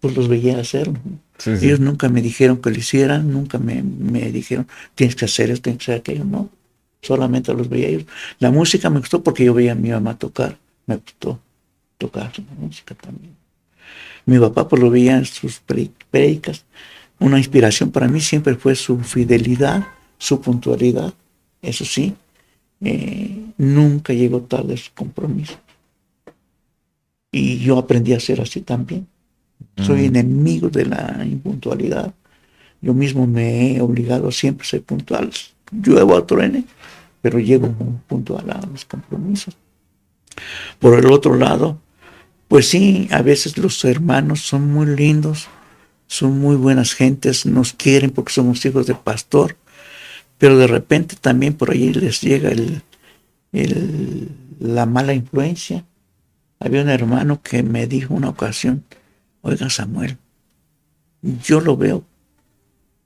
pues, 0.01 0.15
los 0.15 0.27
veía 0.27 0.59
hacerlo. 0.59 0.99
Ellos 1.45 1.79
nunca 1.79 2.09
me 2.09 2.21
dijeron 2.21 2.57
que 2.57 2.69
lo 2.69 2.77
hicieran, 2.77 3.31
nunca 3.31 3.57
me, 3.57 3.81
me, 3.81 4.29
dijeron, 4.31 4.67
tienes 4.93 5.15
que 5.15 5.25
hacer 5.25 5.49
esto, 5.49 5.63
tienes 5.63 5.85
que 5.85 5.91
hacer 5.91 5.99
aquello, 6.01 6.25
no. 6.25 6.49
Solamente 7.01 7.53
los 7.53 7.69
veía 7.69 7.87
ellos. 7.87 8.05
La 8.39 8.51
música 8.51 8.89
me 8.89 8.99
gustó 8.99 9.23
porque 9.23 9.45
yo 9.45 9.53
veía 9.53 9.71
a 9.71 9.75
mi 9.75 9.89
mamá 9.89 10.17
tocar, 10.17 10.57
me 10.85 10.97
gustó 10.97 11.39
tocar 11.97 12.31
la 12.37 12.55
música 12.59 12.93
también. 12.93 13.33
Mi 14.25 14.37
papá 14.37 14.67
pues 14.67 14.81
lo 14.81 14.89
veía 14.89 15.17
en 15.17 15.25
sus 15.25 15.61
predicas. 16.11 16.65
Una 17.21 17.37
inspiración 17.37 17.91
para 17.91 18.07
mí 18.07 18.19
siempre 18.19 18.55
fue 18.55 18.73
su 18.75 18.99
fidelidad, 18.99 19.87
su 20.17 20.41
puntualidad. 20.41 21.13
Eso 21.61 21.85
sí, 21.85 22.15
eh, 22.81 23.45
nunca 23.59 24.11
llegó 24.11 24.41
tarde 24.41 24.73
a 24.73 24.77
su 24.77 24.91
compromiso. 24.95 25.53
Y 27.31 27.59
yo 27.59 27.77
aprendí 27.77 28.13
a 28.13 28.19
ser 28.19 28.41
así 28.41 28.61
también. 28.61 29.07
Soy 29.77 30.01
mm. 30.01 30.05
enemigo 30.05 30.69
de 30.69 30.85
la 30.85 31.23
impuntualidad. 31.23 32.11
Yo 32.81 32.95
mismo 32.95 33.27
me 33.27 33.75
he 33.75 33.81
obligado 33.81 34.29
a 34.29 34.31
siempre 34.31 34.65
ser 34.65 34.81
puntual. 34.81 35.29
Lluevo 35.71 36.17
a 36.17 36.25
truene, 36.25 36.65
pero 37.21 37.37
llego 37.37 37.71
puntual 38.07 38.49
a 38.49 38.65
los 38.65 38.83
compromisos. 38.85 39.55
Por 40.79 40.97
el 40.97 41.05
otro 41.05 41.35
lado, 41.35 41.79
pues 42.47 42.67
sí, 42.67 43.07
a 43.11 43.21
veces 43.21 43.59
los 43.59 43.85
hermanos 43.85 44.41
son 44.41 44.73
muy 44.73 44.87
lindos, 44.87 45.47
son 46.11 46.39
muy 46.39 46.57
buenas 46.57 46.93
gentes, 46.93 47.45
nos 47.45 47.71
quieren 47.71 48.11
porque 48.11 48.33
somos 48.33 48.65
hijos 48.65 48.85
de 48.85 48.95
pastor, 48.95 49.55
pero 50.37 50.57
de 50.57 50.67
repente 50.67 51.15
también 51.15 51.53
por 51.53 51.71
ahí 51.71 51.93
les 51.93 52.19
llega 52.19 52.51
el, 52.51 52.81
la 54.59 54.85
mala 54.85 55.13
influencia. 55.13 55.85
Había 56.59 56.81
un 56.81 56.89
hermano 56.89 57.41
que 57.41 57.63
me 57.63 57.87
dijo 57.87 58.13
una 58.13 58.27
ocasión, 58.27 58.83
oiga 59.41 59.69
Samuel, 59.69 60.17
yo 61.21 61.61
lo 61.61 61.77
veo 61.77 62.03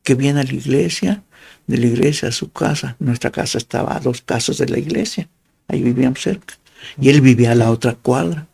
que 0.02 0.16
viene 0.16 0.40
a 0.40 0.44
la 0.44 0.54
iglesia, 0.54 1.22
de 1.68 1.78
la 1.78 1.86
iglesia 1.86 2.30
a 2.30 2.32
su 2.32 2.52
casa. 2.52 2.96
Nuestra 2.98 3.30
casa 3.30 3.60
estaba 3.60 3.96
a 3.96 4.00
dos 4.00 4.22
casas 4.22 4.58
de 4.58 4.68
la 4.68 4.80
iglesia, 4.80 5.30
ahí 5.68 5.84
vivíamos 5.84 6.22
cerca. 6.22 6.56
Y 7.00 7.10
él 7.10 7.22
vivía 7.22 7.52
a 7.52 7.56
la 7.56 7.70
otra 7.70 7.94
cuadra. 7.94 8.48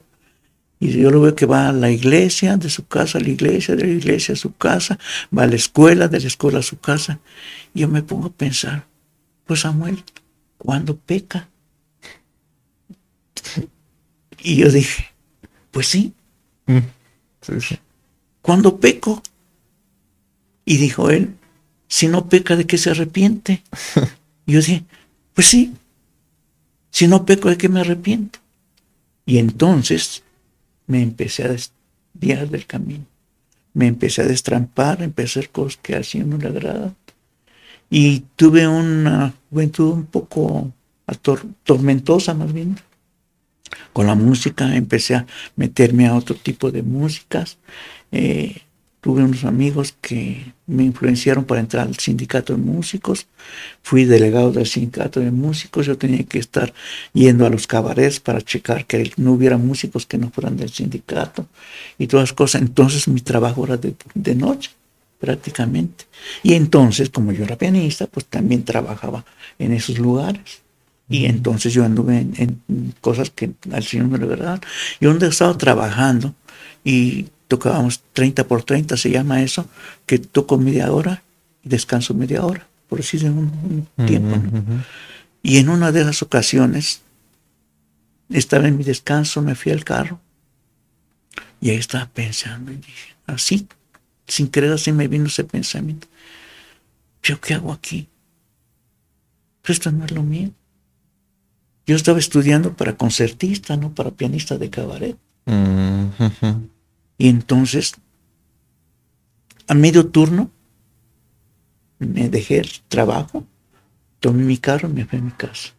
Y 0.82 0.94
yo 0.94 1.12
lo 1.12 1.22
veo 1.22 1.36
que 1.36 1.46
va 1.46 1.70
a 1.70 1.72
la 1.72 1.92
iglesia, 1.92 2.58
de 2.58 2.68
su 2.68 2.88
casa 2.88 3.20
a 3.20 3.22
la 3.22 3.30
iglesia, 3.30 3.76
de 3.76 3.86
la 3.86 3.94
iglesia 3.94 4.34
a 4.34 4.36
su 4.36 4.56
casa, 4.56 4.98
va 5.36 5.44
a 5.44 5.48
la 5.48 5.56
escuela, 5.56 6.08
de 6.08 6.20
la 6.20 6.26
escuela 6.26 6.58
a 6.58 6.64
su 6.64 6.80
casa. 6.80 7.20
Y 7.76 7.82
yo 7.82 7.88
me 7.88 8.02
pongo 8.02 8.30
a 8.30 8.34
pensar, 8.34 8.88
pues 9.46 9.60
Samuel, 9.60 10.04
¿cuándo 10.58 10.98
peca? 10.98 11.48
Y 14.40 14.56
yo 14.56 14.72
dije, 14.72 15.06
pues 15.70 15.86
sí. 15.86 16.16
Mm, 16.66 16.80
¿Cuándo 18.42 18.80
peco? 18.80 19.22
Y 20.66 20.78
dijo 20.78 21.12
él, 21.12 21.36
si 21.88 22.08
no 22.08 22.28
peca, 22.28 22.56
¿de 22.56 22.66
qué 22.66 22.80
se 22.80 22.90
arrepiente? 22.90 23.64
Y 24.48 24.54
yo 24.54 24.60
dije, 24.60 24.84
pues 25.36 25.46
sí, 25.46 25.76
si 26.90 27.08
no 27.08 27.24
peco, 27.28 27.50
¿de 27.50 27.58
qué 27.58 27.70
me 27.70 27.80
arrepiento? 27.80 28.40
Y 29.28 29.38
entonces 29.38 30.24
me 30.92 31.02
empecé 31.02 31.46
a 31.46 31.48
desviar 31.48 32.50
del 32.50 32.66
camino. 32.66 33.06
Me 33.74 33.88
empecé 33.88 34.24
a 34.24 34.26
destrampar, 34.26 35.02
empecé 35.02 35.40
a 35.40 35.42
hacer 35.42 35.52
cosas 35.52 35.80
que 35.82 35.96
así 35.96 36.20
no 36.20 36.38
le 36.38 36.50
agradan. 36.50 36.96
Y 37.90 38.24
tuve 38.36 38.68
una 38.68 39.34
juventud 39.50 39.94
un 39.94 40.06
poco 40.06 40.72
tormentosa 41.64 42.34
más 42.34 42.52
bien. 42.52 42.78
Con 43.94 44.08
la 44.08 44.16
música 44.16 44.76
empecé 44.76 45.16
a 45.16 45.26
meterme 45.56 46.08
a 46.08 46.16
otro 46.16 46.36
tipo 46.36 46.72
de 46.72 46.84
músicas. 46.84 47.58
Eh, 48.12 48.62
tuve 49.02 49.24
unos 49.24 49.44
amigos 49.46 49.96
que 50.00 50.54
me 50.68 50.84
influenciaron 50.84 51.44
para 51.44 51.60
entrar 51.60 51.88
al 51.88 51.98
sindicato 51.98 52.54
de 52.54 52.60
músicos. 52.60 53.26
Fui 53.82 54.06
delegado 54.06 54.52
del 54.52 54.68
sindicato 54.68 55.20
de 55.20 55.32
músicos. 55.32 55.88
Yo 55.88 55.98
tenía 55.98 56.24
que 56.24 56.38
estar 56.38 56.72
yendo 57.12 57.46
a 57.48 57.50
los 57.50 57.66
cabarets 57.66 58.20
para 58.20 58.42
checar 58.42 58.86
que 58.86 59.12
no 59.18 59.34
hubiera 59.34 59.58
músicos 59.58 60.06
que 60.06 60.20
no 60.20 60.30
fueran 60.30 60.56
del 60.56 60.70
sindicato 60.70 61.48
y 61.98 62.06
todas 62.06 62.30
las 62.30 62.34
cosas. 62.34 62.62
Entonces 62.62 63.08
mi 63.08 63.22
trabajo 63.22 63.66
era 63.66 63.78
de, 63.78 64.36
noche 64.36 64.70
prácticamente. 65.20 66.06
Y 66.44 66.54
entonces, 66.54 67.10
como 67.10 67.32
yo 67.32 67.44
era 67.44 67.58
pianista, 67.58 68.06
pues 68.06 68.28
también 68.28 68.64
trabajaba 68.64 69.26
en 69.58 69.74
esos 69.74 69.98
lugares. 69.98 70.62
Y 71.10 71.26
entonces 71.26 71.74
yo 71.74 71.84
anduve 71.84 72.20
en, 72.20 72.62
cosas 73.02 73.32
que 73.32 73.52
al 73.72 73.84
Señor 73.84 74.08
me 74.08 74.20
lo 74.20 74.28
verdad. 74.28 74.62
Y 75.00 75.06
donde 75.06 75.28
estaba 75.28 75.58
trabajando 75.58 76.36
y 76.84 77.28
tocábamos 77.52 78.02
30 78.14 78.48
por 78.48 78.64
30, 78.64 78.96
se 78.96 79.12
llama 79.12 79.44
eso, 79.44 79.68
que 80.06 80.20
toco 80.20 80.58
media 80.58 80.90
hora 80.90 81.22
y 81.66 81.68
descanso 81.68 82.14
media 82.14 82.46
hora, 82.46 82.66
por 82.88 83.00
decir 83.00 83.26
un, 83.26 83.86
un 83.98 84.06
tiempo. 84.08 84.42
Y 85.44 85.58
en 85.58 85.68
una 85.68 85.92
de 85.92 86.00
esas 86.00 86.22
ocasiones, 86.22 87.02
estaba 88.30 88.70
en 88.70 88.78
mi 88.78 88.86
descanso, 88.86 89.42
me 89.42 89.56
fui 89.56 89.74
al 89.74 89.84
carro 89.84 90.22
y 91.60 91.72
ahí 91.72 91.76
estaba 91.76 92.06
pensando 92.06 92.72
y 92.72 92.78
dije, 92.78 93.16
así, 93.28 93.68
sin 94.28 94.48
querer 94.48 94.72
así 94.72 94.94
me 94.94 95.10
vino 95.10 95.26
ese 95.26 95.44
pensamiento. 95.44 96.08
¿Yo 97.22 97.42
qué 97.42 97.56
hago 97.56 97.74
aquí? 97.74 98.08
Pues 99.62 99.78
esto 99.78 99.92
no 99.92 100.06
es 100.06 100.12
lo 100.12 100.24
mío. 100.24 100.52
Yo 101.86 101.98
estaba 101.98 102.18
estudiando 102.18 102.78
para 102.78 102.96
concertista, 102.96 103.76
no 103.76 103.94
para 103.94 104.12
pianista 104.12 104.58
de 104.58 104.70
cabaret. 104.70 105.18
Y 107.22 107.30
entonces, 107.30 107.94
a 109.68 109.76
medio 109.76 110.08
turno, 110.08 110.50
me 112.00 112.30
dejé 112.30 112.58
el 112.58 112.72
trabajo, 112.88 113.46
tomé 114.20 114.44
mi 114.44 114.58
carro 114.58 114.90
y 114.90 114.94
me 114.94 115.06
fui 115.06 115.20
a 115.20 115.22
mi 115.22 115.30
casa. 115.30 115.76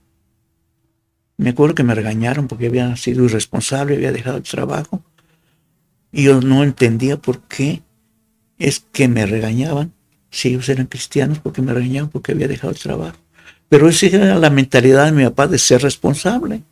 Me 1.38 1.50
acuerdo 1.50 1.74
que 1.74 1.82
me 1.82 1.96
regañaron 1.96 2.46
porque 2.46 2.68
había 2.68 2.94
sido 2.94 3.24
irresponsable, 3.24 3.96
había 3.96 4.12
dejado 4.12 4.36
el 4.36 4.44
trabajo. 4.44 5.02
Y 6.12 6.22
yo 6.22 6.40
no 6.40 6.62
entendía 6.62 7.20
por 7.20 7.40
qué 7.40 7.82
es 8.58 8.78
que 8.92 9.08
me 9.08 9.26
regañaban, 9.26 9.92
si 10.30 10.50
ellos 10.50 10.68
eran 10.68 10.86
cristianos, 10.86 11.40
porque 11.40 11.60
me 11.60 11.74
regañaban 11.74 12.08
porque 12.08 12.30
había 12.30 12.46
dejado 12.46 12.72
el 12.72 12.78
trabajo. 12.78 13.18
Pero 13.72 13.88
esa 13.88 14.04
era 14.04 14.38
la 14.38 14.50
mentalidad 14.50 15.06
de 15.06 15.12
mi 15.12 15.24
papá 15.24 15.46
de 15.46 15.56
ser 15.56 15.80
responsable. 15.80 16.62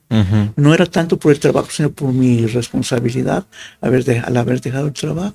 No 0.55 0.75
era 0.75 0.85
tanto 0.85 1.19
por 1.19 1.33
el 1.33 1.41
trabajo, 1.41 1.69
sino 1.71 1.91
por 1.91 2.13
mi 2.13 2.45
responsabilidad 2.45 3.47
al 3.81 4.37
haber 4.37 4.61
dejado 4.61 4.89
el 4.89 4.93
trabajo. 4.93 5.35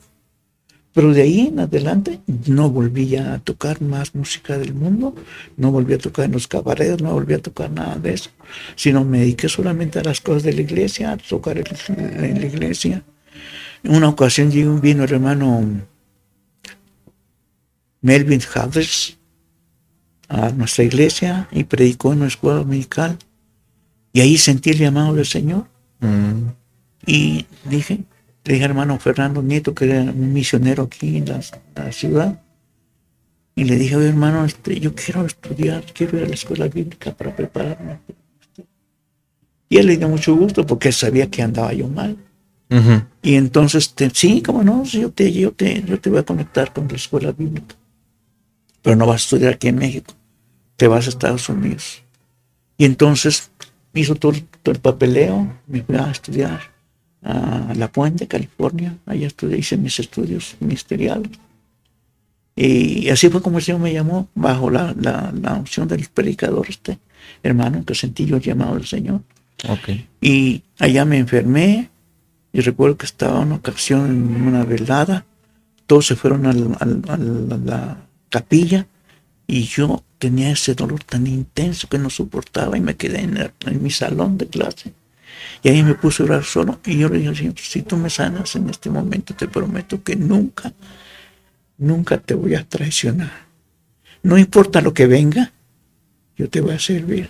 Pero 0.93 1.11
de 1.11 1.23
ahí 1.23 1.47
en 1.47 1.59
adelante 1.59 2.19
no 2.45 2.69
volví 2.69 3.15
a 3.15 3.39
tocar 3.39 3.81
más 3.81 4.13
música 4.13 4.59
del 4.59 4.75
mundo, 4.75 5.15
no 5.57 5.71
volví 5.71 5.95
a 5.95 5.97
tocar 5.97 6.25
en 6.25 6.33
los 6.33 6.47
cabarets, 6.47 7.01
no 7.01 7.13
volví 7.13 7.33
a 7.33 7.41
tocar 7.41 7.71
nada 7.71 7.95
de 7.95 8.13
eso, 8.13 8.29
sino 8.75 9.03
me 9.03 9.21
dediqué 9.21 9.49
solamente 9.49 9.97
a 9.97 10.03
las 10.03 10.21
cosas 10.21 10.43
de 10.43 10.53
la 10.53 10.61
iglesia, 10.61 11.13
a 11.13 11.17
tocar 11.17 11.57
en 11.57 12.41
la 12.41 12.45
iglesia. 12.45 13.01
En 13.81 13.95
una 13.95 14.09
ocasión 14.09 14.51
vino 14.51 15.03
el 15.03 15.11
hermano 15.11 15.81
Melvin 18.01 18.41
Havers, 18.53 19.17
a 20.27 20.49
nuestra 20.49 20.83
iglesia 20.83 21.47
y 21.51 21.63
predicó 21.63 22.13
en 22.13 22.19
nuestra 22.19 22.37
escuela 22.37 22.59
dominical. 22.59 23.17
Y 24.13 24.21
ahí 24.21 24.37
sentí 24.37 24.71
el 24.71 24.77
llamado 24.77 25.13
del 25.13 25.25
Señor. 25.25 25.67
Mm. 25.99 26.49
Y 27.05 27.45
dije, 27.65 27.99
le 28.43 28.53
dije 28.53 28.65
hermano 28.65 28.99
Fernando 28.99 29.41
Nieto, 29.41 29.73
que 29.75 29.85
era 29.85 30.01
un 30.01 30.33
misionero 30.33 30.83
aquí 30.83 31.17
en 31.17 31.25
la, 31.25 31.91
ciudad. 31.91 32.41
Y 33.55 33.63
le 33.65 33.75
dije, 33.75 33.95
oye 33.95 34.09
hermano, 34.09 34.45
este, 34.45 34.79
yo 34.79 34.93
quiero 34.95 35.25
estudiar, 35.25 35.83
quiero 35.93 36.17
ir 36.17 36.25
a 36.25 36.27
la 36.27 36.33
escuela 36.33 36.67
bíblica 36.67 37.11
para 37.11 37.35
prepararme. 37.35 37.99
Y 39.69 39.77
él 39.77 39.87
le 39.87 39.97
dio 39.97 40.09
mucho 40.09 40.35
gusto 40.35 40.65
porque 40.65 40.91
sabía 40.91 41.29
que 41.29 41.41
andaba 41.41 41.73
yo 41.73 41.87
mal. 41.87 42.17
Y 43.21 43.35
entonces, 43.35 43.93
sí, 44.13 44.41
como 44.41 44.63
no, 44.63 44.83
yo 44.83 45.11
te, 45.11 45.31
yo, 45.31 45.51
te, 45.53 45.81
yo 45.83 45.99
te 45.99 46.09
voy 46.09 46.19
a 46.19 46.23
conectar 46.23 46.73
con 46.73 46.87
la 46.87 46.95
escuela 46.95 47.31
bíblica 47.31 47.75
pero 48.85 48.95
no 48.95 49.07
vas 49.07 49.15
a 49.21 49.25
estudiar 49.25 49.53
aquí 49.55 49.67
en 49.69 49.77
México, 49.77 50.13
te 50.77 50.87
vas 50.87 51.07
a 51.07 51.09
Estados 51.09 51.49
Unidos. 51.49 52.03
Y 52.77 52.85
entonces 52.85 53.49
hizo 53.95 54.13
todo, 54.13 54.33
el 54.65 54.79
papeleo, 54.79 55.51
me 55.65 55.81
fui 55.81 55.95
a 55.95 56.11
estudiar 56.11 56.61
a 57.23 57.73
La 57.75 57.91
Puente, 57.91 58.27
California, 58.27 58.95
allá 59.07 59.25
estudié, 59.25 59.57
hice 59.57 59.75
mis 59.75 59.99
estudios 59.99 60.55
ministeriales. 60.59 61.31
Y 62.55 63.09
así 63.09 63.27
fue 63.29 63.41
como 63.41 63.57
el 63.57 63.63
Señor 63.63 63.81
me 63.81 63.91
llamó, 63.91 64.29
bajo 64.35 64.69
la, 64.69 64.93
la, 65.01 65.53
opción 65.59 65.87
del 65.87 66.07
predicador 66.13 66.67
este, 66.69 66.99
hermano, 67.41 67.83
que 67.83 67.95
sentí 67.95 68.27
yo 68.27 68.37
llamado 68.37 68.75
del 68.75 68.85
Señor. 68.85 69.21
Ok. 69.67 69.89
Y 70.21 70.61
allá 70.77 71.05
me 71.05 71.17
enfermé 71.17 71.89
y 72.53 72.61
recuerdo 72.61 72.97
que 72.97 73.07
estaba 73.07 73.39
una 73.39 73.55
ocasión 73.55 74.05
en 74.11 74.47
una 74.47 74.63
velada, 74.63 75.25
todos 75.87 76.05
se 76.05 76.15
fueron 76.15 76.45
al- 76.45 76.77
al- 76.79 77.01
al- 77.07 77.47
a 77.51 77.57
la 77.57 78.04
capilla 78.35 78.85
y 79.47 79.63
yo 79.63 80.03
tenía 80.17 80.51
ese 80.51 80.75
dolor 80.75 81.01
tan 81.05 81.25
intenso 81.25 81.87
que 81.87 81.97
no 81.97 82.09
soportaba 82.09 82.77
y 82.77 82.81
me 82.81 82.97
quedé 82.97 83.21
en, 83.21 83.81
mi 83.81 83.91
salón 83.91 84.37
de 84.37 84.47
clase. 84.47 84.91
Y 85.63 85.69
ahí 85.69 85.83
me 85.83 85.95
puse 85.95 86.21
a 86.21 86.25
orar 86.25 86.43
solo 86.43 86.81
y 86.85 86.97
yo 86.97 87.07
le 87.07 87.19
dije 87.19 87.53
si 87.55 87.81
tú 87.83 87.95
me 87.95 88.09
sanas 88.09 88.53
en 88.57 88.69
este 88.69 88.89
momento, 88.89 89.33
te 89.33 89.47
prometo 89.47 90.03
que 90.03 90.17
nunca, 90.17 90.73
nunca 91.77 92.17
te 92.17 92.33
voy 92.33 92.55
a 92.55 92.67
traicionar. 92.67 93.45
No 94.21 94.37
importa 94.37 94.81
lo 94.81 94.93
que 94.93 95.07
venga, 95.07 95.53
yo 96.35 96.49
te 96.49 96.59
voy 96.59 96.73
a 96.73 96.79
servir. 96.79 97.29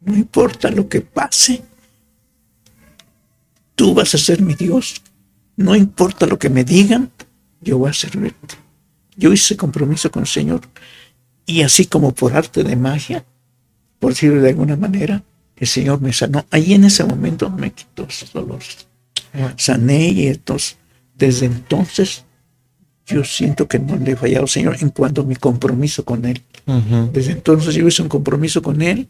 No 0.00 0.14
importa 0.14 0.70
lo 0.70 0.88
que 0.88 1.00
pase, 1.00 1.64
tú 3.74 3.94
vas 3.94 4.14
a 4.14 4.18
ser 4.18 4.42
mi 4.42 4.54
Dios. 4.54 5.02
No 5.56 5.74
importa 5.74 6.26
lo 6.26 6.38
que 6.38 6.50
me 6.50 6.62
digan, 6.62 7.10
yo 7.60 7.78
voy 7.78 7.90
a 7.90 7.94
servirte. 7.94 8.62
Yo 9.16 9.32
hice 9.32 9.56
compromiso 9.56 10.10
con 10.10 10.22
el 10.22 10.28
Señor 10.28 10.60
y 11.46 11.62
así 11.62 11.86
como 11.86 12.12
por 12.14 12.34
arte 12.34 12.64
de 12.64 12.76
magia, 12.76 13.24
por 13.98 14.12
decirlo 14.12 14.40
de 14.40 14.50
alguna 14.50 14.76
manera, 14.76 15.22
el 15.56 15.66
Señor 15.66 16.00
me 16.00 16.12
sanó. 16.12 16.44
Ahí 16.50 16.74
en 16.74 16.84
ese 16.84 17.04
momento 17.04 17.50
me 17.50 17.72
quitó 17.72 18.04
esos 18.08 18.32
dolores. 18.32 18.86
Sané 19.56 20.08
y 20.08 20.26
entonces, 20.26 20.76
desde 21.16 21.46
entonces, 21.46 22.24
yo 23.06 23.24
siento 23.24 23.68
que 23.68 23.78
no 23.78 23.96
le 23.96 24.12
he 24.12 24.16
fallado 24.16 24.44
al 24.44 24.48
Señor 24.48 24.76
en 24.80 24.90
cuanto 24.90 25.22
a 25.22 25.24
mi 25.24 25.36
compromiso 25.36 26.04
con 26.04 26.24
Él. 26.24 26.42
Desde 27.12 27.32
entonces 27.32 27.74
yo 27.74 27.86
hice 27.86 28.02
un 28.02 28.08
compromiso 28.08 28.62
con 28.62 28.80
Él 28.82 29.08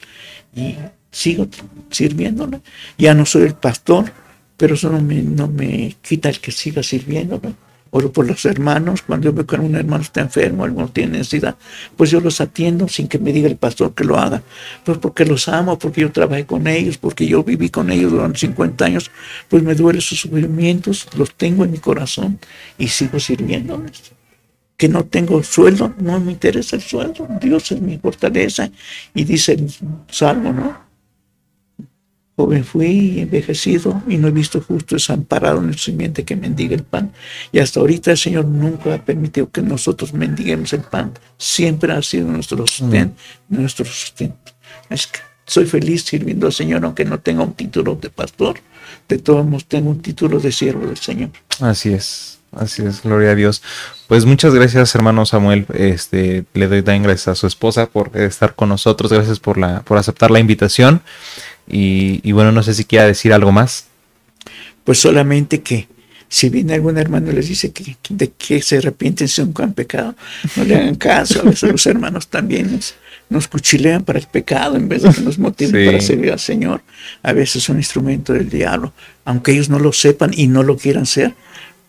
y 0.55 0.77
sigo 1.11 1.47
sirviéndole. 1.91 2.61
Ya 2.99 3.15
no 3.15 3.27
soy 3.27 3.43
el 3.43 3.55
pastor, 3.55 4.13
pero 4.57 4.75
eso 4.75 4.91
no 4.91 5.01
me, 5.01 5.23
no 5.23 5.49
me 5.49 5.97
quita 6.03 6.29
el 6.29 6.41
que 6.41 6.51
siga 6.53 6.83
sirviéndole. 6.83 7.55
Oro 7.95 8.11
por 8.11 8.27
los 8.27 8.45
hermanos. 8.47 9.03
Cuando 9.03 9.27
yo 9.27 9.33
veo 9.35 9.47
que 9.47 9.57
un 9.57 9.77
hermano 9.77 10.03
está 10.03 10.23
enfermo, 10.23 10.65
alguno 10.65 10.89
tiene 10.89 11.19
necesidad, 11.19 11.57
pues 11.97 12.11
yo 12.11 12.21
los 12.21 12.41
atiendo 12.41 12.89
sin 12.89 13.07
que 13.07 13.19
me 13.19 13.33
diga 13.33 13.49
el 13.49 13.57
pastor 13.57 13.95
que 13.95 14.03
lo 14.03 14.19
haga. 14.19 14.43
Pues 14.83 14.99
porque 14.99 15.27
los 15.27 15.47
amo, 15.47 15.79
porque 15.79 16.01
yo 16.01 16.11
trabajé 16.11 16.47
con 16.47 16.67
ellos, 16.67 16.97
porque 16.97 17.27
yo 17.27 17.45
viví 17.45 17.69
con 17.69 17.91
ellos 17.91 18.11
durante 18.11 18.39
50 18.39 18.85
años, 18.85 19.11
pues 19.49 19.63
me 19.63 19.75
duelen 19.75 20.01
sus 20.01 20.21
sufrimientos, 20.21 21.07
los 21.17 21.35
tengo 21.35 21.65
en 21.65 21.73
mi 21.73 21.79
corazón 21.79 22.39
y 22.79 22.89
sigo 22.89 23.21
sirviéndoles 23.21 24.13
que 24.83 24.89
no 24.89 25.05
tengo 25.05 25.41
sueldo, 25.45 25.95
no 25.99 26.19
me 26.19 26.33
interesa 26.33 26.75
el 26.75 26.83
sueldo, 26.83 27.29
Dios 27.41 27.71
es 27.71 27.81
mi 27.81 27.99
fortaleza. 27.99 28.69
Y 29.15 29.23
dice 29.23 29.53
el 29.53 29.71
¿no? 30.43 30.92
Joven 32.37 32.65
fui 32.65 33.21
envejecido 33.21 34.03
y 34.09 34.17
no 34.17 34.29
he 34.29 34.31
visto 34.31 34.61
justo 34.61 34.95
desamparado 34.95 35.59
en 35.59 35.69
el 35.69 35.79
simiente 35.79 36.25
que 36.25 36.35
mendiga 36.35 36.75
el 36.75 36.83
pan. 36.83 37.13
Y 37.53 37.59
hasta 37.59 37.81
ahorita 37.81 38.13
el 38.13 38.19
Señor 38.19 38.47
nunca 38.47 38.95
ha 38.95 39.05
permitido 39.05 39.51
que 39.51 39.61
nosotros 39.61 40.15
mendiguemos 40.15 40.73
el 40.73 40.81
pan. 40.81 41.13
Siempre 41.37 41.93
ha 41.93 42.01
sido 42.03 42.29
nuestro 42.29 42.67
sustento. 42.67 43.17
Nuestro 43.49 43.85
sustento. 43.85 44.53
Es 44.89 45.07
que 45.07 45.21
soy 45.45 45.67
feliz 45.67 46.05
sirviendo 46.05 46.47
al 46.47 46.53
Señor, 46.53 46.85
aunque 46.85 47.05
no 47.05 47.21
tenga 47.21 47.43
un 47.43 47.53
título 47.53 47.97
de 47.97 48.09
pastor. 48.09 48.61
De 49.09 49.19
todos 49.19 49.45
modos, 49.45 49.67
tengo 49.67 49.91
un 49.91 50.01
título 50.01 50.41
de 50.41 50.53
siervo 50.53 50.87
del 50.87 50.97
Señor. 50.97 51.31
Así 51.61 51.93
es, 51.93 52.39
así 52.53 52.83
es, 52.83 53.03
gloria 53.03 53.33
a 53.33 53.35
Dios. 53.35 53.63
Pues 54.07 54.25
muchas 54.25 54.55
gracias, 54.55 54.95
hermano 54.95 55.27
Samuel. 55.27 55.67
Este, 55.75 56.45
le 56.55 56.69
doy 56.69 56.83
también 56.83 57.03
gracias 57.03 57.29
a 57.29 57.35
su 57.35 57.47
esposa 57.47 57.87
por 57.87 58.17
estar 58.17 58.55
con 58.55 58.71
nosotros, 58.71 59.13
gracias 59.13 59.41
por 59.41 59.59
la, 59.59 59.83
por 59.83 59.99
aceptar 59.99 60.31
la 60.31 60.41
invitación. 60.41 61.03
Y, 61.69 62.21
y 62.23 62.33
bueno, 62.33 62.53
no 62.53 62.63
sé 62.63 62.75
si 62.75 62.85
quiera 62.85 63.07
decir 63.07 63.33
algo 63.33 63.53
más. 63.53 63.87
pues 64.85 64.99
solamente 64.99 65.61
que 65.63 65.89
si 66.29 66.49
viene 66.49 66.75
algún 66.75 66.97
hermano 66.99 67.31
y 67.31 67.35
les 67.35 67.49
dice 67.49 67.73
que, 67.73 67.97
de 68.09 68.31
que 68.31 68.63
se 68.63 68.79
arrepienten 68.79 69.29
si 69.29 69.43
un 69.43 69.53
gran 69.53 69.75
pecado, 69.75 70.15
no 70.57 70.65
le 70.65 70.77
hagan 70.77 70.95
caso. 70.95 71.41
A 71.41 71.45
veces 71.45 71.71
los 71.71 71.87
hermanos 71.87 72.29
también 72.29 72.73
nos, 72.73 72.95
nos 73.29 73.49
cuchilean 73.49 74.03
para 74.03 74.19
el 74.19 74.27
pecado 74.27 74.77
en 74.77 74.89
vez 74.89 75.03
de 75.03 75.11
que 75.11 75.21
nos 75.21 75.39
motiven 75.39 75.81
Sí. 75.83 75.87
para 75.87 76.01
servir 76.01 76.33
al 76.33 76.39
Señor. 76.41 76.83
A 77.23 77.33
veces 77.35 77.63
son 77.63 77.77
instrumento 77.77 78.33
del 78.33 78.49
diablo, 78.49 78.93
aunque 79.27 79.53
ellos 79.53 79.69
no 79.69 79.79
lo 79.79 79.93
sepan 79.93 80.31
y 80.35 80.47
no 80.47 80.63
lo 80.63 80.77
quieran 80.79 81.05
ser, 81.05 81.35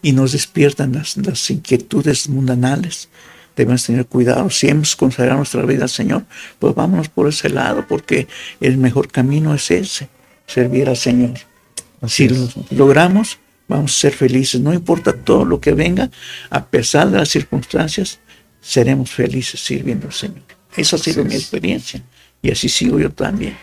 y 0.01 0.11
nos 0.11 0.33
despiertan 0.33 0.91
las, 0.91 1.15
las 1.17 1.49
inquietudes 1.49 2.27
mundanales. 2.27 3.07
Debemos 3.55 3.83
tener 3.85 4.05
cuidado. 4.05 4.49
Si 4.49 4.67
hemos 4.67 4.95
consagrado 4.95 5.37
nuestra 5.37 5.63
vida 5.63 5.83
al 5.83 5.89
Señor, 5.89 6.25
pues 6.59 6.73
vámonos 6.73 7.09
por 7.09 7.27
ese 7.27 7.49
lado, 7.49 7.85
porque 7.87 8.27
el 8.59 8.77
mejor 8.77 9.11
camino 9.11 9.53
es 9.53 9.69
ese, 9.71 10.09
servir 10.47 10.89
al 10.89 10.97
Señor. 10.97 11.33
Si 12.07 12.27
lo 12.27 12.49
logramos, 12.71 13.39
vamos 13.67 13.95
a 13.95 13.99
ser 13.99 14.13
felices. 14.13 14.59
No 14.61 14.73
importa 14.73 15.13
todo 15.13 15.45
lo 15.45 15.61
que 15.61 15.73
venga, 15.73 16.09
a 16.49 16.65
pesar 16.65 17.09
de 17.09 17.17
las 17.17 17.29
circunstancias, 17.29 18.19
seremos 18.61 19.11
felices 19.11 19.59
sirviendo 19.59 20.07
al 20.07 20.13
Señor. 20.13 20.43
Esa 20.75 20.95
ha 20.95 20.99
sido 20.99 21.21
Así 21.21 21.29
mi 21.29 21.35
experiencia 21.35 22.01
y 22.41 22.51
así 22.51 22.69
sigo 22.69 22.99
yo 22.99 23.11
también. 23.11 23.55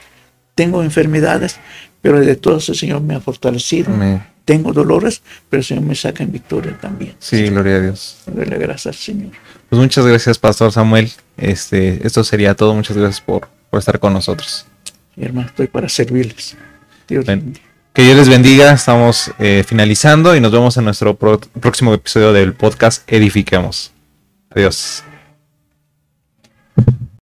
Tengo 0.54 0.82
enfermedades, 0.82 1.56
pero 2.00 2.20
de 2.20 2.36
todas 2.36 2.68
el 2.68 2.76
Señor 2.76 3.00
me 3.00 3.14
ha 3.14 3.20
fortalecido. 3.20 3.92
Amén. 3.92 4.22
Tengo 4.44 4.72
dolores, 4.72 5.22
pero 5.48 5.60
el 5.60 5.64
Señor 5.64 5.84
me 5.84 5.94
saca 5.94 6.24
en 6.24 6.32
victoria 6.32 6.76
también. 6.80 7.14
Sí, 7.18 7.44
gloria 7.44 7.76
a 7.76 7.80
Dios. 7.80 8.18
Dale 8.26 8.58
gracias 8.58 8.86
al 8.86 8.94
Señor. 8.94 9.32
Pues 9.70 9.80
muchas 9.80 10.04
gracias, 10.04 10.36
Pastor 10.36 10.72
Samuel. 10.72 11.10
Este, 11.36 12.04
esto 12.04 12.24
sería 12.24 12.54
todo. 12.54 12.74
Muchas 12.74 12.96
gracias 12.96 13.20
por, 13.20 13.48
por 13.70 13.78
estar 13.78 14.00
con 14.00 14.12
nosotros. 14.12 14.66
Mi 15.14 15.24
hermano, 15.24 15.46
estoy 15.46 15.68
para 15.68 15.88
servirles. 15.88 16.56
Dios. 17.06 17.24
Que 17.92 18.02
Dios 18.02 18.16
les 18.16 18.28
bendiga. 18.28 18.72
Estamos 18.72 19.30
eh, 19.38 19.64
finalizando 19.66 20.34
y 20.34 20.40
nos 20.40 20.50
vemos 20.50 20.76
en 20.76 20.84
nuestro 20.84 21.16
próximo 21.16 21.94
episodio 21.94 22.32
del 22.32 22.52
podcast 22.54 23.10
Edifiquemos. 23.10 23.92
Adiós. 24.50 25.04